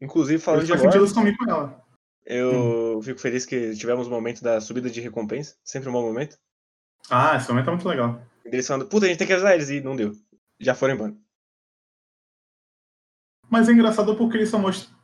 Inclusive, 0.00 0.40
falando 0.40 0.60
eu 0.68 0.76
de 0.76 0.98
lore, 0.98 1.36
com 1.36 1.50
ela. 1.50 1.84
eu 2.24 2.98
hum. 2.98 3.02
fico 3.02 3.18
feliz 3.18 3.44
que 3.44 3.74
tivemos 3.74 4.06
o 4.06 4.10
momento 4.10 4.42
da 4.42 4.60
subida 4.60 4.88
de 4.88 5.00
recompensa. 5.00 5.56
Sempre 5.64 5.88
um 5.88 5.92
bom 5.92 6.02
momento. 6.02 6.38
Ah, 7.10 7.36
esse 7.36 7.48
momento 7.48 7.68
é 7.68 7.72
muito 7.72 7.88
legal. 7.88 8.20
Eles 8.52 8.66
falando, 8.66 8.86
puta, 8.86 9.06
a 9.06 9.08
gente 9.08 9.18
tem 9.18 9.26
que 9.26 9.32
avisar 9.32 9.54
eles. 9.54 9.70
E 9.70 9.80
não 9.80 9.96
deu. 9.96 10.12
Já 10.58 10.74
foram 10.74 10.94
embora. 10.94 11.14
Mas 13.48 13.68
é 13.68 13.72
engraçado 13.72 14.16
porque 14.16 14.36
eles 14.36 14.48
só 14.48 14.58
mostram. 14.58 14.96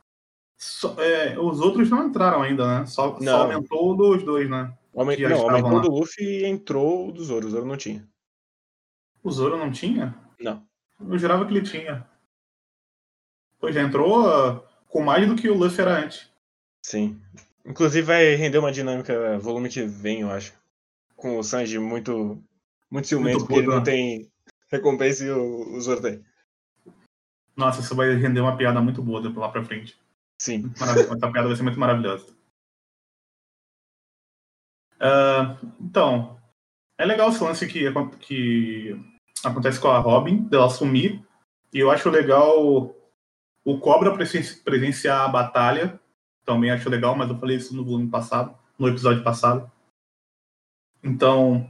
É, 0.99 1.39
os 1.39 1.61
outros 1.61 1.91
não 1.91 2.07
entraram 2.07 2.43
ainda, 2.43 2.67
né? 2.67 2.87
Só, 2.87 3.19
só 3.21 3.43
aumentou 3.43 3.97
dos 3.97 4.23
dois, 4.23 4.49
né? 4.49 4.73
Aument... 4.95 5.19
Não, 5.19 5.41
aumentou 5.43 5.73
lá. 5.73 5.83
do 5.83 5.91
Luffy 5.91 6.25
e 6.25 6.45
entrou 6.45 7.09
o 7.09 7.13
do 7.13 7.25
Zoro. 7.25 7.47
O 7.47 7.51
Zoro 7.51 7.67
não 7.67 7.77
tinha. 7.77 8.09
O 9.23 9.31
Zoro 9.31 9.57
não 9.57 9.73
tinha? 9.73 10.15
Não. 10.39 10.65
Eu 11.01 11.19
jurava 11.19 11.47
que 11.47 11.53
ele 11.53 11.63
tinha. 11.63 12.07
Pois 13.59 13.75
já 13.75 13.83
entrou 13.83 14.27
uh, 14.27 14.63
com 14.89 15.03
mais 15.03 15.27
do 15.27 15.37
que 15.37 15.49
o 15.49 15.55
Luffy 15.55 15.81
era 15.81 16.05
antes. 16.05 16.31
Sim. 16.85 17.21
Inclusive 17.65 18.07
vai 18.07 18.35
render 18.35 18.59
uma 18.59 18.73
dinâmica 18.73 19.39
volume 19.39 19.69
que 19.69 19.83
vem, 19.83 20.21
eu 20.21 20.31
acho. 20.31 20.53
Com 21.17 21.39
o 21.39 21.45
Sanji 21.45 21.79
muito, 21.79 22.43
muito 22.93 23.09
ciumento, 23.09 23.39
muito 23.39 23.49
porque 23.49 23.61
ele 23.61 23.75
não 23.75 23.83
tem 23.83 24.31
recompensa 24.71 25.25
e 25.25 25.31
o, 25.31 25.75
o 25.75 25.81
Zoro 25.81 26.03
tem. 26.03 26.23
Nossa, 27.57 27.81
isso 27.81 27.97
vai 27.97 28.15
render 28.15 28.41
uma 28.41 28.57
piada 28.57 28.81
muito 28.81 29.03
boa 29.03 29.23
lá 29.37 29.49
pra 29.49 29.65
frente. 29.65 29.99
Sim. 30.39 30.71
Essa 30.77 31.31
piada 31.33 31.49
vai 31.49 31.57
ser 31.57 31.63
muito 31.63 31.81
maravilhosa. 31.81 32.27
Uh, 34.97 35.75
então, 35.81 36.41
é 36.99 37.05
legal 37.05 37.31
esse 37.31 37.43
lance 37.43 37.67
que, 37.67 37.91
que 38.21 38.97
acontece 39.45 39.81
com 39.81 39.89
a 39.89 39.99
Robin, 39.99 40.43
dela 40.45 40.71
sumir. 40.71 41.25
E 41.73 41.79
eu 41.79 41.91
acho 41.91 42.11
legal 42.11 42.95
o 43.65 43.79
Cobra 43.79 44.15
presenciar 44.65 45.23
a 45.23 45.29
batalha 45.29 46.01
também 46.45 46.71
acho 46.71 46.89
legal, 46.89 47.17
mas 47.17 47.31
eu 47.31 47.39
falei 47.39 47.57
isso 47.57 47.75
no 47.75 47.85
volume 47.85 48.11
passado, 48.11 48.57
no 48.79 48.89
episódio 48.89 49.23
passado. 49.23 49.71
Então, 51.03 51.69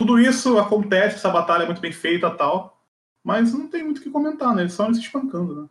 tudo 0.00 0.18
isso 0.18 0.56
acontece, 0.56 1.16
essa 1.16 1.28
batalha 1.28 1.64
é 1.64 1.66
muito 1.66 1.82
bem 1.82 1.92
feita 1.92 2.30
tal, 2.30 2.82
mas 3.22 3.52
não 3.52 3.68
tem 3.68 3.84
muito 3.84 3.98
o 3.98 4.02
que 4.02 4.08
comentar, 4.08 4.54
né? 4.54 4.62
Eles 4.62 4.72
só 4.72 4.90
se 4.90 4.98
espancando, 4.98 5.60
né? 5.60 5.68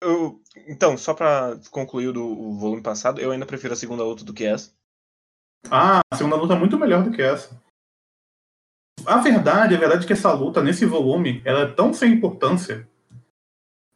Eu, 0.00 0.40
então, 0.68 0.96
só 0.96 1.12
para 1.12 1.58
concluir 1.72 2.12
do, 2.12 2.24
o 2.24 2.56
volume 2.56 2.82
passado, 2.82 3.20
eu 3.20 3.32
ainda 3.32 3.44
prefiro 3.44 3.72
a 3.72 3.76
segunda 3.76 4.04
luta 4.04 4.24
do 4.24 4.32
que 4.32 4.44
essa. 4.44 4.70
Ah, 5.68 6.02
a 6.08 6.16
segunda 6.16 6.36
luta 6.36 6.54
é 6.54 6.56
muito 6.56 6.78
melhor 6.78 7.02
do 7.02 7.10
que 7.10 7.20
essa. 7.20 7.60
A 9.04 9.16
verdade, 9.16 9.74
a 9.74 9.78
verdade 9.78 10.04
é 10.04 10.06
que 10.06 10.12
essa 10.12 10.32
luta, 10.32 10.62
nesse 10.62 10.86
volume, 10.86 11.42
ela 11.44 11.62
é 11.62 11.66
tão 11.66 11.92
sem 11.92 12.12
importância 12.12 12.88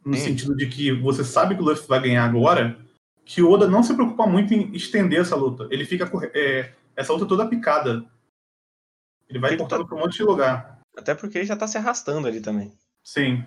no 0.05 0.13
Sim. 0.13 0.23
sentido 0.23 0.57
de 0.57 0.67
que 0.67 0.91
você 0.91 1.23
sabe 1.23 1.55
que 1.55 1.61
o 1.61 1.65
Luffy 1.65 1.87
vai 1.87 2.01
ganhar 2.01 2.25
agora, 2.25 2.77
que 3.23 3.41
o 3.41 3.49
Oda 3.49 3.65
não 3.65 3.81
se 3.81 3.93
preocupa 3.93 4.27
muito 4.27 4.53
em 4.53 4.75
estender 4.75 5.21
essa 5.21 5.37
luta. 5.37 5.69
Ele 5.71 5.85
fica 5.85 6.11
é, 6.33 6.73
essa 6.97 7.13
luta 7.13 7.25
toda 7.25 7.47
picada. 7.47 8.05
Ele 9.31 9.39
vai 9.39 9.55
cortando 9.55 9.81
tá... 9.81 9.87
para 9.87 9.97
um 9.97 9.99
monte 10.01 10.17
de 10.17 10.23
lugar. 10.23 10.81
Até 10.97 11.15
porque 11.15 11.37
ele 11.37 11.45
já 11.45 11.55
tá 11.55 11.65
se 11.65 11.77
arrastando 11.77 12.27
ali 12.27 12.41
também. 12.41 12.73
Sim. 13.01 13.45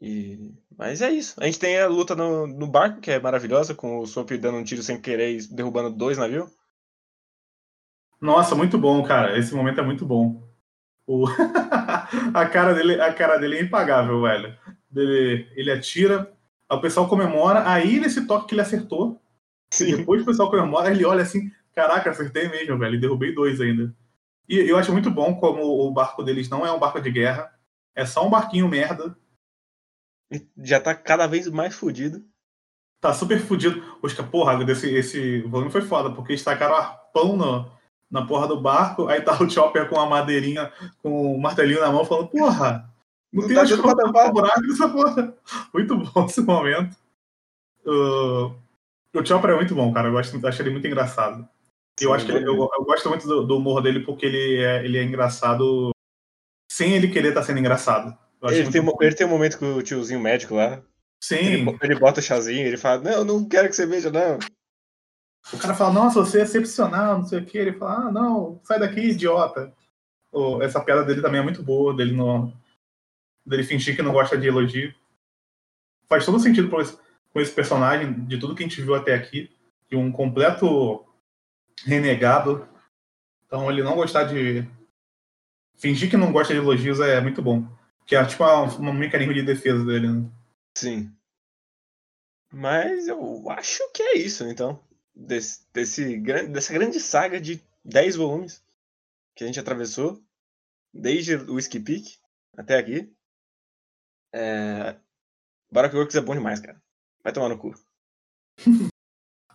E... 0.00 0.54
Mas 0.78 1.02
é 1.02 1.10
isso. 1.10 1.34
A 1.40 1.46
gente 1.46 1.58
tem 1.58 1.78
a 1.80 1.88
luta 1.88 2.14
no, 2.14 2.46
no 2.46 2.66
barco, 2.66 3.00
que 3.00 3.10
é 3.10 3.18
maravilhosa, 3.18 3.74
com 3.74 3.98
o 3.98 4.06
Sop 4.06 4.30
dando 4.38 4.58
um 4.58 4.64
tiro 4.64 4.82
sem 4.82 5.00
querer 5.00 5.36
e 5.36 5.48
derrubando 5.48 5.90
dois 5.90 6.16
navios. 6.16 6.48
Nossa, 8.20 8.54
muito 8.54 8.78
bom, 8.78 9.02
cara. 9.02 9.36
Esse 9.36 9.52
momento 9.52 9.80
é 9.80 9.84
muito 9.84 10.06
bom. 10.06 10.42
O... 11.06 11.26
a, 12.32 12.46
cara 12.46 12.72
dele, 12.72 13.00
a 13.00 13.12
cara 13.12 13.36
dele 13.36 13.56
é 13.56 13.62
impagável, 13.62 14.22
velho. 14.22 14.56
Ele, 14.94 15.48
ele 15.56 15.72
atira, 15.72 16.32
o 16.70 16.80
pessoal 16.80 17.08
comemora, 17.08 17.68
aí 17.68 17.98
nesse 17.98 18.26
toque 18.26 18.46
que 18.46 18.54
ele 18.54 18.62
acertou, 18.62 19.20
Sim. 19.70 19.96
depois 19.96 20.22
o 20.22 20.24
pessoal 20.24 20.50
comemora, 20.50 20.90
ele 20.90 21.04
olha 21.04 21.22
assim, 21.22 21.50
caraca, 21.76 22.10
acertei 22.10 22.48
mesmo, 22.48 22.78
velho, 22.78 22.94
e 22.94 23.00
derrubei 23.00 23.34
dois 23.34 23.60
ainda. 23.60 23.94
E 24.48 24.58
eu 24.58 24.78
acho 24.78 24.92
muito 24.92 25.10
bom 25.10 25.38
como 25.38 25.62
o 25.62 25.92
barco 25.92 26.22
deles 26.22 26.48
não 26.48 26.66
é 26.66 26.72
um 26.72 26.78
barco 26.78 27.00
de 27.00 27.10
guerra, 27.10 27.52
é 27.94 28.06
só 28.06 28.26
um 28.26 28.30
barquinho 28.30 28.66
merda. 28.66 29.16
Já 30.56 30.80
tá 30.80 30.94
cada 30.94 31.26
vez 31.26 31.46
mais 31.48 31.74
fudido. 31.74 32.24
Tá 33.00 33.12
super 33.12 33.38
fudido. 33.38 33.82
Oscar, 34.02 34.26
porra, 34.28 34.64
desse, 34.64 34.88
esse 34.88 35.42
volume 35.42 35.70
foi 35.70 35.82
foda, 35.82 36.10
porque 36.10 36.32
estacaram 36.32 36.76
arpão 36.76 37.36
no, 37.36 37.70
na 38.10 38.26
porra 38.26 38.48
do 38.48 38.60
barco, 38.60 39.08
aí 39.08 39.20
tá 39.20 39.40
o 39.40 39.50
Chopper 39.50 39.88
com 39.88 40.00
a 40.00 40.06
madeirinha, 40.06 40.72
com 41.02 41.34
o 41.34 41.40
martelinho 41.40 41.80
na 41.80 41.92
mão, 41.92 42.04
falando, 42.04 42.28
porra, 42.28 42.90
não, 43.32 43.42
não 43.42 43.48
tem 43.48 43.56
tá 43.56 43.82
como 43.82 44.32
buraco 44.32 44.62
nessa 44.62 44.88
porra. 44.88 45.34
Muito 45.74 45.96
bom 45.96 46.24
esse 46.24 46.40
momento. 46.40 46.96
Uh, 47.84 48.54
o 49.12 49.24
Chopper 49.24 49.50
é 49.50 49.56
muito 49.56 49.74
bom, 49.74 49.92
cara. 49.92 50.08
Eu 50.08 50.12
gosto, 50.12 50.44
acho 50.46 50.62
ele 50.62 50.70
muito 50.70 50.86
engraçado. 50.86 51.46
Eu 52.00 52.12
acho 52.12 52.26
que 52.26 52.32
ele, 52.32 52.46
eu, 52.46 52.56
eu, 52.56 52.84
gosto 52.84 53.08
muito 53.08 53.26
do, 53.26 53.46
do, 53.46 53.56
humor 53.56 53.82
dele 53.82 54.00
porque 54.00 54.26
ele 54.26 54.62
é, 54.62 54.84
ele 54.84 54.98
é 54.98 55.02
engraçado 55.02 55.90
sem 56.70 56.92
ele 56.92 57.08
querer 57.08 57.28
estar 57.28 57.40
tá 57.40 57.46
sendo 57.46 57.58
engraçado. 57.58 58.16
Ele 58.42 58.70
tem, 58.70 58.82
ele 59.00 59.14
tem 59.14 59.26
um 59.26 59.30
momento 59.30 59.58
com 59.58 59.74
o 59.74 59.82
tiozinho 59.82 60.20
médico 60.20 60.54
lá. 60.54 60.82
Sim. 61.22 61.36
Ele, 61.36 61.78
ele 61.82 61.98
bota 61.98 62.20
o 62.20 62.22
chazinho, 62.22 62.66
ele 62.66 62.76
fala, 62.76 63.02
não, 63.02 63.24
não 63.24 63.48
quero 63.48 63.68
que 63.68 63.74
você 63.74 63.86
veja, 63.86 64.10
não. 64.10 64.38
O 65.52 65.58
cara 65.58 65.74
fala, 65.74 65.92
nossa, 65.92 66.20
você 66.20 66.40
é 66.40 66.42
excepcional, 66.42 67.18
não 67.18 67.26
sei 67.26 67.38
o 67.38 67.46
que. 67.46 67.56
Ele 67.56 67.72
fala, 67.72 68.08
ah, 68.08 68.12
não, 68.12 68.60
sai 68.62 68.78
daqui, 68.78 69.00
idiota. 69.00 69.72
Oh, 70.30 70.60
essa 70.60 70.80
piada 70.80 71.04
dele 71.04 71.22
também 71.22 71.40
é 71.40 71.44
muito 71.44 71.62
boa, 71.62 71.94
dele, 71.94 72.12
no, 72.12 72.52
dele 73.44 73.62
fingir 73.62 73.96
que 73.96 74.02
não 74.02 74.12
gosta 74.12 74.36
de 74.36 74.48
elogio. 74.48 74.94
Faz 76.08 76.26
todo 76.26 76.38
sentido 76.38 76.68
com 76.68 76.80
esse, 76.80 76.98
com 77.32 77.40
esse 77.40 77.52
personagem, 77.52 78.12
de 78.26 78.38
tudo 78.38 78.54
que 78.54 78.62
a 78.62 78.68
gente 78.68 78.82
viu 78.82 78.94
até 78.94 79.14
aqui. 79.14 79.50
De 79.88 79.96
um 79.96 80.10
completo 80.10 81.04
renegado. 81.84 82.68
Então, 83.46 83.70
ele 83.70 83.82
não 83.82 83.94
gostar 83.94 84.24
de. 84.24 84.66
Fingir 85.78 86.08
que 86.08 86.16
não 86.16 86.32
gosta 86.32 86.54
de 86.54 86.60
elogios 86.60 87.00
é 87.00 87.20
muito 87.20 87.42
bom. 87.42 87.66
Que 88.06 88.16
é 88.16 88.24
tipo 88.24 88.44
um 88.44 88.92
mecanismo 88.92 89.34
de 89.34 89.42
defesa 89.42 89.84
dele, 89.84 90.08
né? 90.08 90.30
Sim. 90.76 91.12
Mas 92.52 93.08
eu 93.08 93.50
acho 93.50 93.82
que 93.92 94.02
é 94.02 94.16
isso, 94.16 94.44
então. 94.44 94.80
Desse, 95.14 95.60
desse, 95.72 96.18
dessa 96.18 96.72
grande 96.72 97.00
saga 97.00 97.40
de 97.40 97.60
10 97.84 98.16
volumes 98.16 98.62
que 99.34 99.44
a 99.44 99.46
gente 99.46 99.60
atravessou, 99.60 100.22
desde 100.92 101.36
o 101.36 101.58
Ski 101.58 101.80
Peak 101.80 102.18
até 102.56 102.78
aqui. 102.78 103.12
É... 104.32 104.96
Baroque 105.70 105.96
Works 105.96 106.16
é 106.16 106.20
bom 106.20 106.34
demais, 106.34 106.60
cara. 106.60 106.80
Vai 107.22 107.32
tomar 107.32 107.48
no 107.48 107.58
cu. 107.58 107.74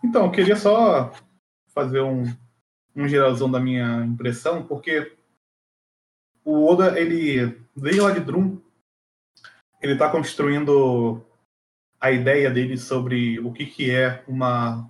então, 0.03 0.25
eu 0.25 0.31
queria 0.31 0.55
só 0.55 1.11
fazer 1.73 2.01
um, 2.01 2.25
um 2.95 3.07
geralzão 3.07 3.49
da 3.49 3.59
minha 3.59 4.03
impressão, 4.05 4.65
porque 4.65 5.17
o 6.43 6.65
Oda, 6.65 6.99
ele, 6.99 7.61
desde 7.75 8.01
lá 8.01 8.11
de 8.11 8.19
Drum, 8.19 8.61
ele 9.81 9.93
está 9.93 10.11
construindo 10.11 11.23
a 11.99 12.11
ideia 12.11 12.49
dele 12.49 12.77
sobre 12.77 13.39
o 13.39 13.53
que, 13.53 13.65
que 13.65 13.91
é 13.91 14.23
uma 14.27 14.89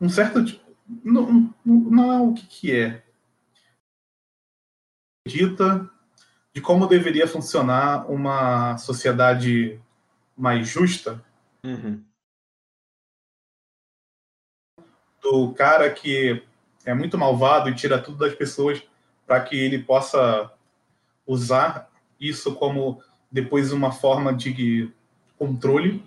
um 0.00 0.08
certo 0.08 0.44
tipo, 0.44 0.64
não, 1.04 1.54
não 1.64 2.12
é 2.12 2.20
o 2.20 2.32
que, 2.32 2.46
que 2.46 2.76
é. 2.76 3.04
Dita 5.28 5.90
de 6.52 6.60
como 6.60 6.86
deveria 6.86 7.28
funcionar 7.28 8.10
uma 8.10 8.76
sociedade 8.78 9.80
mais 10.36 10.66
justa. 10.66 11.24
Uhum. 11.64 12.02
Do 15.22 15.52
cara 15.52 15.90
que 15.92 16.42
é 16.84 16.94
muito 16.94 17.18
malvado 17.18 17.68
e 17.68 17.74
tira 17.74 18.00
tudo 18.00 18.18
das 18.18 18.34
pessoas 18.34 18.82
para 19.26 19.40
que 19.40 19.56
ele 19.56 19.82
possa 19.82 20.52
usar 21.26 21.90
isso 22.18 22.54
como 22.54 23.02
depois 23.30 23.72
uma 23.72 23.92
forma 23.92 24.34
de 24.34 24.92
controle. 25.38 26.04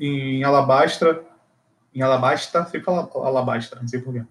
Em 0.00 0.44
Alabastra, 0.44 1.24
em 1.94 2.02
Alabasta, 2.02 2.64
sempre 2.64 2.82
fala 2.82 3.08
Alabastra, 3.26 3.80
não 3.80 3.88
sei 3.88 4.00
porquê. 4.00 4.24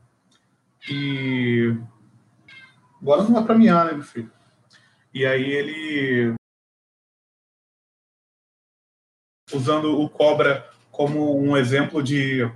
E 0.90 1.76
agora 3.02 3.24
não 3.24 3.40
é 3.40 3.44
pra 3.44 3.58
miar, 3.58 3.86
né, 3.86 3.94
meu 3.94 4.04
filho? 4.04 4.32
E 5.14 5.26
aí 5.26 5.44
ele 5.44 6.36
usando 9.54 10.00
o 10.00 10.10
Cobra 10.10 10.70
como 10.92 11.40
um 11.40 11.56
exemplo 11.56 12.04
de, 12.04 12.50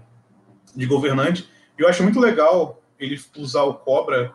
de 0.76 0.86
governante. 0.86 1.50
E 1.78 1.82
eu 1.82 1.88
acho 1.88 2.04
muito 2.04 2.20
legal 2.20 2.82
ele 3.00 3.20
usar 3.38 3.64
o 3.64 3.74
Cobra 3.74 4.34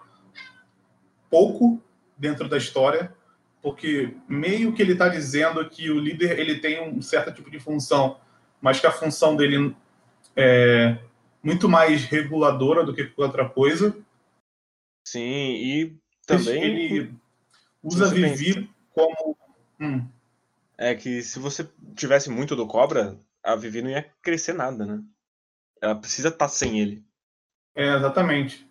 pouco 1.31 1.81
dentro 2.17 2.49
da 2.49 2.59
história, 2.59 3.15
porque 3.63 4.15
meio 4.29 4.73
que 4.73 4.83
ele 4.83 4.93
está 4.93 5.09
dizendo 5.09 5.65
que 5.69 5.91
o 5.91 5.99
líder 5.99 6.39
ele 6.39 6.59
tem 6.59 6.83
um 6.83 7.01
certo 7.01 7.33
tipo 7.33 7.51
de 7.51 7.61
função, 7.61 8.19
mas 8.61 8.81
que 8.81 8.87
a 8.87 8.93
função 8.93 9.37
dele 9.37 9.75
é 10.37 10.99
muito 11.43 11.69
mais 11.69 12.05
reguladora 12.05 12.85
do 12.85 12.95
que 12.95 13.11
outra 13.17 13.49
coisa. 13.49 13.97
Sim, 15.07 15.55
e 15.55 15.97
também 16.27 16.63
ele 16.63 17.15
usa 17.83 18.09
Vivi 18.09 18.55
pensa... 18.55 18.69
como 18.93 19.37
hum. 19.81 20.07
É 20.81 20.95
que 20.95 21.23
se 21.23 21.39
você 21.39 21.69
tivesse 21.95 22.31
muito 22.31 22.57
do 22.57 22.67
Cobra, 22.67 23.15
a 23.45 23.55
Vivi 23.55 23.83
não 23.83 23.91
ia 23.91 24.11
crescer 24.23 24.55
nada, 24.55 24.87
né? 24.87 25.03
Ela 25.81 25.95
precisa 25.95 26.29
estar 26.29 26.47
tá 26.47 26.49
sem 26.49 26.81
ele. 26.81 27.05
É, 27.77 27.97
exatamente. 27.97 28.67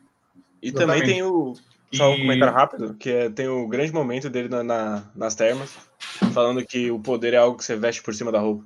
E 0.59 0.69
exatamente. 0.69 1.01
também 1.01 1.13
tem 1.13 1.23
o. 1.23 1.53
Só 1.93 2.11
um 2.11 2.17
comentário 2.17 2.53
rápido, 2.53 2.93
que 2.95 3.09
é, 3.09 3.29
tem 3.29 3.47
o 3.47 3.67
grande 3.67 3.91
momento 3.91 4.29
dele 4.29 4.47
na, 4.47 4.63
na, 4.63 5.03
nas 5.15 5.33
termas, 5.33 5.75
falando 6.33 6.63
que 6.63 6.91
o 6.91 6.99
poder 6.99 7.33
é 7.33 7.37
algo 7.37 7.57
que 7.57 7.63
você 7.63 7.75
veste 7.75 8.03
por 8.03 8.13
cima 8.13 8.31
da 8.31 8.39
roupa. 8.39 8.63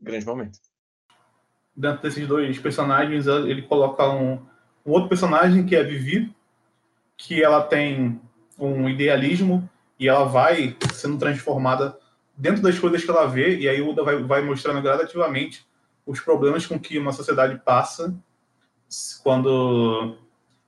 Grande 0.00 0.24
momento. 0.24 0.58
Dentro 1.76 2.02
desses 2.02 2.26
dois 2.26 2.58
personagens, 2.58 3.26
ele 3.26 3.62
coloca 3.62 4.08
um, 4.08 4.34
um 4.86 4.92
outro 4.92 5.08
personagem 5.08 5.66
que 5.66 5.76
é 5.76 5.80
a 5.80 5.84
Vivi, 5.84 6.34
que 7.16 7.42
ela 7.42 7.62
tem 7.62 8.18
um 8.58 8.88
idealismo 8.88 9.68
e 9.98 10.08
ela 10.08 10.24
vai 10.24 10.74
sendo 10.94 11.18
transformada 11.18 11.99
dentro 12.40 12.62
das 12.62 12.78
coisas 12.78 13.04
que 13.04 13.10
ela 13.10 13.26
vê, 13.26 13.58
e 13.58 13.68
aí 13.68 13.82
o 13.82 13.90
Uda 13.90 14.02
vai, 14.02 14.22
vai 14.22 14.42
mostrando 14.42 14.80
gradativamente 14.80 15.66
os 16.06 16.20
problemas 16.20 16.66
com 16.66 16.80
que 16.80 16.98
uma 16.98 17.12
sociedade 17.12 17.60
passa 17.62 18.16
quando 19.22 20.16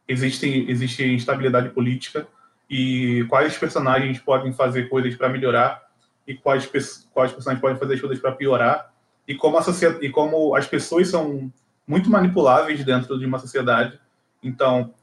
existe, 0.06 0.46
existe 0.68 1.02
instabilidade 1.02 1.70
política 1.70 2.28
e 2.68 3.24
quais 3.30 3.56
personagens 3.56 4.18
podem 4.18 4.52
fazer 4.52 4.90
coisas 4.90 5.16
para 5.16 5.30
melhorar 5.30 5.82
e 6.26 6.34
quais, 6.34 6.66
quais 7.10 7.32
personagens 7.32 7.60
podem 7.62 7.78
fazer 7.78 7.98
coisas 7.98 8.20
para 8.20 8.32
piorar 8.32 8.92
e 9.26 9.34
como, 9.34 9.56
a 9.56 9.62
e 10.02 10.10
como 10.10 10.54
as 10.54 10.66
pessoas 10.66 11.08
são 11.08 11.50
muito 11.86 12.10
manipuláveis 12.10 12.84
dentro 12.84 13.18
de 13.18 13.24
uma 13.24 13.38
sociedade. 13.38 13.98
Então, 14.42 14.94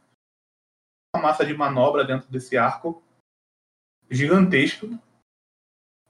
uma 1.16 1.24
massa 1.24 1.44
de 1.44 1.54
manobra 1.56 2.06
dentro 2.06 2.30
desse 2.30 2.56
arco 2.58 3.02
gigantesco, 4.10 4.88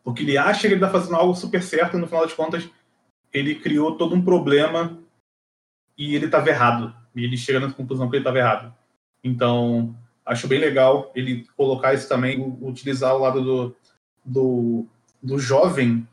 porque 0.04 0.24
ele 0.24 0.38
acha 0.38 0.62
que 0.62 0.68
ele 0.68 0.76
está 0.76 0.90
fazendo 0.90 1.16
algo 1.16 1.36
super 1.36 1.62
certo 1.62 1.98
e 1.98 2.00
no 2.00 2.08
final 2.08 2.24
das 2.24 2.34
contas 2.34 2.70
ele 3.32 3.56
criou 3.56 3.96
todo 3.96 4.16
um 4.16 4.22
problema 4.22 4.98
e 5.98 6.16
ele 6.16 6.26
estava 6.26 6.50
errado. 6.50 6.96
E 7.16 7.24
ele 7.24 7.38
chega 7.38 7.60
na 7.60 7.72
conclusão 7.72 8.10
que 8.10 8.16
ele 8.16 8.22
estava 8.22 8.40
errado. 8.40 8.74
Então, 9.24 9.96
acho 10.26 10.48
bem 10.48 10.60
legal 10.60 11.12
ele 11.14 11.46
colocar 11.56 11.94
isso 11.94 12.08
também, 12.08 12.40
utilizar 12.62 13.16
o 13.16 13.20
lado 13.20 13.44
do, 13.44 13.76
do, 14.24 14.86
do 15.22 15.40
jovem 15.40 16.08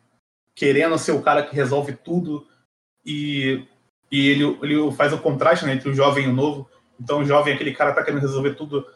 querendo 0.55 0.99
ser 0.99 1.12
o 1.12 1.22
cara 1.22 1.43
que 1.43 1.55
resolve 1.55 1.93
tudo 1.93 2.47
e, 3.05 3.64
e 4.11 4.28
ele, 4.28 4.59
ele 4.62 4.93
faz 4.93 5.12
o 5.12 5.18
contraste 5.18 5.66
né, 5.66 5.74
entre 5.74 5.91
o 5.91 5.95
jovem 5.95 6.24
e 6.24 6.28
o 6.28 6.32
novo. 6.32 6.68
Então, 6.99 7.20
o 7.20 7.24
jovem 7.24 7.53
é 7.53 7.57
aquele 7.57 7.72
cara 7.72 7.91
que 7.91 7.99
tá 7.99 8.05
querendo 8.05 8.22
resolver 8.22 8.55
tudo 8.55 8.87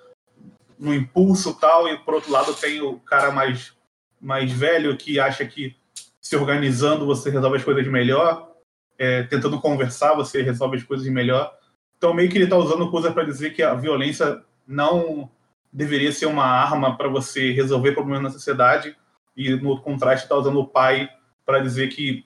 no 0.78 0.94
impulso 0.94 1.54
tal, 1.60 1.86
e 1.86 1.98
por 1.98 2.14
outro 2.14 2.32
lado 2.32 2.54
tem 2.54 2.80
o 2.80 2.98
cara 3.00 3.30
mais, 3.30 3.76
mais 4.20 4.52
velho 4.52 4.96
que 4.96 5.18
acha 5.18 5.44
que 5.46 5.76
se 6.20 6.36
organizando 6.36 7.06
você 7.06 7.30
resolve 7.30 7.56
as 7.56 7.64
coisas 7.64 7.86
melhor, 7.86 8.52
é, 8.98 9.22
tentando 9.24 9.60
conversar 9.60 10.14
você 10.14 10.42
resolve 10.42 10.76
as 10.76 10.82
coisas 10.82 11.08
melhor. 11.08 11.52
Então, 11.96 12.14
meio 12.14 12.30
que 12.30 12.36
ele 12.36 12.44
está 12.44 12.56
usando 12.56 12.90
coisa 12.90 13.12
para 13.12 13.24
dizer 13.24 13.50
que 13.50 13.62
a 13.62 13.74
violência 13.74 14.42
não 14.66 15.30
deveria 15.72 16.12
ser 16.12 16.26
uma 16.26 16.44
arma 16.44 16.96
para 16.96 17.08
você 17.08 17.52
resolver 17.52 17.92
problemas 17.92 18.22
na 18.22 18.30
sociedade, 18.30 18.96
e 19.36 19.54
no 19.56 19.80
contraste 19.80 20.24
está 20.24 20.36
usando 20.36 20.60
o 20.60 20.66
pai 20.66 21.08
para 21.46 21.60
dizer 21.60 21.88
que 21.88 22.24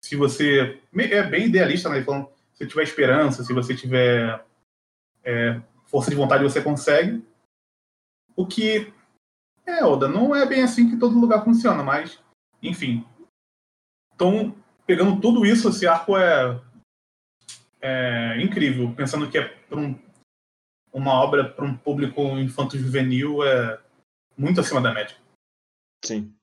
se 0.00 0.16
você. 0.16 0.80
É 0.94 1.22
bem 1.22 1.46
idealista, 1.46 1.88
né? 1.88 2.02
Falando, 2.02 2.28
se 2.54 2.66
tiver 2.66 2.82
esperança, 2.82 3.44
se 3.44 3.52
você 3.52 3.74
tiver 3.74 4.44
é, 5.24 5.60
força 5.86 6.10
de 6.10 6.16
vontade, 6.16 6.42
você 6.42 6.60
consegue. 6.60 7.24
O 8.36 8.46
que. 8.46 8.92
É, 9.66 9.84
Oda, 9.84 10.08
não 10.08 10.34
é 10.34 10.44
bem 10.46 10.62
assim 10.62 10.90
que 10.90 10.96
todo 10.96 11.18
lugar 11.18 11.44
funciona, 11.44 11.82
mas. 11.82 12.18
Enfim. 12.62 13.06
Então, 14.14 14.54
pegando 14.86 15.20
tudo 15.20 15.46
isso, 15.46 15.68
esse 15.68 15.86
arco 15.86 16.16
é, 16.16 16.60
é 17.80 18.42
incrível. 18.42 18.92
Pensando 18.94 19.30
que 19.30 19.38
é 19.38 19.48
para 19.48 19.78
um, 19.78 19.98
uma 20.92 21.12
obra 21.12 21.48
para 21.48 21.64
um 21.64 21.76
público 21.76 22.20
infanto-juvenil, 22.38 23.42
é 23.44 23.80
muito 24.36 24.60
acima 24.60 24.80
da 24.80 24.92
média. 24.92 25.16
Sim. 26.04 26.34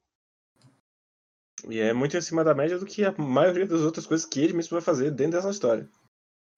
E 1.68 1.80
é 1.80 1.94
muito 1.94 2.18
acima 2.18 2.44
da 2.44 2.54
média 2.54 2.80
do 2.80 2.86
que 2.86 3.04
a 3.04 3.12
maioria 3.18 3.68
das 3.68 3.82
outras 3.82 4.08
coisas 4.08 4.26
que 4.26 4.40
ele 4.40 4.54
mesmo 4.54 4.72
vai 4.72 4.82
fazer 4.82 5.12
dentro 5.12 5.34
dessa 5.34 5.50
história. 5.50 5.90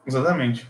Exatamente. 0.05 0.69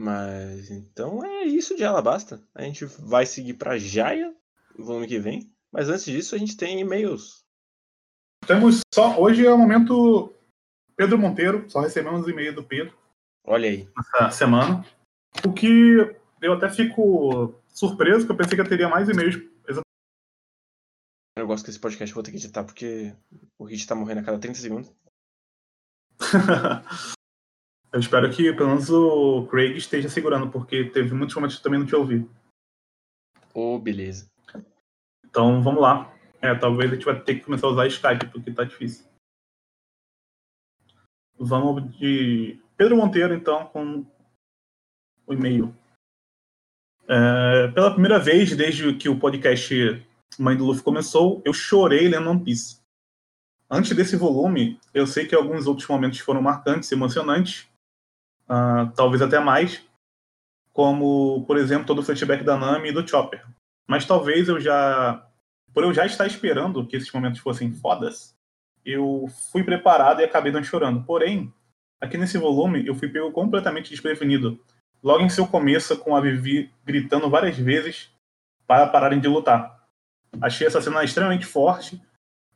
Mas 0.00 0.70
então 0.70 1.22
é 1.22 1.44
isso 1.44 1.76
de 1.76 1.84
Alabasta. 1.84 2.42
A 2.54 2.62
gente 2.62 2.86
vai 2.86 3.26
seguir 3.26 3.52
para 3.52 3.76
Jaya 3.76 4.34
no 4.74 4.82
volume 4.82 5.06
que 5.06 5.18
vem. 5.18 5.52
Mas 5.70 5.90
antes 5.90 6.06
disso, 6.06 6.34
a 6.34 6.38
gente 6.38 6.56
tem 6.56 6.80
e-mails. 6.80 7.44
Temos 8.46 8.80
só. 8.94 9.20
Hoje 9.20 9.44
é 9.44 9.52
o 9.52 9.58
momento 9.58 10.32
Pedro 10.96 11.18
Monteiro. 11.18 11.68
Só 11.68 11.80
recebemos 11.80 12.26
e-mail 12.26 12.54
do 12.54 12.64
Pedro. 12.64 12.96
Olha 13.44 13.68
aí. 13.68 13.90
Essa 14.16 14.30
semana. 14.30 14.86
O 15.46 15.52
que 15.52 16.16
eu 16.40 16.54
até 16.54 16.70
fico 16.70 17.54
surpreso, 17.68 18.24
que 18.24 18.32
eu 18.32 18.36
pensei 18.36 18.54
que 18.54 18.62
eu 18.62 18.68
teria 18.68 18.88
mais 18.88 19.06
e-mails. 19.06 19.36
Eu 21.36 21.46
gosto 21.46 21.64
que 21.64 21.70
esse 21.70 21.78
podcast 21.78 22.10
eu 22.10 22.14
vou 22.14 22.22
ter 22.22 22.30
que 22.30 22.38
editar, 22.38 22.64
porque 22.64 23.14
o 23.58 23.64
Hit 23.64 23.86
tá 23.86 23.94
morrendo 23.94 24.20
a 24.20 24.24
cada 24.24 24.38
30 24.38 24.58
segundos. 24.58 24.90
eu 27.92 28.00
espero 28.00 28.30
que 28.30 28.52
pelo 28.52 28.68
menos 28.68 28.88
o 28.90 29.46
Craig 29.48 29.76
esteja 29.76 30.08
segurando, 30.08 30.50
porque 30.50 30.84
teve 30.84 31.14
muitos 31.14 31.34
momentos 31.34 31.56
que 31.56 31.62
também 31.62 31.80
não 31.80 31.86
te 31.86 31.96
ouvi. 31.96 32.28
Ô, 33.52 33.74
oh, 33.74 33.78
beleza. 33.78 34.30
Então 35.24 35.62
vamos 35.62 35.80
lá. 35.80 36.12
É, 36.40 36.54
talvez 36.54 36.90
a 36.90 36.94
gente 36.94 37.04
vai 37.04 37.20
ter 37.20 37.36
que 37.36 37.44
começar 37.44 37.66
a 37.66 37.70
usar 37.70 37.86
Skype, 37.86 38.26
porque 38.32 38.52
tá 38.52 38.64
difícil. 38.64 39.04
Vamos 41.38 41.96
de 41.98 42.60
Pedro 42.76 42.96
Monteiro, 42.96 43.34
então, 43.34 43.66
com 43.66 44.06
o 45.26 45.34
e-mail. 45.34 45.74
É, 47.08 47.68
pela 47.68 47.90
primeira 47.90 48.18
vez 48.18 48.54
desde 48.56 48.94
que 48.94 49.08
o 49.08 49.18
podcast 49.18 49.74
Mãe 50.38 50.56
do 50.56 50.64
Luffy 50.64 50.82
começou, 50.82 51.42
eu 51.44 51.52
chorei 51.52 52.08
lendo 52.08 52.30
One 52.30 52.44
Piece. 52.44 52.80
Antes 53.68 53.94
desse 53.96 54.16
volume, 54.16 54.78
eu 54.92 55.06
sei 55.06 55.26
que 55.26 55.34
alguns 55.34 55.66
outros 55.66 55.88
momentos 55.88 56.18
foram 56.20 56.42
marcantes, 56.42 56.90
emocionantes, 56.90 57.69
uh, 58.50 58.90
talvez 58.94 59.22
até 59.22 59.38
mais, 59.38 59.82
como, 60.72 61.44
por 61.46 61.56
exemplo, 61.56 61.86
todo 61.86 62.00
o 62.00 62.02
flashback 62.02 62.42
da 62.42 62.56
Nami 62.56 62.88
e 62.88 62.92
do 62.92 63.06
Chopper. 63.06 63.46
Mas 63.88 64.04
talvez 64.04 64.48
eu 64.48 64.60
já, 64.60 65.26
por 65.72 65.84
eu 65.84 65.94
já 65.94 66.04
estar 66.04 66.26
esperando 66.26 66.86
que 66.86 66.96
esses 66.96 67.10
momentos 67.12 67.40
fossem 67.40 67.72
fodas, 67.72 68.34
eu 68.84 69.26
fui 69.50 69.62
preparado 69.62 70.20
e 70.20 70.24
acabei 70.24 70.52
não 70.52 70.62
chorando. 70.62 71.04
Porém, 71.04 71.52
aqui 72.00 72.16
nesse 72.16 72.38
volume, 72.38 72.86
eu 72.86 72.94
fui 72.94 73.08
pego 73.08 73.30
completamente 73.30 73.90
desprevenido. 73.90 74.58
Logo 75.02 75.22
em 75.22 75.28
seu 75.28 75.46
começo, 75.46 75.96
com 75.98 76.14
a 76.14 76.20
Vivi 76.20 76.72
gritando 76.84 77.30
várias 77.30 77.56
vezes 77.56 78.10
para 78.66 78.86
pararem 78.86 79.20
de 79.20 79.28
lutar. 79.28 79.80
Achei 80.40 80.66
essa 80.66 80.80
cena 80.80 81.02
extremamente 81.02 81.44
forte 81.44 82.00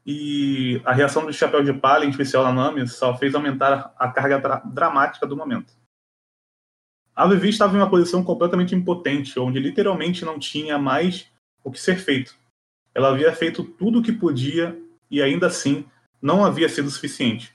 e 0.06 0.80
a 0.84 0.92
reação 0.92 1.24
do 1.24 1.32
Chapéu 1.32 1.64
de 1.64 1.72
Palha, 1.72 2.04
em 2.04 2.10
especial 2.10 2.44
da 2.44 2.52
Nami, 2.52 2.86
só 2.86 3.16
fez 3.16 3.34
aumentar 3.34 3.94
a 3.98 4.08
carga 4.08 4.38
dra 4.38 4.56
dramática 4.64 5.26
do 5.26 5.36
momento. 5.36 5.74
A 7.14 7.26
Vivi 7.28 7.48
estava 7.48 7.74
em 7.76 7.80
uma 7.80 7.88
posição 7.88 8.24
completamente 8.24 8.74
impotente, 8.74 9.38
onde 9.38 9.60
literalmente 9.60 10.24
não 10.24 10.38
tinha 10.38 10.76
mais 10.78 11.30
o 11.62 11.70
que 11.70 11.80
ser 11.80 11.96
feito. 11.96 12.36
Ela 12.92 13.10
havia 13.10 13.32
feito 13.32 13.62
tudo 13.62 14.00
o 14.00 14.02
que 14.02 14.12
podia 14.12 14.76
e 15.10 15.22
ainda 15.22 15.46
assim 15.46 15.84
não 16.20 16.44
havia 16.44 16.68
sido 16.68 16.90
suficiente. 16.90 17.54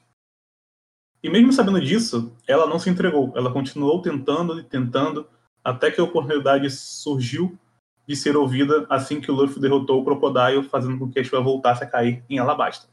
E 1.21 1.29
mesmo 1.29 1.51
sabendo 1.51 1.81
disso, 1.81 2.33
ela 2.47 2.65
não 2.65 2.79
se 2.79 2.89
entregou. 2.89 3.33
Ela 3.35 3.51
continuou 3.51 4.01
tentando 4.01 4.59
e 4.59 4.63
tentando 4.63 5.27
até 5.61 5.91
que 5.91 5.99
a 5.99 6.03
oportunidade 6.03 6.69
surgiu 6.69 7.57
de 8.07 8.15
ser 8.15 8.37
ouvida 8.37 8.87
assim 8.89 9.19
que 9.19 9.29
o 9.29 9.35
Luffy 9.35 9.61
derrotou 9.61 10.01
o 10.01 10.05
Crocodile, 10.05 10.63
fazendo 10.63 10.97
com 10.97 11.11
que 11.11 11.19
a 11.19 11.23
chuva 11.23 11.41
voltasse 11.41 11.83
a 11.83 11.87
cair 11.87 12.23
em 12.29 12.39
Alabasta. 12.39 12.87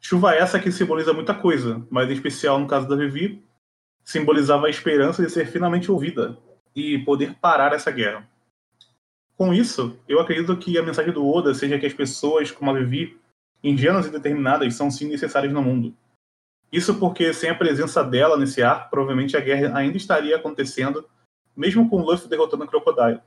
Chuva 0.00 0.34
essa 0.34 0.58
que 0.58 0.72
simboliza 0.72 1.12
muita 1.12 1.34
coisa, 1.34 1.86
mas 1.90 2.08
em 2.10 2.14
especial 2.14 2.58
no 2.58 2.66
caso 2.66 2.88
da 2.88 2.96
Vivi, 2.96 3.44
simbolizava 4.04 4.66
a 4.66 4.70
esperança 4.70 5.22
de 5.22 5.30
ser 5.30 5.46
finalmente 5.46 5.90
ouvida 5.90 6.38
e 6.74 6.98
poder 6.98 7.34
parar 7.34 7.72
essa 7.72 7.90
guerra. 7.90 8.28
Com 9.36 9.52
isso, 9.52 9.98
eu 10.08 10.20
acredito 10.20 10.56
que 10.56 10.78
a 10.78 10.82
mensagem 10.82 11.12
do 11.12 11.26
Oda 11.26 11.54
seja 11.54 11.78
que 11.78 11.86
as 11.86 11.92
pessoas, 11.92 12.50
como 12.50 12.70
a 12.70 12.74
Vivi, 12.74 13.18
ingênuas 13.62 14.06
e 14.06 14.10
determinadas, 14.10 14.74
são 14.74 14.90
sim 14.90 15.08
necessárias 15.08 15.52
no 15.52 15.62
mundo. 15.62 15.94
Isso 16.70 16.94
porque, 16.98 17.32
sem 17.34 17.50
a 17.50 17.54
presença 17.54 18.02
dela 18.02 18.36
nesse 18.36 18.62
ar, 18.62 18.88
provavelmente 18.88 19.36
a 19.36 19.40
guerra 19.40 19.76
ainda 19.76 19.96
estaria 19.96 20.36
acontecendo, 20.36 21.06
mesmo 21.56 21.88
com 21.88 22.02
Luffy 22.02 22.28
derrotando 22.28 22.64
o 22.64 22.68
Crocodile. 22.68 23.20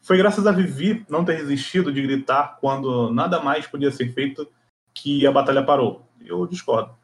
Foi 0.00 0.16
graças 0.16 0.46
a 0.46 0.52
Vivi 0.52 1.04
não 1.08 1.24
ter 1.24 1.34
resistido 1.34 1.92
de 1.92 2.00
gritar 2.00 2.58
quando 2.60 3.12
nada 3.12 3.40
mais 3.40 3.66
podia 3.66 3.90
ser 3.90 4.12
feito 4.12 4.48
que 4.94 5.26
a 5.26 5.32
batalha 5.32 5.62
parou. 5.62 6.06
Eu 6.24 6.46
discordo. 6.46 6.96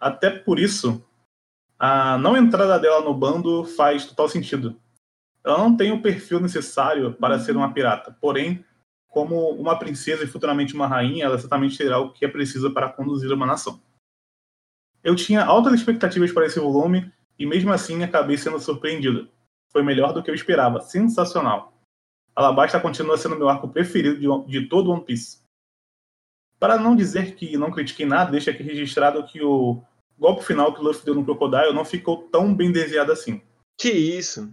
Até 0.00 0.30
por 0.30 0.58
isso, 0.58 1.04
a 1.78 2.16
não 2.18 2.36
entrada 2.36 2.78
dela 2.78 3.02
no 3.02 3.14
bando 3.14 3.64
faz 3.64 4.06
total 4.06 4.28
sentido. 4.28 4.80
Ela 5.44 5.58
não 5.58 5.76
tem 5.76 5.92
o 5.92 6.02
perfil 6.02 6.40
necessário 6.40 7.12
para 7.14 7.38
ser 7.38 7.56
uma 7.56 7.72
pirata, 7.72 8.16
porém, 8.20 8.64
como 9.06 9.50
uma 9.50 9.78
princesa 9.78 10.24
e 10.24 10.26
futuramente 10.26 10.74
uma 10.74 10.86
rainha, 10.86 11.24
ela 11.24 11.38
certamente 11.38 11.78
terá 11.78 11.98
o 11.98 12.12
que 12.12 12.24
é 12.24 12.28
preciso 12.28 12.72
para 12.72 12.88
conduzir 12.88 13.32
uma 13.32 13.46
nação. 13.46 13.80
Eu 15.02 15.14
tinha 15.14 15.44
altas 15.44 15.74
expectativas 15.74 16.32
para 16.32 16.46
esse 16.46 16.58
volume 16.58 17.12
e 17.38 17.46
mesmo 17.46 17.72
assim 17.72 18.02
acabei 18.02 18.36
sendo 18.36 18.58
surpreendido. 18.58 19.30
Foi 19.70 19.82
melhor 19.82 20.12
do 20.12 20.22
que 20.22 20.30
eu 20.30 20.34
esperava, 20.34 20.80
sensacional. 20.80 21.72
Alabasta 22.34 22.80
continua 22.80 23.16
sendo 23.16 23.36
meu 23.36 23.48
arco 23.48 23.68
preferido 23.68 24.18
de, 24.18 24.50
de 24.50 24.68
todo 24.68 24.90
One 24.90 25.04
Piece. 25.04 25.40
Para 26.58 26.78
não 26.78 26.96
dizer 26.96 27.34
que 27.34 27.56
não 27.56 27.70
critiquei 27.70 28.04
nada, 28.04 28.30
deixa 28.30 28.50
aqui 28.50 28.62
registrado 28.62 29.24
que 29.24 29.42
o 29.42 29.82
golpe 30.18 30.44
final 30.44 30.72
que 30.74 30.80
o 30.80 30.82
Luffy 30.82 31.04
deu 31.04 31.14
no 31.14 31.24
Crocodile 31.24 31.72
não 31.72 31.84
ficou 31.84 32.28
tão 32.28 32.54
bem 32.54 32.72
desenhado 32.72 33.12
assim. 33.12 33.42
Que 33.78 33.90
isso? 33.90 34.52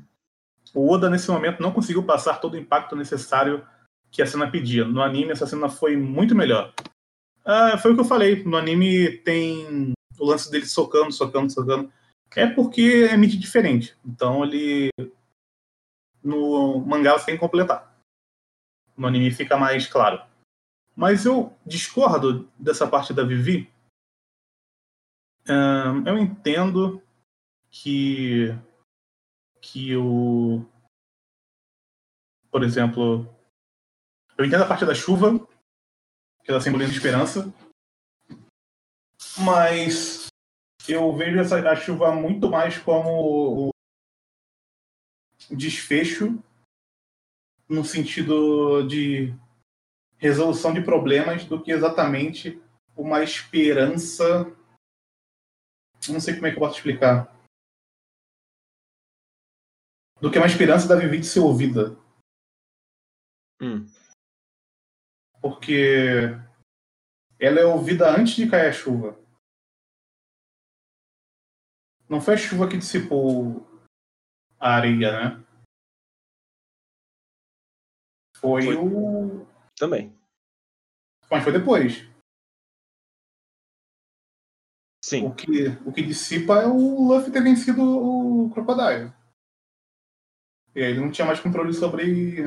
O 0.74 0.92
Oda, 0.92 1.10
nesse 1.10 1.30
momento, 1.30 1.62
não 1.62 1.72
conseguiu 1.72 2.04
passar 2.04 2.40
todo 2.40 2.56
o 2.56 2.58
impacto 2.58 2.96
necessário 2.96 3.66
que 4.12 4.22
a 4.22 4.26
cena 4.26 4.50
pedia. 4.50 4.86
No 4.86 5.02
anime, 5.02 5.32
essa 5.32 5.46
cena 5.46 5.70
foi 5.70 5.96
muito 5.96 6.36
melhor. 6.36 6.74
Ah, 7.46 7.78
foi 7.78 7.92
o 7.92 7.96
que 7.96 8.02
eu 8.02 8.06
falei. 8.06 8.44
No 8.44 8.58
anime 8.58 9.18
tem 9.20 9.94
o 10.20 10.26
lance 10.26 10.50
dele 10.50 10.66
socando, 10.66 11.12
socando, 11.12 11.52
socando. 11.52 11.92
É 12.36 12.48
porque 12.48 13.08
é 13.10 13.16
mídia 13.18 13.40
diferente. 13.40 13.96
Então 14.06 14.44
ele 14.44 14.90
no 16.24 16.80
mangá 16.80 17.14
você 17.14 17.26
tem 17.26 17.36
que 17.36 17.42
completar. 17.42 17.96
No 18.96 19.08
anime 19.08 19.32
fica 19.32 19.58
mais 19.58 19.88
claro. 19.88 20.22
Mas 20.96 21.26
eu 21.26 21.52
discordo 21.66 22.48
dessa 22.58 22.88
parte 22.88 23.14
da 23.14 23.24
Vivi. 23.24 23.70
Eu 25.48 26.18
entendo 26.18 27.02
que 27.70 28.48
que 29.62 29.96
o 29.96 30.66
por 32.52 32.64
exemplo 32.64 33.28
eu 34.38 34.46
entendo 34.46 34.64
a 34.64 34.68
parte 34.68 34.86
da 34.86 34.96
chuva 34.96 35.40
que 36.44 36.52
ela 36.52 36.62
simboliza 36.62 36.92
esperança 36.92 37.54
mas 39.40 40.28
eu 40.88 41.16
vejo 41.16 41.40
essa, 41.40 41.58
a 41.70 41.76
chuva 41.76 42.14
muito 42.14 42.50
mais 42.50 42.78
como 42.78 43.72
desfecho 45.50 46.42
no 47.68 47.84
sentido 47.84 48.84
de 48.88 49.34
resolução 50.18 50.74
de 50.74 50.82
problemas 50.82 51.46
do 51.46 51.62
que 51.62 51.72
exatamente 51.72 52.62
uma 52.96 53.24
esperança. 53.24 54.52
Não 56.12 56.20
sei 56.20 56.36
como 56.36 56.48
é 56.48 56.50
que 56.50 56.58
eu 56.58 56.60
posso 56.60 56.78
explicar. 56.78 57.32
Do 60.20 60.32
que 60.32 60.38
uma 60.38 60.48
esperança 60.48 60.88
da 60.88 60.96
Vivi 60.96 61.20
de 61.20 61.28
ser 61.28 61.40
ouvida. 61.40 61.96
Hum. 63.62 63.86
Porque 65.42 66.30
ela 67.40 67.60
é 67.60 67.66
ouvida 67.66 68.10
antes 68.10 68.36
de 68.36 68.50
cair 68.50 68.70
a 68.70 68.74
chuva. 68.74 69.20
Não 72.10 72.22
foi 72.22 72.36
a 72.36 72.38
chuva 72.38 72.70
que 72.70 72.78
dissipou 72.78 73.66
a 74.60 74.76
areia, 74.76 75.12
né? 75.12 75.46
Foi, 78.38 78.64
foi. 78.64 78.76
o. 78.76 79.46
Também. 79.76 80.14
Mas 81.30 81.44
foi 81.44 81.54
depois. 81.54 82.13
Sim. 85.14 85.28
O 85.28 85.36
que, 85.36 85.68
o 85.86 85.94
que 85.94 86.02
dissipa 86.02 86.62
é 86.62 86.66
o 86.66 87.08
Luffy 87.08 87.32
ter 87.32 87.44
vencido 87.44 87.82
o 87.84 88.50
Crocodile. 88.52 89.14
E 90.76 90.82
aí 90.82 90.92
ele 90.92 91.02
não 91.02 91.12
tinha 91.12 91.28
mais 91.28 91.40
controle 91.40 91.72
sobre 91.72 92.42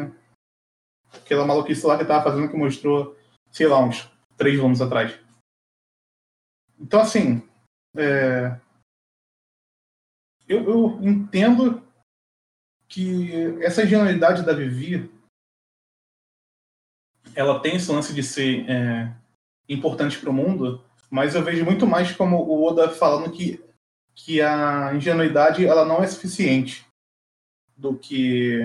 aquela 1.12 1.47
maluquice 1.47 1.87
lá 1.87 1.97
que 1.97 2.05
tava 2.05 2.25
fazendo 2.25 2.51
que 2.51 2.57
mostrou, 2.57 3.17
sei 3.53 3.69
lá, 3.69 3.79
uns 3.79 4.11
três 4.37 4.59
anos 4.59 4.83
atrás. 4.83 5.19
então, 6.79 7.01
assim, 7.01 7.49
é, 7.97 8.61
eu, 10.49 10.64
eu, 10.64 11.03
entendo 11.03 11.83
que 12.89 13.33
essa 13.62 13.85
ingenuidade 13.85 14.45
da 14.45 14.53
Vivi 14.53 15.11
ela 17.35 17.61
tem 17.61 17.77
esse 17.77 17.91
lance 17.91 18.14
de 18.14 18.23
ser 18.23 18.69
é, 18.69 19.14
importante 19.69 20.19
para 20.19 20.31
o 20.31 20.33
mundo, 20.33 20.86
mas 21.11 21.35
eu 21.35 21.43
vejo 21.43 21.65
muito 21.65 21.87
mais 21.87 22.13
como 22.13 22.37
o 22.39 22.65
Oda 22.65 22.91
falando 22.91 23.31
que, 23.31 23.63
que 24.15 24.41
a 24.41 24.95
ingenuidade 24.95 25.65
ela 25.67 25.85
não 25.85 26.03
é 26.03 26.07
suficiente 26.07 26.87
do 27.77 27.97
que 27.97 28.63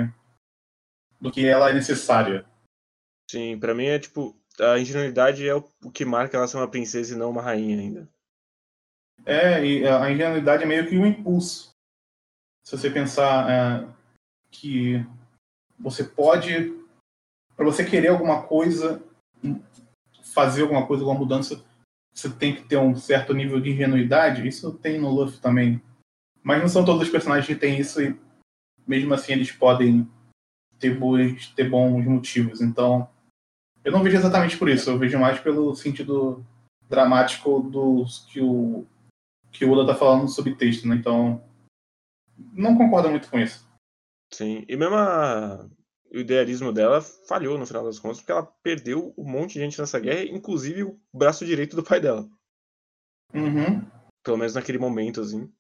do 1.19 1.31
que 1.31 1.45
ela 1.45 1.69
é 1.69 1.73
necessária. 1.73 2.45
Sim, 3.29 3.59
para 3.59 3.75
mim 3.75 3.85
é 3.85 3.99
tipo 3.99 4.35
a 4.59 4.77
ingenuidade 4.79 5.47
é 5.47 5.55
o 5.55 5.63
que 5.93 6.03
marca 6.03 6.37
ela 6.37 6.47
ser 6.47 6.57
uma 6.57 6.67
princesa 6.67 7.13
e 7.13 7.17
não 7.17 7.29
uma 7.29 7.41
rainha 7.41 7.79
ainda. 7.79 8.09
É, 9.25 9.63
e 9.63 9.87
a 9.87 10.09
ingenuidade 10.11 10.63
é 10.63 10.65
meio 10.65 10.87
que 10.87 10.97
um 10.97 11.05
impulso. 11.05 11.71
Se 12.65 12.77
você 12.77 12.89
pensar 12.89 13.49
é, 13.49 13.87
que 14.49 15.05
você 15.79 16.03
pode, 16.03 16.73
para 17.55 17.65
você 17.65 17.85
querer 17.85 18.09
alguma 18.09 18.43
coisa, 18.43 19.01
fazer 20.33 20.63
alguma 20.63 20.85
coisa, 20.85 21.03
alguma 21.03 21.19
mudança, 21.19 21.63
você 22.13 22.29
tem 22.29 22.55
que 22.55 22.63
ter 22.63 22.77
um 22.77 22.95
certo 22.95 23.33
nível 23.33 23.59
de 23.59 23.71
ingenuidade. 23.71 24.47
Isso 24.47 24.73
tem 24.73 24.99
no 24.99 25.09
Luffy 25.09 25.39
também. 25.39 25.81
Mas 26.43 26.61
não 26.61 26.67
são 26.67 26.83
todos 26.83 27.03
os 27.03 27.09
personagens 27.09 27.47
que 27.47 27.55
têm 27.55 27.79
isso 27.79 28.01
e 28.01 28.19
mesmo 28.85 29.13
assim 29.13 29.33
eles 29.33 29.51
podem 29.51 30.09
ter, 30.79 30.97
boas, 30.97 31.47
ter 31.49 31.69
bons 31.69 32.05
motivos. 32.05 32.61
Então, 32.61 33.07
eu 33.83 33.91
não 33.91 34.03
vejo 34.03 34.17
exatamente 34.17 34.57
por 34.57 34.69
isso. 34.69 34.89
Eu 34.89 34.97
vejo 34.97 35.19
mais 35.19 35.39
pelo 35.39 35.75
sentido 35.75 36.45
dramático 36.89 37.61
do 37.61 38.05
que 38.27 38.41
o 38.41 38.85
que 39.51 39.65
o 39.65 39.71
Oda 39.71 39.93
tá 39.93 39.99
falando 39.99 40.29
sobre 40.29 40.55
texto, 40.55 40.87
né? 40.87 40.95
Então, 40.95 41.43
não 42.53 42.77
concordo 42.77 43.09
muito 43.09 43.29
com 43.29 43.37
isso. 43.37 43.69
Sim, 44.33 44.63
e 44.67 44.77
mesmo 44.77 44.95
a... 44.95 45.69
o 46.11 46.19
idealismo 46.19 46.73
dela 46.73 47.01
falhou 47.01 47.57
no 47.57 47.65
final 47.65 47.85
das 47.85 47.97
contas, 47.97 48.17
porque 48.17 48.31
ela 48.31 48.45
perdeu 48.61 49.13
um 49.17 49.23
monte 49.23 49.53
de 49.53 49.59
gente 49.59 49.79
nessa 49.79 49.99
guerra, 49.99 50.25
inclusive 50.25 50.83
o 50.83 50.99
braço 51.13 51.45
direito 51.45 51.75
do 51.75 51.83
pai 51.83 52.01
dela. 52.01 52.27
Uhum. 53.33 53.85
Pelo 54.21 54.37
menos 54.37 54.53
naquele 54.53 54.77
momento, 54.77 55.21
assim. 55.21 55.51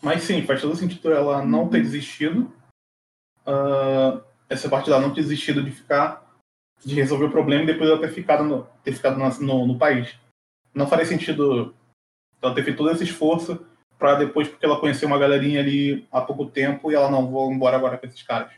Mas 0.00 0.22
sim, 0.22 0.46
faz 0.46 0.60
todo 0.60 0.76
sentido 0.76 1.12
ela 1.12 1.44
não 1.44 1.68
ter 1.68 1.82
desistido. 1.82 2.52
Uh, 3.46 4.22
essa 4.48 4.68
parte 4.68 4.88
dela 4.88 5.02
não 5.02 5.12
ter 5.12 5.22
desistido 5.22 5.62
de 5.62 5.72
ficar, 5.72 6.38
de 6.84 6.94
resolver 6.94 7.26
o 7.26 7.32
problema 7.32 7.64
e 7.64 7.66
depois 7.66 7.90
ela 7.90 8.00
ter 8.00 8.12
ficado 8.12 8.44
no, 8.44 8.64
ter 8.84 8.92
ficado 8.92 9.18
no, 9.18 9.28
no, 9.40 9.66
no 9.66 9.78
país. 9.78 10.16
Não 10.72 10.86
faria 10.86 11.04
sentido 11.04 11.74
ela 12.40 12.54
ter 12.54 12.62
feito 12.62 12.76
todo 12.76 12.90
esse 12.90 13.04
esforço 13.04 13.66
para 14.04 14.16
depois, 14.16 14.46
porque 14.46 14.66
ela 14.66 14.78
conheceu 14.78 15.08
uma 15.08 15.18
galerinha 15.18 15.60
ali 15.60 16.06
há 16.12 16.20
pouco 16.20 16.50
tempo 16.50 16.92
e 16.92 16.94
ela 16.94 17.10
não 17.10 17.30
vou 17.30 17.50
embora 17.50 17.74
agora 17.74 17.96
com 17.96 18.04
esses 18.04 18.22
caras. 18.22 18.52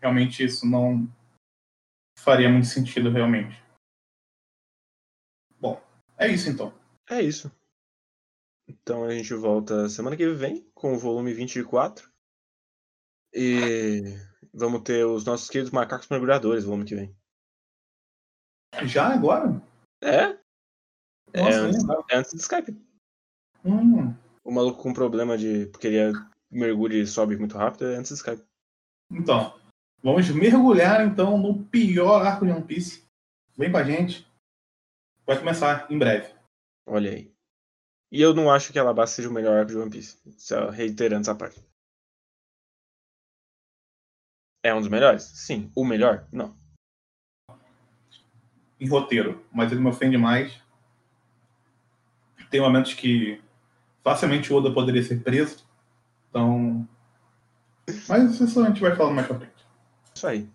Realmente 0.00 0.42
isso 0.42 0.66
não 0.66 1.06
faria 2.18 2.48
muito 2.48 2.66
sentido, 2.66 3.10
realmente. 3.10 3.62
Bom, 5.60 5.78
é 6.16 6.28
isso 6.28 6.48
então. 6.48 6.72
É 7.10 7.20
isso. 7.20 7.52
Então 8.66 9.04
a 9.04 9.10
gente 9.10 9.34
volta 9.34 9.86
semana 9.90 10.16
que 10.16 10.26
vem 10.30 10.66
com 10.74 10.94
o 10.94 10.98
volume 10.98 11.34
24. 11.34 12.10
E 13.34 14.00
vamos 14.50 14.80
ter 14.80 15.04
os 15.04 15.26
nossos 15.26 15.50
queridos 15.50 15.72
macacos 15.72 16.08
mergulhadores 16.08 16.64
no 16.64 16.70
volume 16.70 16.88
que 16.88 16.94
vem. 16.94 17.14
Já 18.86 19.12
agora? 19.12 19.62
É? 20.02 20.28
Nossa, 21.36 21.50
é, 21.50 21.54
antes, 21.54 21.84
é 22.08 22.16
antes 22.16 22.32
do 22.32 22.40
Skype. 22.40 22.86
Hum. 23.62 24.25
O 24.46 24.52
maluco 24.52 24.80
com 24.80 24.92
problema 24.92 25.36
de. 25.36 25.66
porque 25.66 25.88
ele 25.88 25.98
é, 25.98 26.12
mergulha 26.48 26.94
e 26.94 27.04
sobe 27.04 27.36
muito 27.36 27.58
rápido 27.58 27.86
é 27.86 27.96
antes 27.96 28.12
do 28.12 28.14
Skype. 28.14 28.44
Então, 29.10 29.58
vamos 30.00 30.30
mergulhar 30.30 31.04
então 31.04 31.36
no 31.36 31.64
pior 31.64 32.24
arco 32.24 32.46
de 32.46 32.52
One 32.52 32.64
Piece. 32.64 33.04
Vem 33.58 33.72
com 33.72 33.78
a 33.78 33.82
gente. 33.82 34.24
Vai 35.26 35.36
começar 35.36 35.90
em 35.90 35.98
breve. 35.98 36.32
Olha 36.86 37.10
aí. 37.10 37.34
E 38.12 38.22
eu 38.22 38.32
não 38.32 38.48
acho 38.48 38.72
que 38.72 38.78
Alabasta 38.78 39.16
seja 39.16 39.28
o 39.28 39.32
melhor 39.32 39.58
arco 39.58 39.72
de 39.72 39.78
One 39.78 39.90
Piece. 39.90 40.16
Só 40.38 40.70
reiterando 40.70 41.22
essa 41.22 41.34
parte. 41.34 41.60
É 44.64 44.72
um 44.72 44.78
dos 44.78 44.88
melhores? 44.88 45.24
Sim. 45.24 45.72
O 45.74 45.84
melhor? 45.84 46.28
Não. 46.30 46.56
Em 48.78 48.88
roteiro, 48.88 49.44
mas 49.52 49.72
ele 49.72 49.80
me 49.80 49.88
ofende 49.88 50.16
mais. 50.16 50.62
Tem 52.48 52.60
momentos 52.60 52.94
que 52.94 53.44
facilmente 54.06 54.52
o 54.52 54.56
Oda 54.56 54.72
poderia 54.72 55.02
ser 55.02 55.20
preso. 55.20 55.66
Então. 56.28 56.88
Mas 58.08 58.40
isso 58.40 58.62
a 58.62 58.68
gente 58.68 58.80
vai 58.80 58.94
falar 58.94 59.12
mais 59.12 59.26
pra 59.26 59.36
frente. 59.36 59.66
Isso 60.14 60.26
aí. 60.28 60.48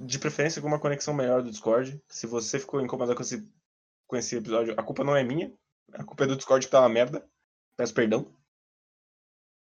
De 0.00 0.18
preferência 0.18 0.60
com 0.60 0.66
uma 0.66 0.80
conexão 0.80 1.14
melhor 1.14 1.40
do 1.40 1.50
Discord. 1.50 2.02
Se 2.08 2.26
você 2.26 2.58
ficou 2.58 2.80
incomodado 2.80 3.14
com 3.14 3.22
esse, 3.22 3.48
com 4.08 4.16
esse 4.16 4.34
episódio, 4.34 4.74
a 4.76 4.82
culpa 4.82 5.04
não 5.04 5.14
é 5.14 5.22
minha. 5.22 5.52
A 5.92 6.02
culpa 6.02 6.24
é 6.24 6.26
do 6.26 6.34
Discord 6.34 6.66
que 6.66 6.72
tá 6.72 6.80
uma 6.80 6.88
merda. 6.88 7.24
Peço 7.76 7.94
perdão. 7.94 8.26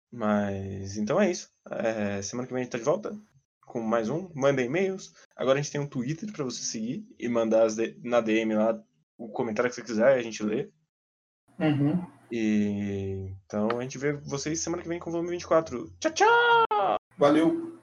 Mas 0.10 0.96
então 0.96 1.20
é 1.20 1.30
isso. 1.30 1.50
É, 1.70 2.22
semana 2.22 2.48
que 2.48 2.54
vem 2.54 2.62
a 2.62 2.64
gente 2.64 2.72
tá 2.72 2.78
de 2.78 2.86
volta 2.86 3.20
com 3.66 3.82
mais 3.82 4.08
um. 4.08 4.32
Manda 4.34 4.62
e-mails. 4.62 5.14
Agora 5.36 5.60
a 5.60 5.62
gente 5.62 5.74
tem 5.74 5.82
um 5.82 5.90
Twitter 5.90 6.32
para 6.32 6.46
você 6.46 6.64
seguir 6.64 7.06
e 7.20 7.28
mandar 7.28 7.68
na 8.02 8.22
DM 8.22 8.56
lá 8.56 8.82
o 9.18 9.28
comentário 9.28 9.70
que 9.70 9.76
você 9.76 9.84
quiser 9.84 10.16
e 10.16 10.20
a 10.20 10.24
gente 10.24 10.42
lê. 10.42 10.70
Uhum. 11.60 12.17
E 12.32 13.32
então 13.46 13.70
a 13.78 13.82
gente 13.82 13.98
vê 13.98 14.14
vocês 14.14 14.60
semana 14.60 14.84
que 14.84 14.90
vem 14.90 15.00
com 15.00 15.10
o 15.10 15.14
volume 15.14 15.32
24. 15.32 15.92
Tchau, 16.00 16.12
tchau! 16.12 16.98
Valeu! 17.18 17.77